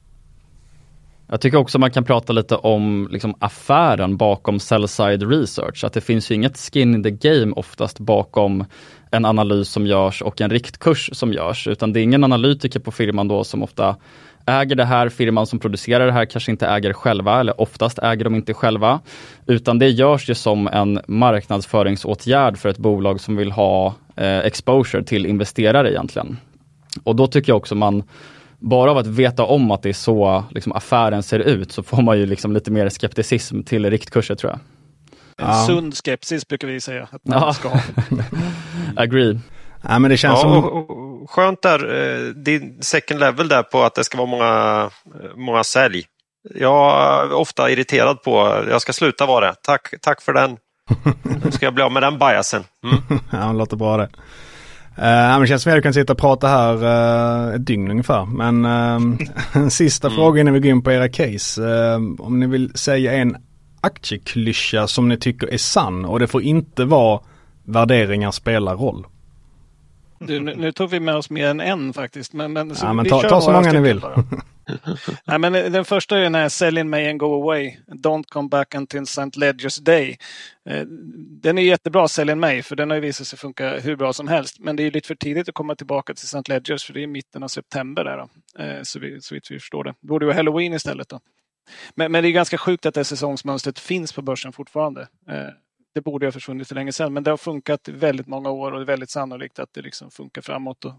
[1.27, 5.83] Jag tycker också man kan prata lite om liksom, affären bakom sell-side research.
[5.83, 8.65] Att det finns ju inget skin in the game oftast bakom
[9.11, 11.67] en analys som görs och en riktkurs som görs.
[11.67, 13.95] Utan det är ingen analytiker på firman då som ofta
[14.45, 18.23] äger det här, firman som producerar det här kanske inte äger själva eller oftast äger
[18.23, 18.99] de inte själva.
[19.47, 25.03] Utan det görs ju som en marknadsföringsåtgärd för ett bolag som vill ha eh, exposure
[25.03, 26.37] till investerare egentligen.
[27.03, 28.03] Och då tycker jag också man
[28.59, 32.01] bara av att veta om att det är så liksom, affären ser ut så får
[32.01, 34.59] man ju liksom lite mer skepticism till riktkurser tror jag.
[35.37, 35.65] En ja.
[35.67, 37.53] sund skepsis brukar vi säga att man ja.
[37.53, 37.69] ska
[38.95, 39.39] Agree.
[39.81, 40.63] Ja, men det känns ja, som...
[40.63, 44.89] Och, och, skönt där, eh, din second level där på att det ska vara många,
[45.35, 46.05] många sälj.
[46.55, 49.55] Jag är ofta irriterad på, jag ska sluta vara det.
[49.63, 50.57] Tack, tack för den.
[51.43, 52.63] Nu ska jag bli av med den biasen.
[52.83, 53.19] Mm.
[53.31, 54.09] ja, det låter bra det.
[54.97, 58.25] Uh, det känns som att jag kan sitta och prata här uh, ett dygn ungefär.
[58.25, 59.17] Men uh,
[59.53, 60.15] en sista mm.
[60.15, 61.61] fråga innan vi går in på era case.
[61.61, 63.37] Uh, om ni vill säga en
[63.81, 67.19] aktieklyscha som ni tycker är sann och det får inte vara
[67.65, 69.05] värderingar spelar roll.
[70.27, 72.33] Du, nu, nu, tog vi med oss mer än en faktiskt.
[72.33, 74.01] Men, men, så ja, men ta, ta så många ni vill.
[75.25, 77.77] Nej, men den första är den här Sell in May and Go Away.
[77.87, 79.39] Don't come back until St.
[79.39, 80.17] Ledgers Day.
[80.69, 80.81] Eh,
[81.41, 84.13] den är jättebra, Sell in May, för den har ju visat sig funka hur bra
[84.13, 84.59] som helst.
[84.59, 86.41] Men det är lite för tidigt att komma tillbaka till St.
[86.47, 88.29] Ledgers för det är mitten av september där då.
[88.63, 89.93] Eh, så, vi, så vitt vi förstår det.
[90.01, 91.19] Det borde vara Halloween istället då.
[91.95, 95.07] Men, men, det är ganska sjukt att det säsongsmönstret finns på börsen fortfarande.
[95.93, 98.71] Det borde ha försvunnit för länge sedan, men det har funkat i väldigt många år
[98.71, 100.85] och det är väldigt sannolikt att det liksom funkar framåt.
[100.85, 100.93] Och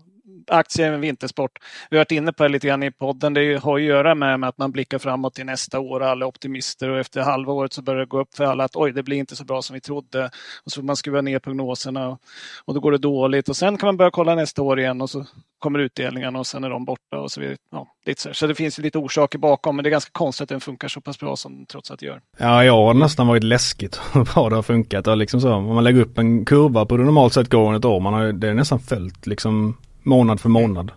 [0.47, 1.59] aktier med en vintersport.
[1.90, 3.35] Vi har varit inne på det lite grann i podden.
[3.35, 6.28] Det har att göra med att man blickar framåt till nästa år och alla är
[6.28, 9.03] optimister och efter halva året så börjar det gå upp för alla att oj, det
[9.03, 10.31] blir inte så bra som vi trodde.
[10.65, 12.19] Och så får man skruva ner prognoserna
[12.65, 15.11] och då går det dåligt och sen kan man börja kolla nästa år igen och
[15.11, 15.27] så
[15.59, 17.57] kommer utdelningarna och sen är de borta och så vidare.
[17.70, 20.49] Ja, lite så, så det finns lite orsaker bakom, men det är ganska konstigt att
[20.49, 22.20] den funkar så pass bra som den trots allt gör.
[22.39, 25.07] Ja, jag har nästan varit läskigt hur bra det har funkat.
[25.07, 27.85] Och liksom så, om man lägger upp en kurva på det normalt sett går ett
[27.85, 30.92] år, man har, det är nästan följt liksom månad för månad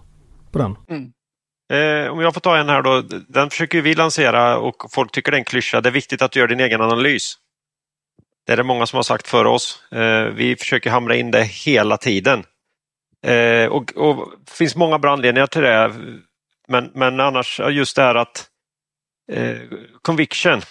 [0.52, 0.78] på den.
[0.90, 1.12] Mm.
[1.74, 3.02] Eh, om jag får ta en här då.
[3.28, 5.82] Den försöker vi lansera och folk tycker det är en klyscha.
[5.82, 7.38] Det är viktigt att du gör din egen analys.
[8.46, 9.84] Det är det många som har sagt för oss.
[9.92, 12.44] Eh, vi försöker hamra in det hela tiden.
[13.26, 15.94] Eh, och, och det finns många bra anledningar till det.
[16.68, 18.48] Men, men annars just det här att
[19.32, 19.58] eh,
[20.02, 20.62] conviction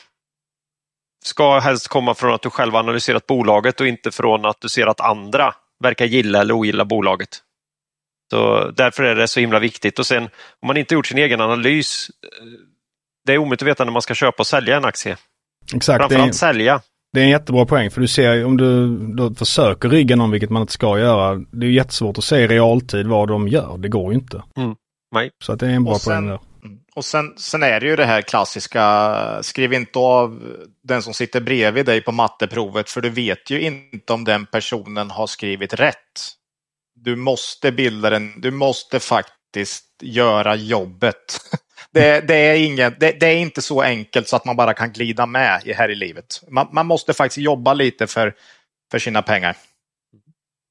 [1.24, 4.86] ska helst komma från att du själv analyserat bolaget och inte från att du ser
[4.86, 7.42] att andra verkar gilla eller ogilla bolaget.
[8.34, 9.98] Så därför är det så himla viktigt.
[9.98, 10.22] Och sen
[10.60, 12.10] om man inte gjort sin egen analys,
[13.26, 15.16] det är omöjligt att veta när man ska köpa och sälja en aktie.
[15.74, 15.98] Exakt.
[15.98, 16.32] Framförallt är...
[16.32, 16.80] sälja.
[17.12, 20.50] Det är en jättebra poäng för du ser om du då försöker rygga någon, vilket
[20.50, 21.34] man inte ska göra.
[21.52, 23.78] Det är jättesvårt att se i realtid vad de gör.
[23.78, 24.42] Det går ju inte.
[24.56, 24.74] Mm.
[25.14, 25.30] Nej.
[25.44, 26.38] Så att det är en bra sen- poäng där.
[26.96, 30.42] Och sen, sen är det ju det här klassiska, skriv inte av
[30.82, 35.10] den som sitter bredvid dig på matteprovet för du vet ju inte om den personen
[35.10, 36.36] har skrivit rätt.
[37.04, 41.40] Du måste bilda den, du måste faktiskt göra jobbet.
[41.90, 44.92] Det, det, är ingen, det, det är inte så enkelt så att man bara kan
[44.92, 46.42] glida med här i livet.
[46.48, 48.34] Man, man måste faktiskt jobba lite för,
[48.90, 49.56] för sina pengar.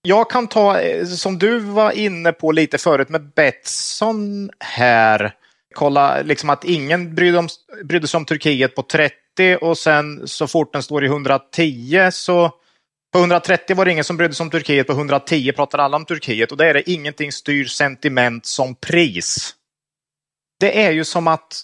[0.02, 5.34] Jag kan ta, eh, som du var inne på lite förut med Betsson här,
[5.76, 7.48] kolla liksom att ingen brydde, om,
[7.84, 12.52] brydde sig om Turkiet på 30 och sen så fort den står i 110 så
[13.14, 16.06] på 130 var det ingen som brydde sig om Turkiet, på 110 pratar alla om
[16.06, 19.56] Turkiet och det är det ingenting styr sentiment som pris.
[20.60, 21.62] Det är ju som att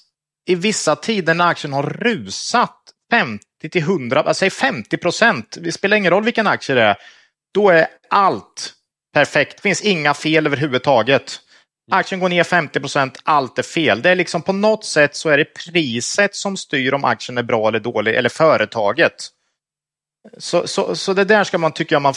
[0.49, 2.75] i vissa tider när aktien har rusat
[3.11, 6.97] 50 till 100, alltså säg 50 procent, det spelar ingen roll vilken aktie det är,
[7.53, 8.73] då är allt
[9.13, 9.57] perfekt.
[9.57, 11.39] Det finns inga fel överhuvudtaget.
[11.91, 14.01] Aktien går ner 50 procent, allt är fel.
[14.01, 17.43] Det är liksom på något sätt så är det priset som styr om aktien är
[17.43, 19.29] bra eller dålig, eller företaget.
[20.37, 22.13] Så, så, så det där ska man tycka man...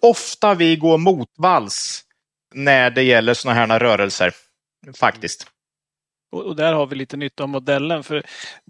[0.00, 2.04] Ofta vi går motvalls
[2.54, 4.32] när det gäller sådana här rörelser.
[4.94, 5.42] Faktiskt.
[5.42, 5.52] Mm.
[6.32, 8.02] Och, och där har vi lite nytta av modellen.
[8.02, 8.22] För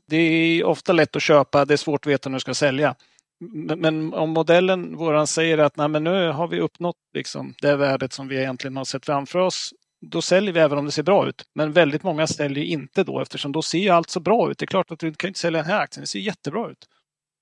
[0.09, 2.95] det är ofta lätt att köpa, det är svårt att veta när du ska sälja.
[3.41, 7.77] Men, men om modellen våran säger att Nej, men nu har vi uppnått liksom, det
[7.77, 9.75] värdet som vi egentligen har sett framför oss.
[10.07, 11.45] Då säljer vi även om det ser bra ut.
[11.55, 14.59] Men väldigt många säljer inte då eftersom då ser ju allt så bra ut.
[14.59, 16.89] Det är klart att du kan inte sälja den här aktien, det ser jättebra ut.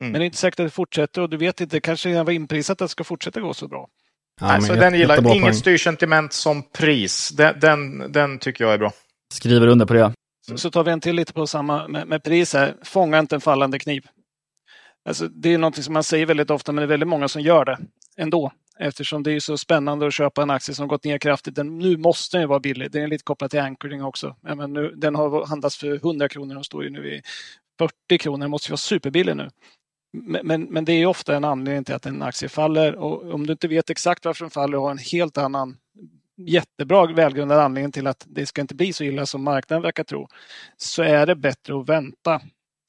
[0.01, 0.13] Mm.
[0.13, 2.33] Men det är inte säkert att det fortsätter och du vet inte, kanske redan var
[2.33, 3.89] inprisat att det ska fortsätta gå så bra.
[4.41, 5.55] Ja, Nej, så den gillar jättebra inget poäng.
[5.55, 7.29] styr sentiment som pris.
[7.29, 8.93] Den, den, den tycker jag är bra.
[9.35, 10.13] Skriver under på det.
[10.47, 12.77] Så, så tar vi en till lite på samma med, med pris här.
[12.83, 14.07] Fånga inte en fallande kniv.
[15.05, 17.43] Alltså, det är något som man säger väldigt ofta, men det är väldigt många som
[17.43, 17.79] gör det
[18.17, 18.53] ändå.
[18.79, 21.55] Eftersom det är så spännande att köpa en aktie som gått ner kraftigt.
[21.55, 22.91] Den, nu måste den ju vara billig.
[22.91, 24.37] Den är lite kopplad till anchoring också.
[24.43, 27.23] Ja, men nu, den har handlats för 100 kronor och står ju nu i
[27.79, 28.39] 40 kronor.
[28.39, 29.51] Den måste ju vara superbillig nu.
[30.13, 32.95] Men, men, det är ofta en anledning till att en aktie faller.
[32.95, 35.77] Och om du inte vet exakt varför den faller och har en helt annan
[36.47, 40.29] jättebra välgrundad anledning till att det ska inte bli så illa som marknaden verkar tro,
[40.77, 42.41] så är det bättre att vänta.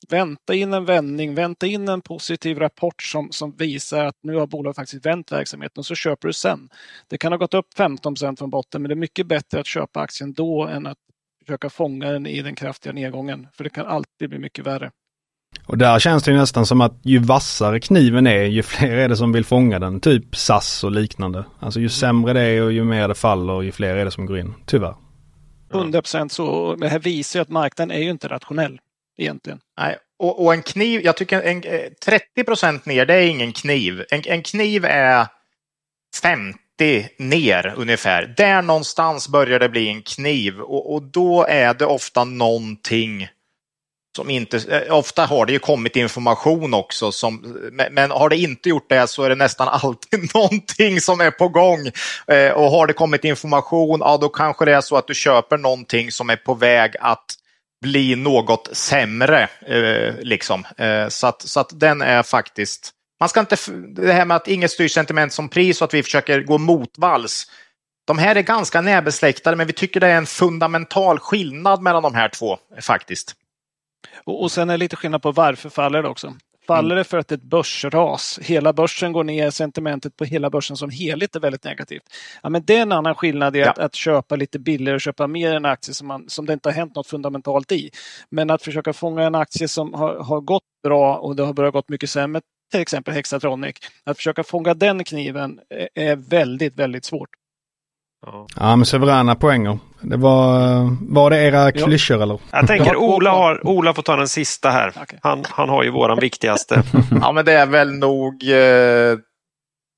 [0.09, 4.47] Vänta in en vändning, vänta in en positiv rapport som, som visar att nu har
[4.47, 6.69] bolaget faktiskt vänt verksamheten och så köper du sen.
[7.07, 9.67] Det kan ha gått upp 15 procent från botten men det är mycket bättre att
[9.67, 10.97] köpa aktien då än att
[11.45, 13.47] försöka fånga den i den kraftiga nedgången.
[13.53, 14.91] För det kan alltid bli mycket värre.
[15.71, 19.09] Och där känns det ju nästan som att ju vassare kniven är, ju fler är
[19.09, 19.99] det som vill fånga den.
[19.99, 21.45] Typ SAS och liknande.
[21.59, 24.25] Alltså ju sämre det är och ju mer det faller, ju fler är det som
[24.25, 24.53] går in.
[24.65, 24.95] Tyvärr.
[25.73, 26.45] 100 procent så.
[26.45, 28.79] Och Det här visar ju att marknaden är ju inte rationell
[29.17, 29.59] egentligen.
[29.79, 33.51] Nej, och, och en kniv, jag tycker en, eh, 30 procent ner, det är ingen
[33.51, 34.03] kniv.
[34.11, 35.27] En, en kniv är
[36.21, 36.57] 50
[37.19, 38.33] ner ungefär.
[38.37, 43.27] Där någonstans börjar det bli en kniv och, och då är det ofta någonting
[44.15, 47.57] som inte, eh, ofta har det ju kommit information också, som,
[47.91, 51.49] men, har det inte gjort det så är det nästan alltid någonting som är på
[51.49, 51.91] gång.
[52.27, 55.57] Eh, och har det kommit information, ja då kanske det är så att du köper
[55.57, 57.25] någonting som är på väg att
[57.81, 59.49] bli något sämre.
[59.67, 60.65] Eh, liksom.
[60.77, 62.91] eh, så, att, så att den är faktiskt...
[63.19, 63.57] Man ska inte...
[63.95, 67.47] Det här med att inget styr sentiment som pris och att vi försöker gå motvalls.
[68.07, 72.15] De här är ganska närbesläktade men vi tycker det är en fundamental skillnad mellan de
[72.15, 73.35] här två faktiskt.
[74.23, 76.33] Och, och sen är det lite skillnad på varför faller det också.
[76.67, 80.49] Faller det för att det är ett börsras, hela börsen går ner, sentimentet på hela
[80.49, 82.03] börsen som helhet är väldigt negativt.
[82.43, 85.27] Ja, men det är en annan skillnad i att, att köpa lite billigare och köpa
[85.27, 87.89] mer en aktie som, man, som det inte har hänt något fundamentalt i.
[88.29, 91.73] Men att försöka fånga en aktie som har, har gått bra och det har börjat
[91.73, 92.41] gått mycket sämre,
[92.71, 93.75] till exempel Hexatronic.
[94.03, 97.29] Att försöka fånga den kniven är- är väldigt, väldigt svårt.
[98.55, 99.79] Ja men suveräna poänger.
[100.01, 102.39] Det var, var det era klyschor eller?
[102.51, 104.93] Jag tänker Ola, har, Ola får ta den sista här.
[105.21, 106.83] Han, han har ju våran viktigaste.
[107.21, 109.17] Ja, men det är väl nog eh,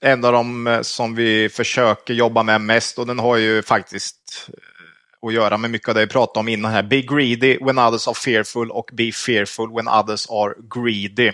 [0.05, 4.49] en av de eh, som vi försöker jobba med mest och den har ju faktiskt
[4.49, 6.83] eh, att göra med mycket av det vi pratade om innan här.
[6.83, 11.31] Be greedy when others are fearful och be fearful when others are greedy.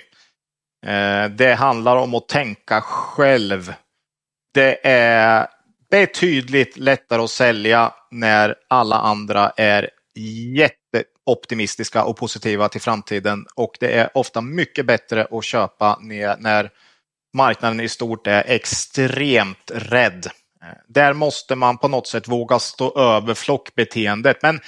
[0.86, 3.74] Eh, det handlar om att tänka själv.
[4.54, 5.48] Det är
[5.92, 9.90] betydligt lättare att sälja när alla andra är
[10.56, 15.98] jätteoptimistiska och positiva till framtiden och det är ofta mycket bättre att köpa
[16.40, 16.70] när
[17.34, 20.28] marknaden i stort är extremt rädd.
[20.88, 24.38] Där måste man på något sätt våga stå över flockbeteendet.
[24.42, 24.60] Men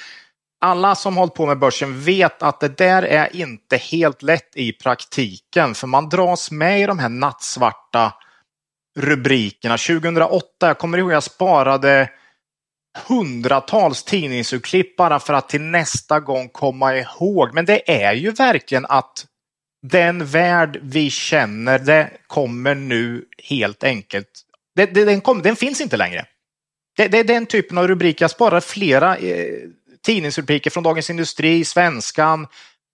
[0.61, 4.73] alla som hållit på med börsen vet att det där är inte helt lätt i
[4.73, 8.13] praktiken, för man dras med i de här nattsvarta
[8.99, 9.77] rubrikerna.
[9.77, 12.09] 2008, jag kommer ihåg jag sparade
[13.07, 17.53] hundratals tidningsurklipp bara för att till nästa gång komma ihåg.
[17.53, 19.25] Men det är ju verkligen att
[19.87, 24.27] den värld vi känner, det kommer nu helt enkelt,
[24.75, 26.25] det, det, den, kom, den finns inte längre.
[26.97, 29.59] Det, det, är den typen av rubriker, jag sparar flera eh,
[30.05, 32.47] tidningsrubriker från Dagens Industri, Svenskan,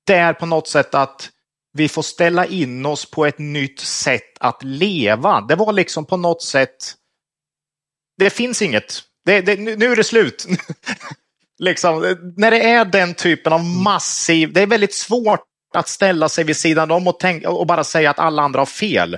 [0.08, 1.30] där på något sätt att
[1.78, 5.42] vi får ställa in oss på ett nytt sätt att leva.
[5.42, 6.94] Det var liksom på något sätt,
[8.18, 10.48] det finns inget, det, det, nu är det slut.
[11.60, 15.44] liksom, när det är den typen av massiv, det är väldigt svårt
[15.74, 18.66] att ställa sig vid sidan om och, tänka, och bara säga att alla andra har
[18.66, 19.18] fel.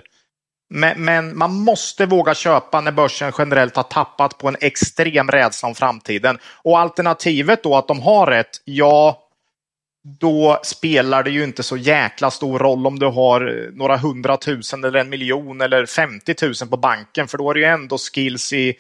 [0.74, 5.70] Men, men, man måste våga köpa när börsen generellt har tappat på en extrem rädsla
[5.70, 6.38] om framtiden.
[6.64, 9.29] Och alternativet då att de har rätt, ja,
[10.04, 14.84] då spelar det ju inte så jäkla stor roll om du har eh, några hundratusen
[14.84, 18.54] eller en miljon eller 50 000 på banken, för då är det ju ändå skills
[18.54, 18.74] i,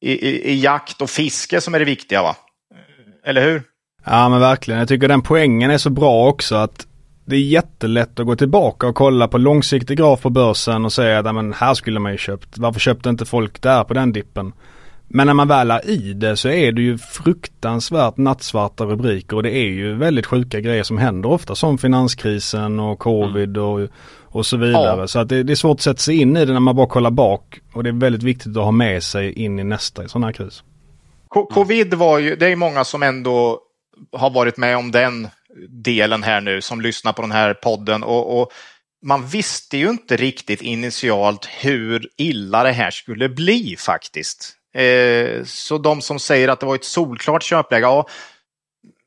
[0.00, 2.22] i, i, i jakt och fiske som är det viktiga.
[2.22, 2.36] va?
[2.74, 3.62] Eh, eller hur?
[4.04, 4.78] Ja men verkligen.
[4.78, 6.86] Jag tycker den poängen är så bra också att
[7.24, 11.18] det är jättelätt att gå tillbaka och kolla på långsiktig graf på börsen och säga
[11.18, 12.58] att men här skulle man ju köpt.
[12.58, 14.52] Varför köpte inte folk där på den dippen?
[15.10, 19.42] Men när man väl är i det så är det ju fruktansvärt nattsvarta rubriker och
[19.42, 23.62] det är ju väldigt sjuka grejer som händer ofta som finanskrisen och covid mm.
[23.62, 23.88] och,
[24.24, 25.00] och så vidare.
[25.00, 25.08] Ja.
[25.08, 26.86] Så att det, det, är svårt att sätta sig in i det när man bara
[26.86, 30.24] kollar bak och det är väldigt viktigt att ha med sig in i nästa sån
[30.24, 30.62] här kris.
[31.28, 33.60] Covid var ju, det är många som ändå
[34.12, 35.28] har varit med om den
[35.68, 38.48] delen här nu som lyssnar på den här podden och, och
[39.06, 44.57] man visste ju inte riktigt initialt hur illa det här skulle bli faktiskt.
[44.74, 48.06] Eh, så de som säger att det var ett solklart köpläge, ja,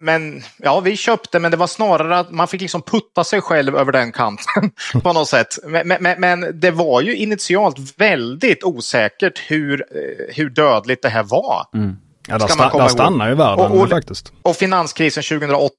[0.01, 3.75] men ja, vi köpte, men det var snarare att man fick liksom putta sig själv
[3.75, 4.71] över den kanten
[5.03, 5.47] på något sätt.
[5.63, 11.23] Men, men, men, det var ju initialt väldigt osäkert hur, eh, hur dödligt det här
[11.23, 11.65] var.
[11.73, 11.95] Mm.
[12.27, 14.33] Ja, där, sta där stannar ju världen och, och, faktiskt.
[14.41, 15.71] Och finanskrisen 2008,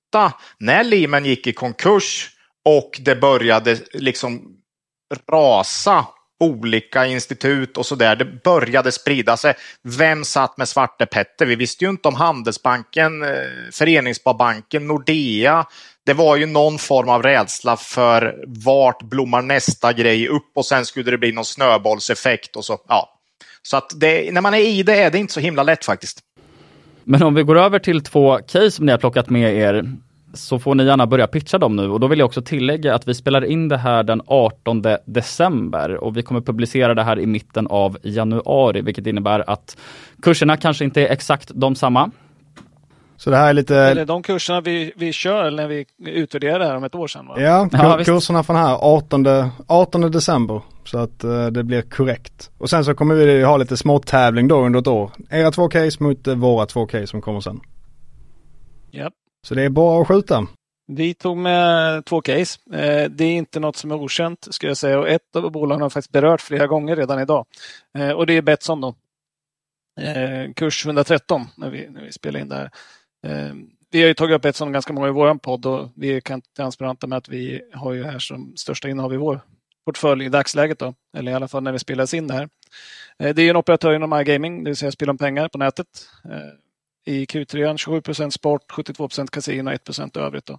[0.59, 2.31] när Lehman gick i konkurs
[2.65, 4.43] och det började liksom
[5.33, 6.07] rasa
[6.43, 8.17] olika institut och så där.
[8.17, 9.55] Det började sprida sig.
[9.83, 11.47] Vem satt med Svarte Petter?
[11.47, 13.29] Vi visste ju inte om Handelsbanken, eh,
[13.73, 15.67] Föreningssparbanken, Nordea.
[16.07, 20.87] Det var ju någon form av rädsla för vart blommar nästa grej upp och sen
[20.87, 22.79] skulle det bli någon snöbollseffekt och så.
[22.89, 23.19] Ja.
[23.63, 26.21] Så att det, när man är i det är det inte så himla lätt faktiskt.
[27.05, 29.85] Men om vi går över till två case som ni har plockat med er
[30.35, 33.09] så får ni gärna börja pitcha dem nu och då vill jag också tillägga att
[33.09, 37.27] vi spelar in det här den 18 december och vi kommer publicera det här i
[37.27, 39.77] mitten av januari vilket innebär att
[40.23, 42.11] kurserna kanske inte är exakt de samma.
[43.17, 43.77] Så det här är lite...
[43.77, 47.27] Eller de kurserna vi, vi kör när vi utvärderar det här om ett år sedan
[47.27, 47.35] va?
[47.41, 49.27] Ja, ja kurserna från här 18,
[49.67, 50.61] 18 december.
[50.85, 52.51] Så att uh, det blir korrekt.
[52.59, 55.11] Och sen så kommer vi ha lite små tävling då under ett år.
[55.31, 57.61] Era två case mot uh, våra två case som kommer sen.
[58.91, 59.13] Japp.
[59.47, 60.47] Så det är bara att skjuta.
[60.87, 62.61] Vi tog med två case.
[62.73, 65.83] Eh, det är inte något som är okänt ska jag säga och ett av bolagen
[65.83, 67.47] har faktiskt berört flera gånger redan idag.
[67.99, 68.95] Eh, och det är Betsson då.
[70.01, 72.71] Eh, kurs 113 när vi, när vi spelar in det här.
[73.91, 77.07] Vi har ju tagit upp Betsson ganska många i vår podd och vi kan transparenta
[77.07, 79.41] med att vi har ju här som största innehav i vår
[79.85, 82.49] portfölj i dagsläget då, eller i alla fall när vi spelas in det här.
[83.19, 85.87] Det är en operatör inom iGaming, det vill säga spel om pengar på nätet
[87.05, 87.77] i Q3.
[87.77, 90.47] 27 sport, 72 kasino, 1 övrigt.
[90.47, 90.59] Då.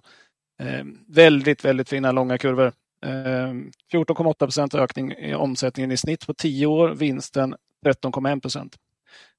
[0.62, 2.72] Eh, väldigt, väldigt fina långa kurvor.
[3.04, 3.52] Eh,
[3.92, 7.54] 14,8% ökning i omsättningen i snitt på 10 år, vinsten
[7.86, 8.76] 13,1 procent.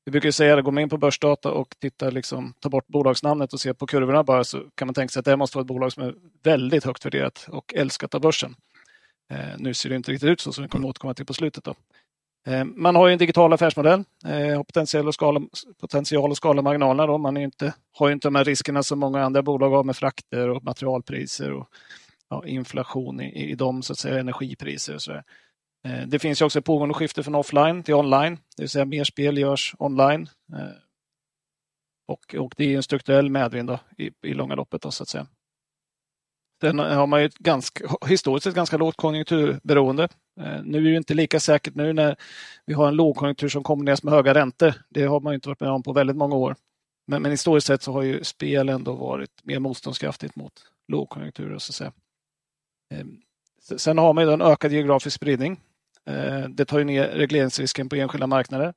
[0.06, 3.54] vi brukar säga att går man in på börsdata och tittar, liksom, tar bort bolagsnamnet
[3.54, 5.68] och ser på kurvorna bara så kan man tänka sig att det måste vara ett
[5.68, 8.56] bolag som är väldigt högt värderat och älskat av börsen.
[9.32, 11.64] Eh, nu ser det inte riktigt ut så, som vi kommer återkomma till på slutet.
[11.64, 11.76] Då.
[12.48, 15.42] Eh, man har ju en digital affärsmodell, eh, och har potential och skala,
[15.80, 17.08] potential och skala marginalerna.
[17.08, 17.18] Då.
[17.18, 20.50] Man är inte, har inte de här riskerna som många andra bolag har med frakter
[20.50, 21.70] och materialpriser och
[22.30, 24.96] ja, inflation i, i de så att säga, energipriser.
[24.96, 25.24] Och så där.
[25.86, 28.86] Eh, det finns ju också ett pågående skifte från offline till online, det vill säga
[28.86, 30.30] mer spel görs online.
[32.08, 34.82] Och, och det är en strukturell medvind då, i, i långa loppet.
[34.82, 35.28] Då, så att säga.
[36.66, 40.04] Sen har man ju ett ganska, historiskt sett ganska lågt konjunkturberoende.
[40.42, 42.16] Eh, nu är det inte lika säkert nu när
[42.66, 44.74] vi har en lågkonjunktur som kombineras med höga räntor.
[44.90, 46.56] Det har man inte varit med om på väldigt många år.
[47.08, 50.54] Men, men historiskt sett så har ju spel ändå varit mer motståndskraftigt mot
[50.88, 51.58] lågkonjunkturer.
[51.58, 51.94] Så att säga.
[52.94, 53.18] Ehm,
[53.78, 55.60] sen har man ju en ökad geografisk spridning.
[56.10, 58.74] Eh, det tar ju ner regleringsrisken på enskilda marknader.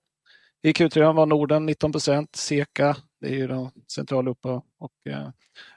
[0.62, 5.26] I Q3 var Norden 19 procent, SEKA, det är ju Centraleuropa Och, eh,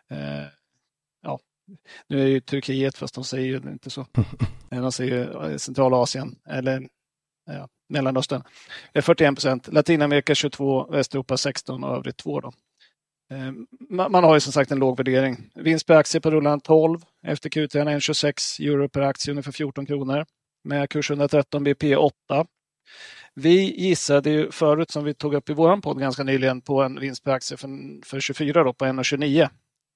[0.09, 0.47] eh
[2.07, 4.05] nu är det ju Turkiet, fast de säger ju inte så.
[4.69, 6.87] De säger Centralasien eller
[7.45, 8.43] ja, Mellanöstern.
[8.93, 12.39] 41 procent, Latinamerika 22, Västeuropa 16 och övrigt 2.
[12.39, 12.51] Då.
[13.89, 15.51] Man har ju som sagt en låg värdering.
[15.55, 19.85] Vinst per aktie på rullande 12 efter Q3 är 26 euro per aktie, ungefär 14
[19.85, 20.25] kronor.
[20.63, 22.13] Med kurs 113 BP 8.
[23.33, 26.99] Vi gissade ju förut, som vi tog upp i vår podd ganska nyligen, på en
[26.99, 27.69] vinst per aktie för,
[28.05, 29.49] för 24 då, på 1,29.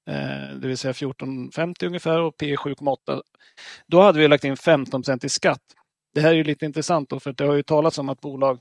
[0.08, 3.22] Eh, det vill säga 14,50 ungefär och P 7,8.
[3.88, 5.62] Då hade vi lagt in 15 i skatt.
[6.14, 8.60] Det här är ju lite intressant då, för det har ju talats om att bolag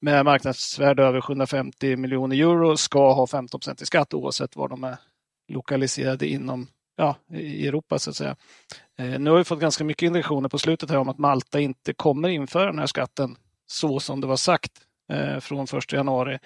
[0.00, 4.96] med marknadsvärde över 750 miljoner euro ska ha 15 i skatt oavsett var de är
[5.48, 8.36] lokaliserade inom ja, i Europa så att säga.
[8.98, 11.92] Eh, nu har vi fått ganska mycket indikationer på slutet här om att Malta inte
[11.92, 13.36] kommer införa den här skatten
[13.66, 14.72] så som det var sagt
[15.12, 16.38] eh, från 1 januari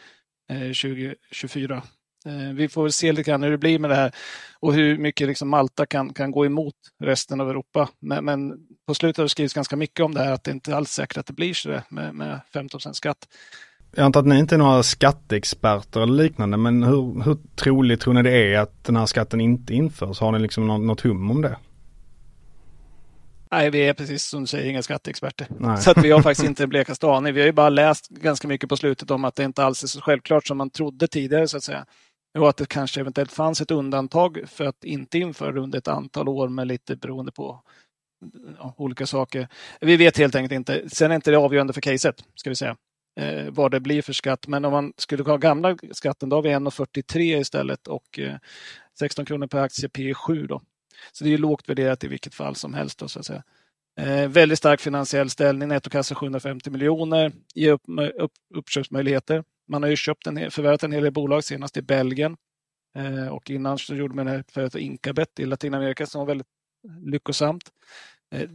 [0.48, 1.82] 2024.
[2.26, 4.14] Eh, vi får väl se lite grann hur det blir med det här
[4.60, 7.88] och hur mycket liksom Malta kan, kan gå emot resten av Europa.
[8.00, 8.52] Men, men
[8.86, 11.02] på slutet har det skrivits ganska mycket om det här att det inte alls är
[11.02, 13.28] säkert att det blir så med, med 15 skatt.
[13.94, 18.14] Jag antar att ni inte är några skatteexperter eller liknande, men hur, hur troligt tror
[18.14, 20.20] ni det är att den här skatten inte införs?
[20.20, 21.56] Har ni liksom något, något hum om det?
[23.52, 25.46] Nej, vi är precis som du säger inga skatteexperter.
[25.58, 25.76] Nej.
[25.76, 27.34] Så att vi har faktiskt inte blekaste aning.
[27.34, 29.88] Vi har ju bara läst ganska mycket på slutet om att det inte alls är
[29.88, 31.84] så självklart som man trodde tidigare så att säga.
[32.38, 35.88] Och att det kanske eventuellt fanns ett undantag för att inte införa det under ett
[35.88, 37.62] antal år med lite beroende på
[38.58, 39.48] ja, olika saker.
[39.80, 40.88] Vi vet helt enkelt inte.
[40.88, 42.76] Sen är inte det avgörande för caset, ska vi säga,
[43.20, 44.46] eh, vad det blir för skatt.
[44.46, 48.34] Men om man skulle ha gamla skatten, då har vi 1,43 istället och eh,
[48.98, 50.62] 16 kronor per aktie P 7 då.
[51.12, 52.98] Så det är lågt värderat i vilket fall som helst.
[52.98, 53.42] Då, så att säga.
[54.00, 57.82] Eh, väldigt stark finansiell ställning, nettokassa 750 miljoner, ger upp,
[58.18, 59.44] upp, uppköpsmöjligheter.
[59.70, 62.36] Man har ju köpt en, förvärvat en hel del bolag, senast i Belgien.
[62.96, 66.46] Eh, och innan så gjorde man det för Inkabet i Latinamerika som var väldigt
[67.04, 67.64] lyckosamt.
[68.34, 68.48] Eh,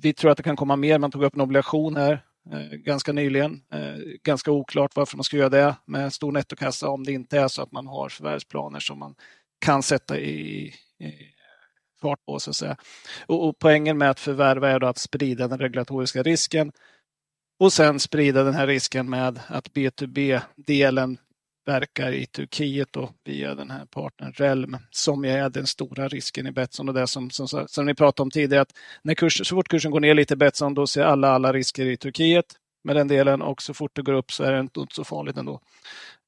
[0.00, 0.98] vi tror att det kan komma mer.
[0.98, 3.62] Man tog upp en obligation här eh, ganska nyligen.
[3.72, 7.48] Eh, ganska oklart varför man ska göra det med stor nettokassa om det inte är
[7.48, 9.14] så att man har förvärvsplaner som man
[9.58, 10.74] kan sätta i, i
[12.00, 12.40] fart på.
[12.40, 12.76] Så att säga.
[13.26, 16.72] Och, och poängen med att förvärva är att sprida den regulatoriska risken
[17.62, 21.18] och sen sprida den här risken med att B2B-delen
[21.66, 26.52] verkar i Turkiet då, via den här partnern Relm som är den stora risken i
[26.52, 28.72] Betsson och det som, som, som ni pratade om tidigare att
[29.02, 31.86] när kurs, så fort kursen går ner lite i Betsson då ser alla alla risker
[31.86, 32.46] i Turkiet
[32.84, 35.36] med den delen och så fort det går upp så är det inte så farligt
[35.36, 35.60] ändå.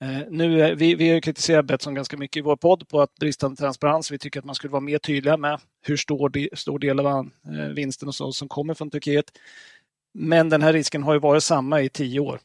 [0.03, 3.15] Eh, nu är, vi, vi har kritiserat Betsson ganska mycket i vår podd på att
[3.15, 4.11] bristande transparens.
[4.11, 7.07] Vi tycker att man skulle vara mer tydliga med hur stor, de, stor del av
[7.07, 9.33] eh, vinsten och så som kommer från Turkiet.
[10.15, 12.41] Men den här risken har ju varit samma i tio år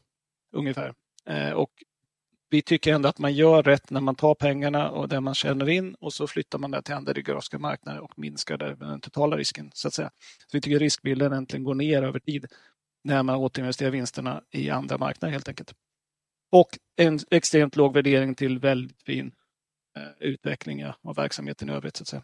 [0.52, 0.94] ungefär.
[1.26, 1.70] Eh, och
[2.50, 5.68] vi tycker ändå att man gör rätt när man tar pengarna och det man tjänar
[5.68, 9.70] in och så flyttar man det till andra geografiska marknader och minskar den totala risken.
[9.74, 10.10] Så att säga.
[10.38, 12.46] Så vi tycker riskbilden äntligen går ner över tid
[13.04, 15.74] när man återinvesterar vinsterna i andra marknader helt enkelt.
[16.52, 19.32] Och en extremt låg värdering till väldigt fin
[19.96, 21.96] eh, utveckling av verksamheten i övrigt.
[21.96, 22.22] Så att säga.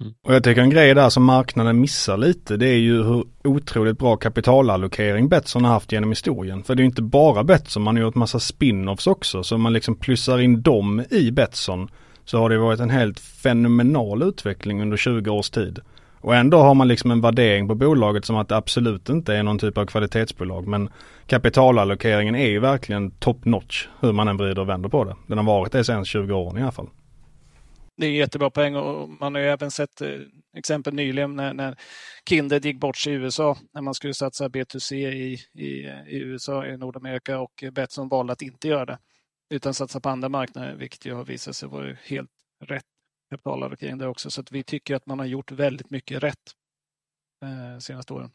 [0.00, 0.14] Mm.
[0.22, 3.98] Och jag tycker en grej där som marknaden missar lite det är ju hur otroligt
[3.98, 6.62] bra kapitalallokering Betsson har haft genom historien.
[6.62, 9.42] För det är ju inte bara Betsson, man har gjort massa spin-offs också.
[9.42, 11.88] Så om man liksom plussar in dem i Betsson
[12.24, 15.78] så har det varit en helt fenomenal utveckling under 20 års tid.
[16.20, 19.42] Och ändå har man liksom en värdering på bolaget som att det absolut inte är
[19.42, 20.66] någon typ av kvalitetsbolag.
[20.66, 20.88] Men
[21.26, 25.16] kapitalallokeringen är ju verkligen top notch hur man än vrider och vänder på det.
[25.26, 26.88] Den har varit det sedan 20 år i alla fall.
[28.00, 30.20] Det är jättebra poäng och man har ju även sett eh,
[30.56, 31.78] exempel nyligen när, när
[32.28, 35.66] Kindred gick bort sig i USA när man skulle satsa B2C i, i,
[36.06, 38.98] i USA, i Nordamerika och Betsson valde att inte göra det
[39.50, 42.30] utan satsa på andra marknader, vilket ju har visat sig vara helt
[42.64, 42.84] rätt
[43.30, 44.30] kapitalallokering där också.
[44.30, 46.52] Så att vi tycker att man har gjort väldigt mycket rätt
[47.44, 48.30] eh, senaste åren.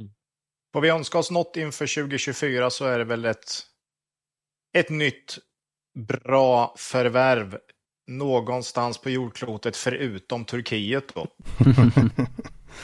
[0.00, 0.82] Mm.
[0.82, 3.66] Vi önskar oss något inför 2024 så är det väl ett,
[4.78, 5.38] ett nytt
[5.98, 7.58] bra förvärv
[8.18, 11.26] någonstans på jordklotet förutom Turkiet då.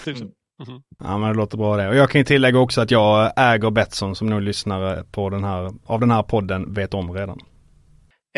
[0.07, 0.83] mm.
[0.99, 1.89] Ja men det låter bra det.
[1.89, 5.45] Och jag kan ju tillägga också att jag äger Betsson som nog lyssnare på den
[5.45, 7.39] här, av den här podden vet om redan.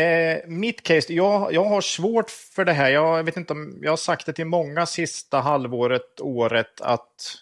[0.00, 2.90] Eh, mitt case, jag, jag har svårt för det här.
[2.90, 7.36] Jag vet inte om, jag har sagt det till många sista halvåret, året att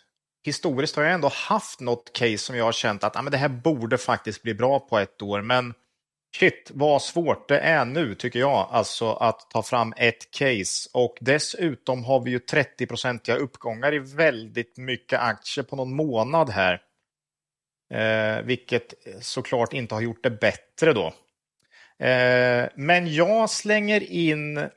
[0.45, 3.39] historiskt har jag ändå haft något case som jag har känt att ah, men det
[3.39, 5.43] här borde faktiskt bli bra på ett år.
[5.43, 5.75] Men
[6.37, 10.89] shit vad svårt det är nu tycker jag, alltså att ta fram ett case.
[10.93, 16.81] Och dessutom har vi ju 30-procentiga uppgångar i väldigt mycket aktier på någon månad här.
[17.95, 21.07] Eh, vilket såklart inte har gjort det bättre då.
[22.07, 24.69] Eh, men jag slänger in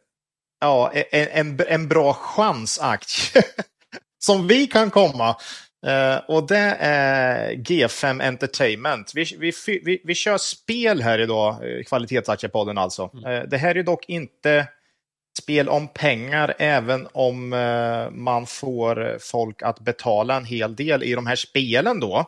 [0.60, 3.44] ja, en, en, en bra chansaktie
[4.20, 5.36] som vi kan komma.
[5.88, 9.12] Uh, och det är G5 Entertainment.
[9.16, 9.52] Vi, vi,
[9.84, 13.10] vi, vi kör spel här idag, eh, Kvalitetsaktiepodden alltså.
[13.14, 13.32] Mm.
[13.32, 14.68] Uh, det här är dock inte
[15.40, 21.14] spel om pengar, även om uh, man får folk att betala en hel del i
[21.14, 22.26] de här spelen då.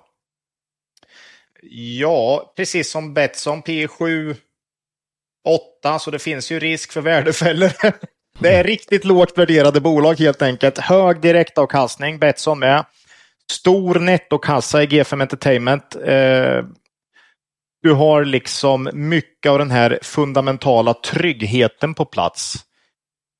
[1.71, 4.35] Ja, precis som Betsson P7
[5.81, 7.71] 8, så det finns ju risk för värdefällor.
[8.39, 10.77] det är riktigt lågt värderade bolag helt enkelt.
[10.77, 12.85] Hög direktavkastning, Betsson med.
[13.51, 15.95] Stor nettokassa i G5 Entertainment.
[15.95, 16.63] Eh,
[17.81, 22.55] du har liksom mycket av den här fundamentala tryggheten på plats.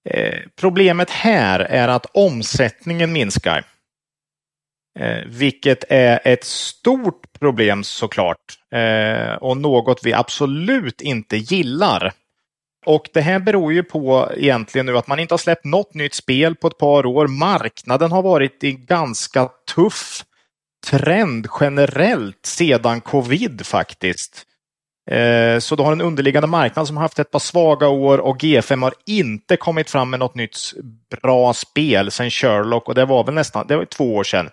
[0.10, 3.66] Eh, problemet här är att omsättningen minskar.
[5.00, 8.60] Eh, vilket är ett stort problem såklart.
[8.72, 12.14] Eh, och något vi absolut inte gillar.
[12.86, 16.14] Och det här beror ju på egentligen nu att man inte har släppt något nytt
[16.14, 17.28] spel på ett par år.
[17.28, 20.24] Marknaden har varit i ganska tuff
[20.88, 24.46] trend generellt sedan covid faktiskt.
[25.12, 28.38] Eh, så du har en underliggande marknad som har haft ett par svaga år och
[28.38, 30.58] G5 har inte kommit fram med något nytt
[31.22, 34.50] bra spel sedan Sherlock och det var väl nästan det var två år sedan.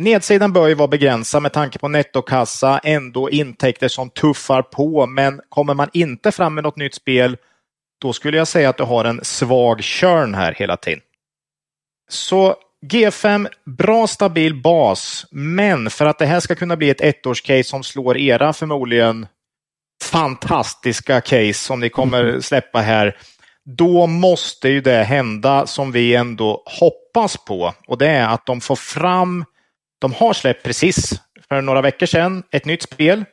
[0.00, 5.40] Nedsidan bör ju vara begränsad med tanke på nettokassa, ändå intäkter som tuffar på, men
[5.48, 7.36] kommer man inte fram med något nytt spel,
[8.00, 11.00] då skulle jag säga att du har en svag körn här hela tiden.
[12.10, 12.56] Så
[12.86, 17.82] G5, bra stabil bas, men för att det här ska kunna bli ett ettårscase som
[17.82, 19.26] slår era förmodligen
[20.02, 22.42] fantastiska case som ni kommer mm.
[22.42, 23.16] släppa här,
[23.64, 28.60] då måste ju det hända som vi ändå hoppas på och det är att de
[28.60, 29.44] får fram
[30.00, 33.24] de har släppt precis för några veckor sedan ett nytt spel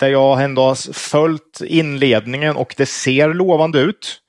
[0.00, 4.20] där jag ändå har följt inledningen och det ser lovande ut.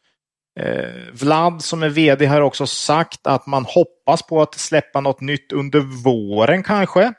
[0.60, 5.22] Eh, Vlad som är vd har också sagt att man hoppas på att släppa något
[5.22, 7.14] nytt under våren kanske.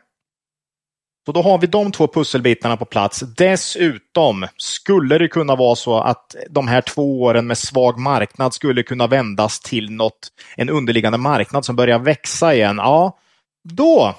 [1.26, 3.20] Så då har vi de två pusselbitarna på plats.
[3.20, 8.82] Dessutom skulle det kunna vara så att de här två åren med svag marknad skulle
[8.82, 12.76] kunna vändas till något, en underliggande marknad som börjar växa igen.
[12.76, 13.18] Ja,
[13.64, 14.14] då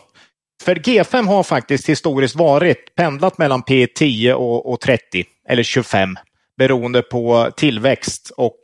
[0.62, 6.16] för G5 har faktiskt historiskt varit pendlat mellan P10 och, och 30 eller 25
[6.58, 8.32] beroende på tillväxt.
[8.38, 8.60] Och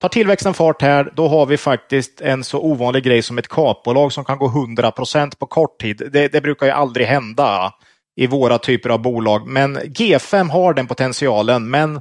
[0.00, 4.12] tar tillväxten fart här, då har vi faktiskt en så ovanlig grej som ett kapbolag
[4.12, 6.02] som kan gå 100% på kort tid.
[6.12, 7.72] Det, det, brukar ju aldrig hända
[8.16, 11.70] i våra typer av bolag, men G5 har den potentialen.
[11.70, 12.00] Men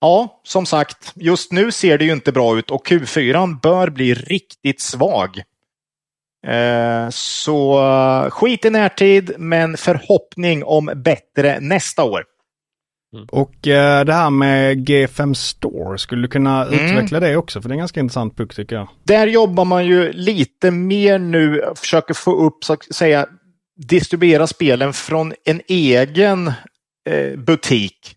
[0.00, 4.14] ja, som sagt, just nu ser det ju inte bra ut och Q4 bör bli
[4.14, 5.42] riktigt svag.
[6.46, 7.80] Eh, så
[8.30, 12.24] skit i närtid, men förhoppning om bättre nästa år.
[13.14, 13.26] Mm.
[13.32, 16.74] Och eh, det här med G5 Store, skulle du kunna mm.
[16.74, 17.62] utveckla det också?
[17.62, 18.88] För det är en ganska intressant puck tycker jag.
[19.04, 23.26] Där jobbar man ju lite mer nu, försöker få upp, så att säga,
[23.76, 26.52] distribuera spelen från en egen
[27.08, 28.16] eh, butik.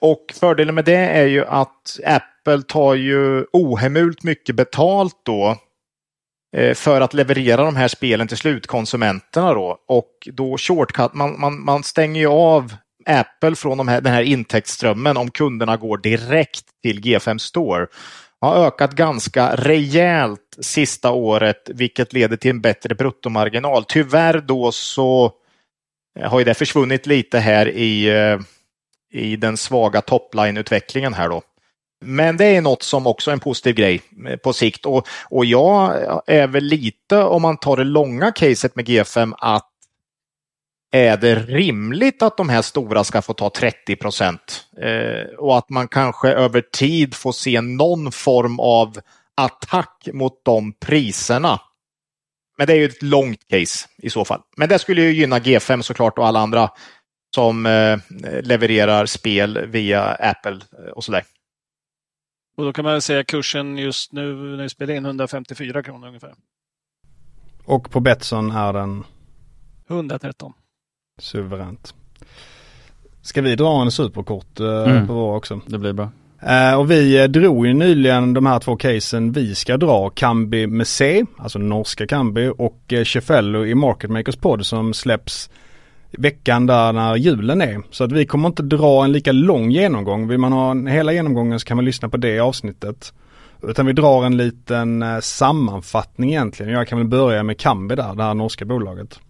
[0.00, 5.56] Och fördelen med det är ju att Apple tar ju ohemult mycket betalt då Eh,
[6.56, 9.78] Eh, för att leverera de här spelen till slutkonsumenterna då.
[9.88, 12.74] Och då shortcut, man, man, man stänger ju av
[13.06, 17.86] Apple från de här, den här intäktsströmmen om kunderna går direkt till G5 Store.
[18.40, 23.84] Har ökat ganska rejält sista året vilket leder till en bättre bruttomarginal.
[23.88, 25.32] Tyvärr då så
[26.18, 28.38] eh, har ju det försvunnit lite här i, eh,
[29.12, 31.42] i den svaga topline-utvecklingen här då.
[32.00, 35.44] Men det är något som också är en positiv grej eh, på sikt och, och
[35.44, 35.92] jag
[36.26, 39.66] är väl lite, om man tar det långa caset med G5, att
[40.92, 44.64] är det rimligt att de här stora ska få ta 30 procent?
[44.82, 49.00] Eh, och att man kanske över tid får se någon form av
[49.34, 51.60] attack mot de priserna.
[52.58, 54.40] Men det är ju ett långt case i så fall.
[54.56, 56.70] Men det skulle ju gynna G5 såklart och alla andra
[57.34, 57.98] som eh,
[58.42, 60.58] levererar spel via Apple
[60.94, 61.24] och sådär.
[62.60, 66.34] Och då kan man säga kursen just nu när vi spelar in 154 kronor ungefär.
[67.64, 69.04] Och på Betsson är den?
[69.88, 70.52] 113.
[71.18, 71.94] Suveränt.
[73.22, 75.06] Ska vi dra en superkort eh, mm.
[75.06, 75.60] på vår också?
[75.66, 76.10] Det blir bra.
[76.42, 80.10] Eh, och vi eh, drog ju nyligen de här två casen vi ska dra.
[80.10, 85.50] Kambi med C, alltså norska Kambi och eh, Cefello i Market Makers podd som släpps
[86.10, 87.82] veckan där när julen är.
[87.90, 90.28] Så att vi kommer inte dra en lika lång genomgång.
[90.28, 93.12] Vill man ha en hela genomgången så kan man lyssna på det avsnittet.
[93.62, 96.72] Utan vi drar en liten eh, sammanfattning egentligen.
[96.72, 99.20] Jag kan väl börja med Kambi där, det här norska bolaget.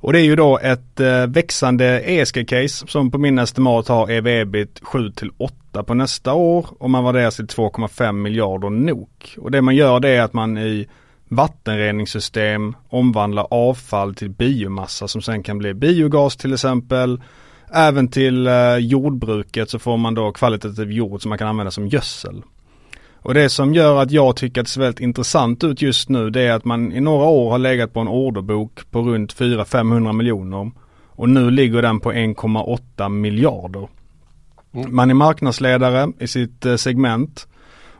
[0.00, 4.80] Och det är ju då ett eh, växande ESG-case som på min estimat har ev-ebit
[4.82, 9.34] 7 till 8 på nästa år och man värderas till 2,5 miljarder NOK.
[9.38, 10.88] Och det man gör det är att man i
[11.28, 17.20] vattenreningssystem omvandlar avfall till biomassa som sen kan bli biogas till exempel.
[17.72, 21.88] Även till eh, jordbruket så får man då kvalitativ jord som man kan använda som
[21.88, 22.42] gödsel.
[23.20, 26.30] Och det som gör att jag tycker att det ser väldigt intressant ut just nu
[26.30, 30.12] det är att man i några år har legat på en orderbok på runt 400-500
[30.12, 30.70] miljoner.
[31.08, 33.88] Och nu ligger den på 1,8 miljarder.
[34.74, 34.96] Mm.
[34.96, 37.46] Man är marknadsledare i sitt eh, segment.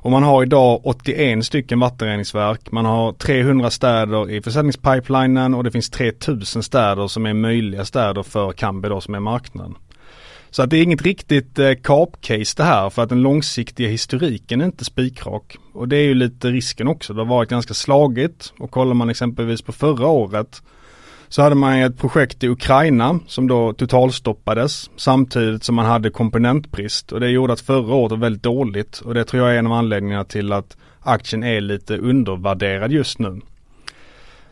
[0.09, 2.73] Och man har idag 81 stycken vattenreningsverk.
[2.73, 8.23] Man har 300 städer i försäljningspipelinen och det finns 3000 städer som är möjliga städer
[8.23, 9.75] för Kambi då som är marknaden.
[10.51, 14.61] Så att det är inget riktigt eh, kapcase det här för att den långsiktiga historiken
[14.61, 15.57] är inte spikrak.
[15.73, 17.13] Och det är ju lite risken också.
[17.15, 20.63] Det har varit ganska slagigt och kollar man exempelvis på förra året
[21.29, 27.13] så hade man ett projekt i Ukraina som då totalstoppades samtidigt som man hade komponentbrist
[27.13, 29.67] och det gjorde att förra året var väldigt dåligt och det tror jag är en
[29.67, 33.41] av anledningarna till att aktien är lite undervärderad just nu.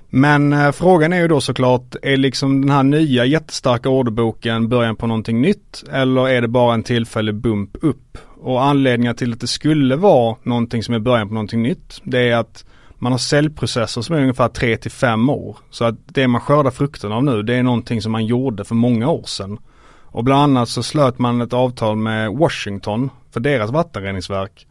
[0.08, 4.96] Men eh, frågan är ju då såklart, är liksom den här nya jättestarka orderboken början
[4.96, 8.18] på någonting nytt eller är det bara en tillfällig bump upp?
[8.40, 12.28] Och anledningen till att det skulle vara någonting som är början på någonting nytt, det
[12.28, 12.64] är att
[12.98, 15.56] man har säljprocesser som är ungefär 3 till 5 år.
[15.70, 18.74] Så att det man skördar frukten av nu, det är någonting som man gjorde för
[18.74, 19.58] många år sedan.
[20.04, 24.66] Och bland annat så slöt man ett avtal med Washington för deras vattenreningsverk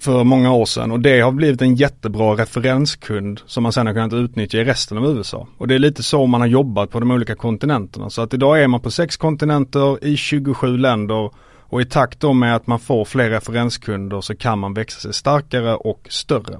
[0.00, 3.94] för många år sedan och det har blivit en jättebra referenskund som man sedan har
[3.94, 5.46] kunnat utnyttja i resten av USA.
[5.58, 8.10] Och det är lite så man har jobbat på de olika kontinenterna.
[8.10, 12.32] Så att idag är man på sex kontinenter i 27 länder och i takt då
[12.32, 16.58] med att man får fler referenskunder så kan man växa sig starkare och större.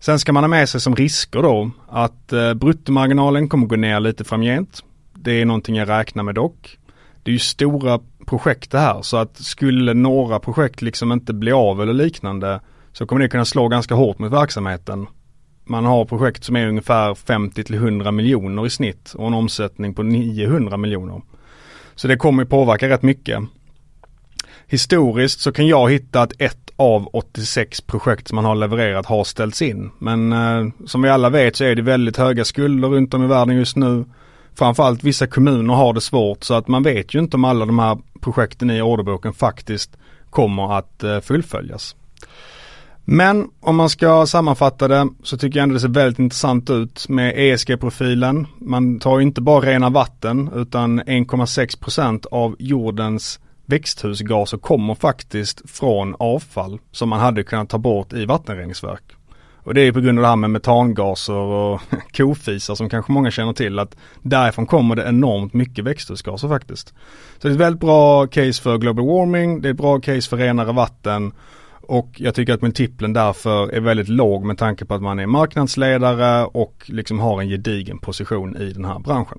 [0.00, 4.00] Sen ska man ha med sig som risker då att eh, bruttomarginalen kommer gå ner
[4.00, 4.84] lite framgent.
[5.14, 6.78] Det är någonting jag räknar med dock.
[7.22, 11.52] Det är ju stora projekt det här så att skulle några projekt liksom inte bli
[11.52, 12.60] av eller liknande
[12.92, 15.06] så kommer det kunna slå ganska hårt mot verksamheten.
[15.64, 19.94] Man har projekt som är ungefär 50 till 100 miljoner i snitt och en omsättning
[19.94, 21.22] på 900 miljoner.
[21.94, 23.42] Så det kommer påverka rätt mycket.
[24.70, 29.24] Historiskt så kan jag hitta att ett av 86 projekt som man har levererat har
[29.24, 29.90] ställts in.
[29.98, 33.26] Men eh, som vi alla vet så är det väldigt höga skulder runt om i
[33.26, 34.04] världen just nu.
[34.54, 37.78] Framförallt vissa kommuner har det svårt så att man vet ju inte om alla de
[37.78, 39.96] här projekten i orderboken faktiskt
[40.30, 41.96] kommer att eh, fullföljas.
[43.04, 47.08] Men om man ska sammanfatta det så tycker jag ändå det ser väldigt intressant ut
[47.08, 48.46] med ESG-profilen.
[48.58, 56.78] Man tar inte bara rena vatten utan 1,6% av jordens växthusgaser kommer faktiskt från avfall
[56.92, 59.02] som man hade kunnat ta bort i vattenreningsverk.
[59.62, 61.80] Och det är på grund av det här med metangaser och
[62.16, 66.88] kofisar som kanske många känner till att därifrån kommer det enormt mycket växthusgaser faktiskt.
[67.38, 70.28] Så det är ett väldigt bra case för global warming, det är ett bra case
[70.28, 71.32] för renare vatten
[71.88, 75.26] och jag tycker att multiplen därför är väldigt låg med tanke på att man är
[75.26, 79.38] marknadsledare och liksom har en gedigen position i den här branschen.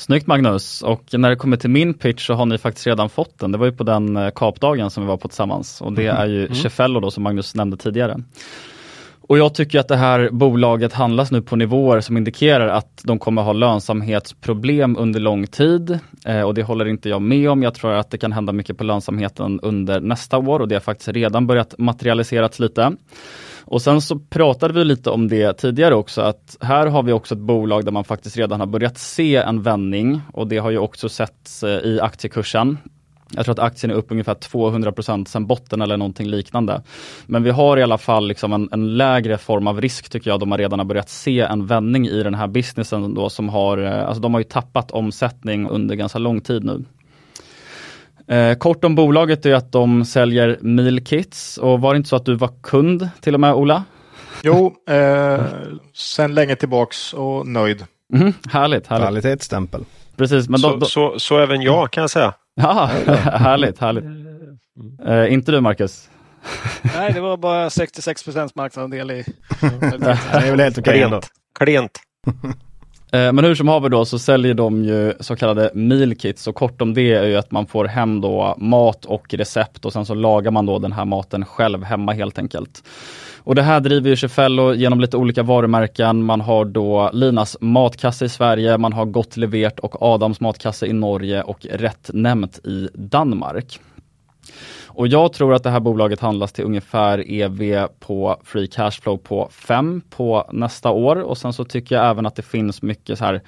[0.00, 3.38] Snyggt Magnus och när det kommer till min pitch så har ni faktiskt redan fått
[3.38, 3.52] den.
[3.52, 6.22] Det var ju på den eh, kapdagen som vi var på tillsammans och det mm.
[6.22, 6.54] är ju mm.
[6.54, 8.16] Cefello då som Magnus nämnde tidigare.
[9.20, 13.18] Och jag tycker att det här bolaget handlas nu på nivåer som indikerar att de
[13.18, 15.98] kommer ha lönsamhetsproblem under lång tid.
[16.26, 17.62] Eh, och det håller inte jag med om.
[17.62, 20.80] Jag tror att det kan hända mycket på lönsamheten under nästa år och det har
[20.80, 22.92] faktiskt redan börjat materialiserats lite.
[23.70, 27.34] Och sen så pratade vi lite om det tidigare också att här har vi också
[27.34, 30.78] ett bolag där man faktiskt redan har börjat se en vändning och det har ju
[30.78, 32.78] också setts eh, i aktiekursen.
[33.30, 36.82] Jag tror att aktien är upp ungefär 200% sen botten eller någonting liknande.
[37.26, 40.40] Men vi har i alla fall liksom en, en, lägre form av risk tycker jag,
[40.40, 43.78] då man redan har börjat se en vändning i den här businessen då som har,
[43.78, 46.84] eh, alltså de har ju tappat omsättning under ganska lång tid nu.
[48.30, 52.16] Eh, kort om bolaget är att de säljer meal kits och var det inte så
[52.16, 53.84] att du var kund till och med Ola?
[54.42, 55.40] Jo, eh,
[55.94, 57.84] sen länge tillbaks och nöjd.
[58.14, 59.04] Mm, härligt, härligt.
[59.04, 59.84] Kvalitetsstämpel.
[60.16, 62.34] Precis, men så, då, så, så, även jag kan jag säga.
[62.54, 62.90] Ja,
[63.24, 64.04] härligt, härligt.
[65.06, 66.10] Eh, inte du Marcus?
[66.82, 69.24] Nej, det var bara 66 procents marknadsandel i...
[69.60, 71.20] det är väl helt okej okay
[71.58, 72.00] Klent.
[73.12, 76.54] Eh, men hur som haver då så säljer de ju så kallade meal kits och
[76.54, 80.06] kort om det är ju att man får hem då mat och recept och sen
[80.06, 82.82] så lagar man då den här maten själv hemma helt enkelt.
[83.38, 86.24] Och det här driver ju Cefello genom lite olika varumärken.
[86.24, 90.92] Man har då Linas matkasse i Sverige, man har Gott Levert och Adams matkasse i
[90.92, 93.80] Norge och Rätt Nämnt i Danmark.
[94.92, 99.48] Och jag tror att det här bolaget handlas till ungefär EV på free cashflow på
[99.52, 103.24] 5 på nästa år och sen så tycker jag även att det finns mycket så
[103.24, 103.40] här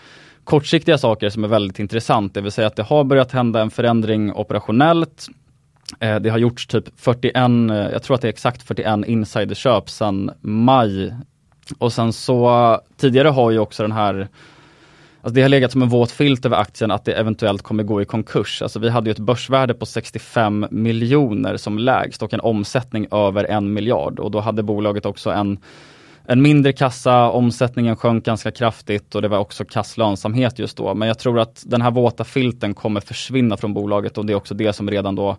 [0.45, 3.71] kortsiktiga saker som är väldigt intressant, det vill säga att det har börjat hända en
[3.71, 5.27] förändring operationellt.
[6.01, 7.37] Eh, det har gjorts typ 41,
[7.71, 11.15] eh, jag tror att det är exakt 41 insiderköp sedan maj.
[11.79, 14.29] Och sen så tidigare har ju också den här
[15.25, 18.03] Alltså det har legat som en våt filt över aktien att det eventuellt kommer gå
[18.03, 18.63] i konkurs.
[18.63, 23.45] Alltså vi hade ju ett börsvärde på 65 miljoner som lägst och en omsättning över
[23.45, 25.59] en miljard och då hade bolaget också en
[26.25, 30.95] en mindre kassa, omsättningen sjönk ganska kraftigt och det var också kasslönsamhet just då.
[30.95, 34.35] Men jag tror att den här våta filten kommer försvinna från bolaget och det är
[34.35, 35.37] också det som redan då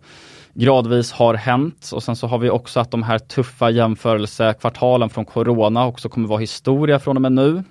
[0.54, 1.90] gradvis har hänt.
[1.94, 6.28] Och sen så har vi också att de här tuffa jämförelsekvartalen från Corona också kommer
[6.28, 7.64] vara historia från och med nu.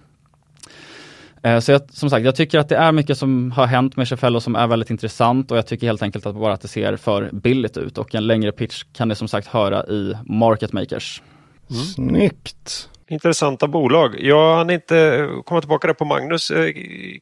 [1.44, 4.08] Eh, så jag, som sagt, jag tycker att det är mycket som har hänt med
[4.08, 6.96] Cefello som är väldigt intressant och jag tycker helt enkelt att bara att det ser
[6.96, 11.22] för billigt ut och en längre pitch kan ni som sagt höra i Market Makers.
[11.70, 11.82] Mm.
[11.82, 12.88] Snyggt!
[13.08, 14.20] Intressanta bolag.
[14.20, 16.72] Jag hann inte komma tillbaka där på Magnus eh,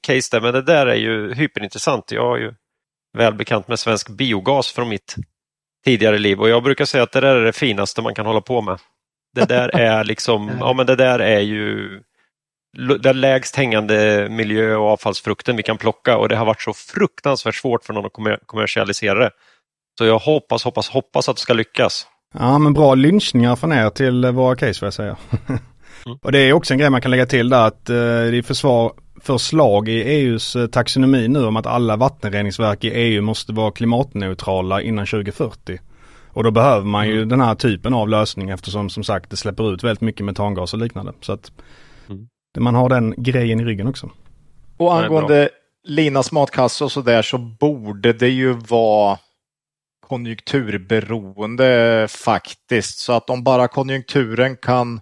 [0.01, 2.13] case där, men det där är ju hyperintressant.
[2.13, 2.55] Jag är ju
[3.19, 5.17] väl bekant med svensk biogas från mitt
[5.85, 8.41] tidigare liv och jag brukar säga att det där är det finaste man kan hålla
[8.41, 8.79] på med.
[9.35, 12.01] Det där är liksom, ja men det där är ju
[13.01, 17.55] den lägst hängande miljö och avfallsfrukten vi kan plocka och det har varit så fruktansvärt
[17.55, 19.31] svårt för någon att kommersialisera det.
[19.99, 22.07] Så jag hoppas, hoppas, hoppas att det ska lyckas.
[22.35, 25.17] Ja men bra lynchningar från er till våra case får jag säga.
[25.49, 25.61] mm.
[26.23, 28.43] Och det är också en grej man kan lägga till där att eh, det är
[28.43, 33.71] försvar, förslag i EUs eh, taxonomi nu om att alla vattenreningsverk i EU måste vara
[33.71, 35.79] klimatneutrala innan 2040.
[36.33, 37.29] Och då behöver man ju mm.
[37.29, 40.79] den här typen av lösning eftersom som sagt det släpper ut väldigt mycket metangas och
[40.79, 41.13] liknande.
[41.21, 41.53] Så att
[42.09, 42.29] mm.
[42.59, 44.11] Man har den grejen i ryggen också.
[44.77, 45.49] Och angående
[45.85, 49.19] Linas matkasse och sådär så borde det ju vara
[50.09, 52.99] konjunkturberoende faktiskt.
[52.99, 55.01] Så att om bara konjunkturen kan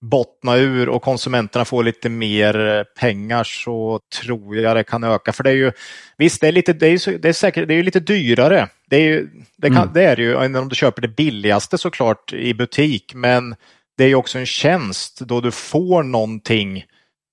[0.00, 5.32] bottna ur och konsumenterna får lite mer pengar så tror jag det kan öka.
[5.32, 5.72] För det är ju,
[6.16, 8.68] visst det är, lite, det är, så, det är, säkert, det är lite dyrare.
[8.90, 9.90] Det är, ju, det, kan, mm.
[9.94, 13.14] det är ju än om du köper det billigaste såklart i butik.
[13.14, 13.56] Men
[13.96, 16.84] det är ju också en tjänst då du får någonting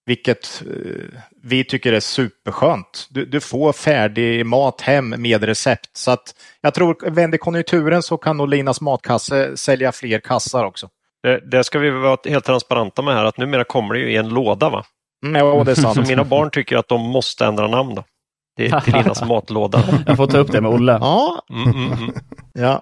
[0.05, 3.07] vilket eh, vi tycker är superskönt.
[3.09, 5.97] Du, du, får färdig mat hem med recept.
[5.97, 10.89] Så att jag tror, vänder konjunkturen så kan nog Linas matkasse sälja fler kassar också.
[11.23, 14.15] Det, det, ska vi vara helt transparenta med här, att numera kommer det ju i
[14.15, 14.69] en låda.
[14.69, 14.83] va?
[15.25, 15.95] Mm, ja, det är sant.
[15.95, 17.95] Så mina barn tycker att de måste ändra namn.
[17.95, 18.03] Då.
[18.57, 19.83] Det är till Linas matlåda.
[20.07, 20.97] Jag får ta upp det med Olle.
[21.01, 21.45] Ja.
[21.49, 22.13] Mm, mm, mm.
[22.53, 22.81] ja.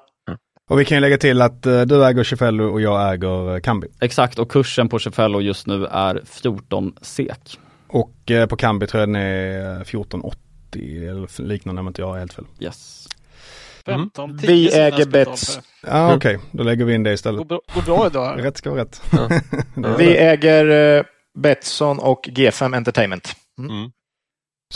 [0.71, 3.59] Och vi kan ju lägga till att uh, du äger Cefello och jag äger uh,
[3.59, 3.87] Kambi.
[4.01, 7.59] Exakt och kursen på Cefello just nu är 14 SEK.
[7.87, 12.19] Och uh, på Kambi tror jag den är 14,80 eller liknande om inte jag har
[12.19, 12.45] helt fel.
[12.59, 13.07] Yes.
[13.85, 14.37] 15, mm.
[14.37, 15.59] Vi äger bets.
[15.87, 16.47] Ja okej, okay.
[16.51, 17.47] då lägger vi in det istället.
[17.47, 18.39] Går, går bra idag.
[18.45, 19.01] rätt ska vara rätt.
[19.11, 19.29] Ja.
[19.97, 21.05] vi äger
[21.39, 23.35] Betsson och G5 Entertainment.
[23.59, 23.91] Mm.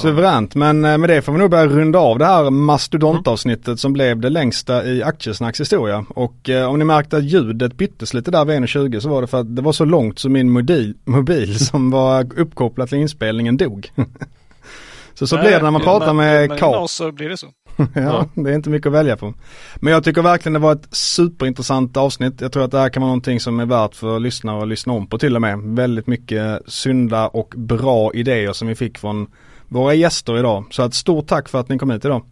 [0.03, 0.15] Mm.
[0.15, 3.93] Suveränt, men eh, med det får vi nog börja runda av det här mastodontavsnittet som
[3.93, 6.05] blev det längsta i Aktiesnacks historia.
[6.09, 9.27] Och eh, om ni märkte att ljudet byttes lite där vid 1.20 så var det
[9.27, 13.57] för att det var så långt så min mobil, mobil som var uppkopplad till inspelningen
[13.57, 13.91] dog.
[15.13, 16.88] så så Nej, blir det när man pratar med, med Karl.
[16.88, 17.47] så blir det så.
[17.93, 19.34] ja, det är inte mycket att välja på.
[19.76, 22.41] Men jag tycker verkligen det var ett superintressant avsnitt.
[22.41, 24.93] Jag tror att det här kan vara någonting som är värt för lyssnare att lyssna
[24.93, 25.59] om på till och med.
[25.59, 29.27] Väldigt mycket synda och bra idéer som vi fick från
[29.76, 30.65] våra gäster idag.
[30.72, 32.23] Så ett stort tack för att ni kom hit idag.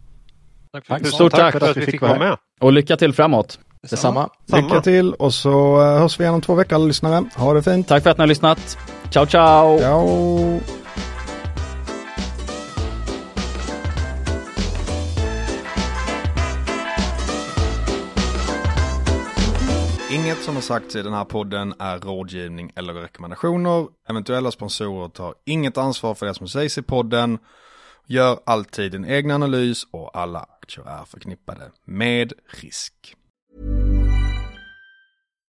[0.72, 2.36] Tack för, stort tack, tack för att vi fick vara med.
[2.60, 3.58] Och lycka till framåt.
[3.90, 4.28] Detsamma.
[4.46, 7.24] Lycka till och så eh, hörs vi igen om två veckor alla lyssnare.
[7.36, 7.88] Ha det fint.
[7.88, 8.78] Tack för att ni har lyssnat.
[9.10, 9.78] Ciao ciao.
[9.78, 10.83] Ciao.
[20.24, 23.88] Inget som har sagts i den här podden är rådgivning eller rekommendationer.
[24.08, 27.38] Eventuella sponsorer tar inget ansvar för det som sägs i podden.
[28.06, 33.16] Gör alltid din egen analys och alla aktier är förknippade med risk.